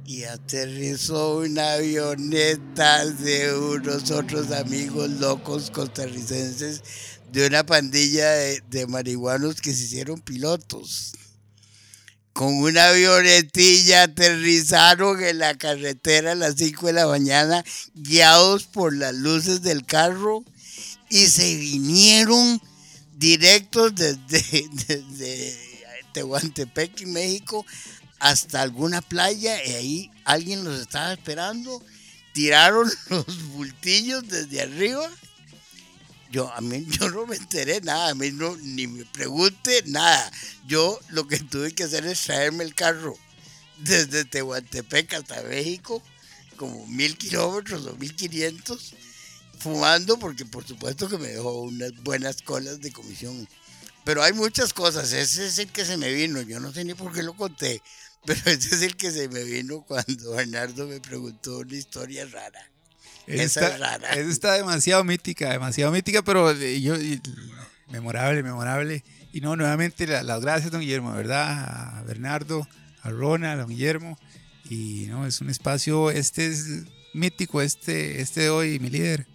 y 0.05 0.23
aterrizó 0.23 1.39
una 1.39 1.73
avioneta 1.73 3.05
de 3.05 3.53
unos 3.53 4.09
otros 4.09 4.51
amigos 4.51 5.09
locos 5.09 5.69
costarricenses 5.69 6.81
de 7.31 7.47
una 7.47 7.65
pandilla 7.65 8.29
de, 8.31 8.61
de 8.69 8.87
marihuanos 8.87 9.61
que 9.61 9.73
se 9.73 9.83
hicieron 9.83 10.19
pilotos. 10.21 11.13
Con 12.33 12.53
una 12.55 12.89
avionetilla 12.89 14.03
aterrizaron 14.03 15.23
en 15.23 15.39
la 15.39 15.57
carretera 15.57 16.33
a 16.33 16.35
las 16.35 16.55
5 16.57 16.87
de 16.87 16.93
la 16.93 17.07
mañana, 17.07 17.63
guiados 17.95 18.65
por 18.65 18.95
las 18.95 19.15
luces 19.15 19.63
del 19.63 19.85
carro, 19.85 20.43
y 21.09 21.27
se 21.27 21.55
vinieron 21.55 22.61
directos 23.15 23.95
desde, 23.95 24.69
desde 24.87 25.57
Tehuantepec, 26.13 27.05
México, 27.07 27.65
hasta 28.19 28.61
alguna 28.61 29.01
playa 29.01 29.63
y 29.63 29.73
ahí 29.73 30.11
alguien 30.25 30.63
los 30.63 30.79
estaba 30.79 31.13
esperando. 31.13 31.81
Tiraron 32.33 32.89
los 33.09 33.43
bultillos 33.49 34.27
desde 34.27 34.61
arriba. 34.61 35.09
Yo, 36.37 36.53
a 36.53 36.61
mí, 36.61 36.85
yo 36.99 37.09
no 37.09 37.25
me 37.25 37.35
enteré 37.35 37.81
nada, 37.81 38.09
a 38.09 38.13
mí 38.13 38.29
no, 38.29 38.55
ni 38.57 38.85
me 38.85 39.05
pregunte 39.05 39.81
nada. 39.87 40.31
Yo 40.67 40.99
lo 41.09 41.27
que 41.27 41.39
tuve 41.39 41.73
que 41.73 41.85
hacer 41.85 42.05
es 42.05 42.21
traerme 42.21 42.63
el 42.63 42.75
carro 42.75 43.17
desde 43.79 44.23
Tehuantepec 44.23 45.15
hasta 45.15 45.41
México, 45.41 46.03
como 46.55 46.85
mil 46.85 47.17
kilómetros 47.17 47.87
o 47.87 47.95
mil 47.95 48.15
quinientos, 48.15 48.93
fumando, 49.57 50.19
porque 50.19 50.45
por 50.45 50.63
supuesto 50.63 51.09
que 51.09 51.17
me 51.17 51.29
dejó 51.29 51.61
unas 51.61 51.93
buenas 52.03 52.43
colas 52.43 52.81
de 52.81 52.91
comisión. 52.91 53.49
Pero 54.03 54.21
hay 54.21 54.33
muchas 54.33 54.73
cosas, 54.73 55.13
ese 55.13 55.47
es 55.47 55.57
el 55.57 55.71
que 55.71 55.85
se 55.85 55.97
me 55.97 56.13
vino, 56.13 56.39
yo 56.41 56.59
no 56.59 56.71
sé 56.71 56.85
ni 56.85 56.93
por 56.93 57.13
qué 57.13 57.23
lo 57.23 57.35
conté, 57.35 57.81
pero 58.27 58.41
ese 58.45 58.75
es 58.75 58.83
el 58.83 58.95
que 58.95 59.09
se 59.09 59.27
me 59.27 59.43
vino 59.43 59.81
cuando 59.87 60.33
Bernardo 60.33 60.85
me 60.85 61.01
preguntó 61.01 61.57
una 61.57 61.75
historia 61.75 62.27
rara. 62.27 62.76
Esa 63.27 63.43
está, 63.43 63.67
es 63.73 63.79
rara. 63.79 64.13
esa 64.13 64.29
está 64.29 64.53
demasiado 64.53 65.03
mítica, 65.03 65.49
demasiado 65.51 65.91
mítica, 65.91 66.21
pero 66.23 66.51
eh, 66.51 66.81
yo, 66.81 66.95
y- 66.95 67.21
memorable, 67.89 68.41
memorable. 68.43 69.03
Y 69.33 69.41
no, 69.41 69.55
nuevamente 69.55 70.07
la- 70.07 70.23
las 70.23 70.41
gracias, 70.41 70.71
don 70.71 70.81
Guillermo, 70.81 71.13
¿verdad? 71.13 71.97
A 71.99 72.03
Bernardo, 72.03 72.67
a 73.01 73.09
Ronald, 73.09 73.59
a 73.59 73.63
don 73.63 73.69
Guillermo. 73.69 74.17
Y 74.69 75.05
no, 75.07 75.25
es 75.27 75.39
un 75.41 75.49
espacio, 75.49 76.09
este 76.11 76.47
es 76.47 76.83
mítico, 77.13 77.61
este, 77.61 78.21
este 78.21 78.41
de 78.41 78.49
hoy, 78.49 78.79
mi 78.79 78.89
líder. 78.89 79.27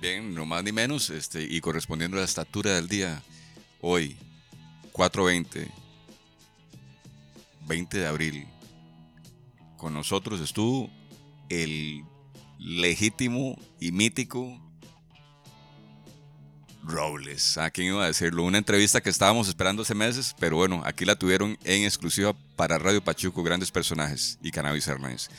Bien, 0.00 0.34
no 0.34 0.44
más 0.44 0.62
ni 0.64 0.72
menos, 0.72 1.10
este, 1.10 1.42
y 1.42 1.60
correspondiendo 1.60 2.16
a 2.16 2.20
la 2.20 2.26
estatura 2.26 2.74
del 2.74 2.88
día, 2.88 3.22
hoy, 3.80 4.16
4.20, 4.92 5.68
20 7.66 7.98
de 7.98 8.06
abril, 8.06 8.46
con 9.76 9.94
nosotros 9.94 10.40
estuvo 10.40 10.90
el 11.48 12.02
legítimo 12.64 13.58
y 13.78 13.92
mítico 13.92 14.58
Robles. 16.82 17.56
¿A 17.58 17.70
quién 17.70 17.88
iba 17.88 18.04
a 18.04 18.06
decirlo? 18.06 18.42
Una 18.42 18.58
entrevista 18.58 19.00
que 19.00 19.10
estábamos 19.10 19.48
esperando 19.48 19.82
hace 19.82 19.94
meses, 19.94 20.34
pero 20.38 20.56
bueno, 20.56 20.82
aquí 20.84 21.04
la 21.04 21.16
tuvieron 21.16 21.58
en 21.64 21.84
exclusiva 21.84 22.34
para 22.56 22.78
Radio 22.78 23.02
Pachuco, 23.02 23.42
grandes 23.42 23.70
personajes 23.70 24.38
y 24.42 24.50
Cannabis 24.50 24.88
Airlines. 24.88 25.30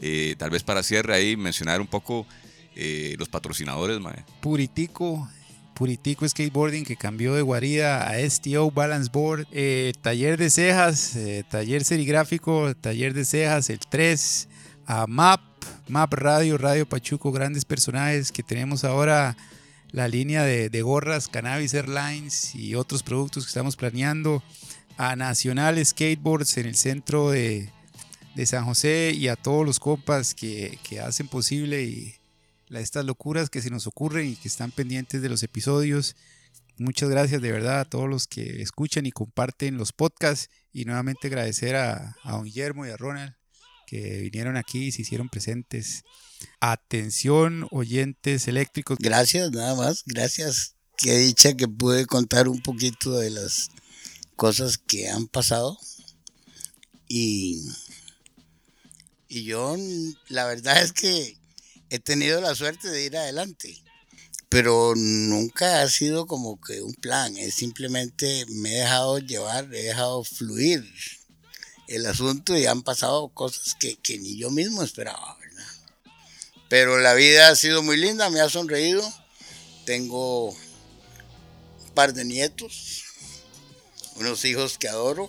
Eh, 0.00 0.34
tal 0.38 0.50
vez 0.50 0.62
para 0.62 0.82
cierre 0.82 1.14
ahí 1.14 1.36
mencionar 1.36 1.80
un 1.80 1.86
poco 1.86 2.26
eh, 2.74 3.14
los 3.18 3.28
patrocinadores, 3.28 4.00
mae. 4.00 4.24
Puritico, 4.40 5.28
Puritico 5.74 6.28
Skateboarding 6.28 6.84
que 6.84 6.96
cambió 6.96 7.34
de 7.34 7.42
guarida 7.42 8.08
a 8.08 8.18
STO 8.28 8.70
Balance 8.70 9.10
Board, 9.12 9.46
eh, 9.52 9.92
taller 10.02 10.38
de 10.38 10.50
cejas, 10.50 11.16
taller 11.50 11.84
serigráfico, 11.84 12.74
taller 12.76 13.14
de 13.14 13.24
cejas, 13.24 13.70
el 13.70 13.78
3, 13.78 14.48
a 14.86 15.06
MAP, 15.06 15.51
MAP 15.88 16.12
Radio, 16.14 16.58
Radio 16.58 16.88
Pachuco, 16.88 17.32
grandes 17.32 17.64
personajes 17.64 18.32
que 18.32 18.42
tenemos 18.42 18.84
ahora 18.84 19.36
la 19.90 20.08
línea 20.08 20.42
de, 20.44 20.70
de 20.70 20.82
gorras, 20.82 21.28
Cannabis 21.28 21.74
Airlines 21.74 22.54
y 22.54 22.74
otros 22.74 23.02
productos 23.02 23.44
que 23.44 23.48
estamos 23.48 23.76
planeando, 23.76 24.42
a 24.96 25.16
Nacional 25.16 25.84
Skateboards 25.84 26.56
en 26.58 26.66
el 26.66 26.76
centro 26.76 27.30
de, 27.30 27.70
de 28.34 28.46
San 28.46 28.64
José 28.64 29.12
y 29.14 29.28
a 29.28 29.36
todos 29.36 29.66
los 29.66 29.80
compas 29.80 30.34
que, 30.34 30.78
que 30.88 31.00
hacen 31.00 31.28
posible 31.28 31.82
y 31.82 32.14
la- 32.68 32.80
estas 32.80 33.04
locuras 33.04 33.50
que 33.50 33.60
se 33.60 33.70
nos 33.70 33.86
ocurren 33.86 34.28
y 34.28 34.36
que 34.36 34.48
están 34.48 34.70
pendientes 34.70 35.20
de 35.20 35.28
los 35.28 35.42
episodios. 35.42 36.16
Muchas 36.78 37.10
gracias 37.10 37.42
de 37.42 37.52
verdad 37.52 37.80
a 37.80 37.84
todos 37.84 38.08
los 38.08 38.26
que 38.26 38.62
escuchan 38.62 39.04
y 39.04 39.12
comparten 39.12 39.76
los 39.76 39.92
podcasts 39.92 40.48
y 40.72 40.84
nuevamente 40.86 41.26
agradecer 41.28 41.76
a, 41.76 42.16
a 42.22 42.32
don 42.32 42.44
Guillermo 42.44 42.86
y 42.86 42.90
a 42.90 42.96
Ronald 42.96 43.34
que 43.92 44.20
vinieron 44.20 44.56
aquí 44.56 44.86
y 44.86 44.92
se 44.92 45.02
hicieron 45.02 45.28
presentes. 45.28 46.04
Atención 46.60 47.68
oyentes 47.70 48.48
eléctricos. 48.48 48.96
Gracias, 48.98 49.50
nada 49.50 49.74
más. 49.74 50.02
Gracias. 50.06 50.76
Qué 50.96 51.18
dicha 51.18 51.52
que 51.52 51.68
pude 51.68 52.06
contar 52.06 52.48
un 52.48 52.62
poquito 52.62 53.18
de 53.18 53.28
las 53.28 53.68
cosas 54.34 54.78
que 54.78 55.10
han 55.10 55.26
pasado. 55.28 55.76
Y, 57.06 57.60
y 59.28 59.44
yo, 59.44 59.76
la 60.28 60.46
verdad 60.46 60.82
es 60.82 60.92
que 60.92 61.36
he 61.90 61.98
tenido 61.98 62.40
la 62.40 62.54
suerte 62.54 62.88
de 62.88 63.04
ir 63.04 63.14
adelante. 63.14 63.76
Pero 64.48 64.94
nunca 64.96 65.82
ha 65.82 65.88
sido 65.90 66.26
como 66.26 66.58
que 66.58 66.80
un 66.80 66.94
plan. 66.94 67.36
Es 67.36 67.56
simplemente 67.56 68.46
me 68.48 68.70
he 68.70 68.80
dejado 68.80 69.18
llevar, 69.18 69.66
he 69.74 69.82
dejado 69.82 70.24
fluir 70.24 70.82
el 71.88 72.06
asunto 72.06 72.56
y 72.56 72.66
han 72.66 72.82
pasado 72.82 73.28
cosas 73.28 73.74
que, 73.74 73.96
que 73.96 74.18
ni 74.18 74.36
yo 74.36 74.50
mismo 74.50 74.82
esperaba, 74.82 75.36
¿verdad? 75.38 75.66
Pero 76.68 76.98
la 76.98 77.14
vida 77.14 77.48
ha 77.48 77.54
sido 77.54 77.82
muy 77.82 77.96
linda, 77.96 78.30
me 78.30 78.40
ha 78.40 78.48
sonreído. 78.48 79.02
Tengo 79.84 80.48
un 80.48 81.90
par 81.94 82.14
de 82.14 82.24
nietos, 82.24 83.04
unos 84.16 84.44
hijos 84.44 84.78
que 84.78 84.88
adoro, 84.88 85.28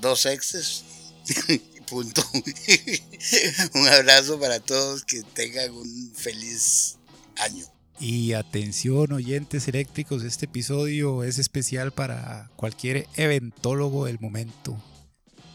dos 0.00 0.26
exes. 0.26 0.84
Punto. 1.88 2.24
un 3.74 3.88
abrazo 3.88 4.38
para 4.38 4.60
todos, 4.60 5.04
que 5.04 5.22
tengan 5.34 5.72
un 5.72 6.12
feliz 6.14 6.96
año. 7.36 7.66
Y 7.98 8.32
atención 8.32 9.12
oyentes 9.12 9.68
eléctricos, 9.68 10.22
este 10.22 10.46
episodio 10.46 11.22
es 11.22 11.38
especial 11.38 11.92
para 11.92 12.48
cualquier 12.56 13.06
eventólogo 13.16 14.06
del 14.06 14.18
momento. 14.20 14.82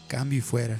Cambio 0.08 0.38
y 0.38 0.42
fuera. 0.42 0.78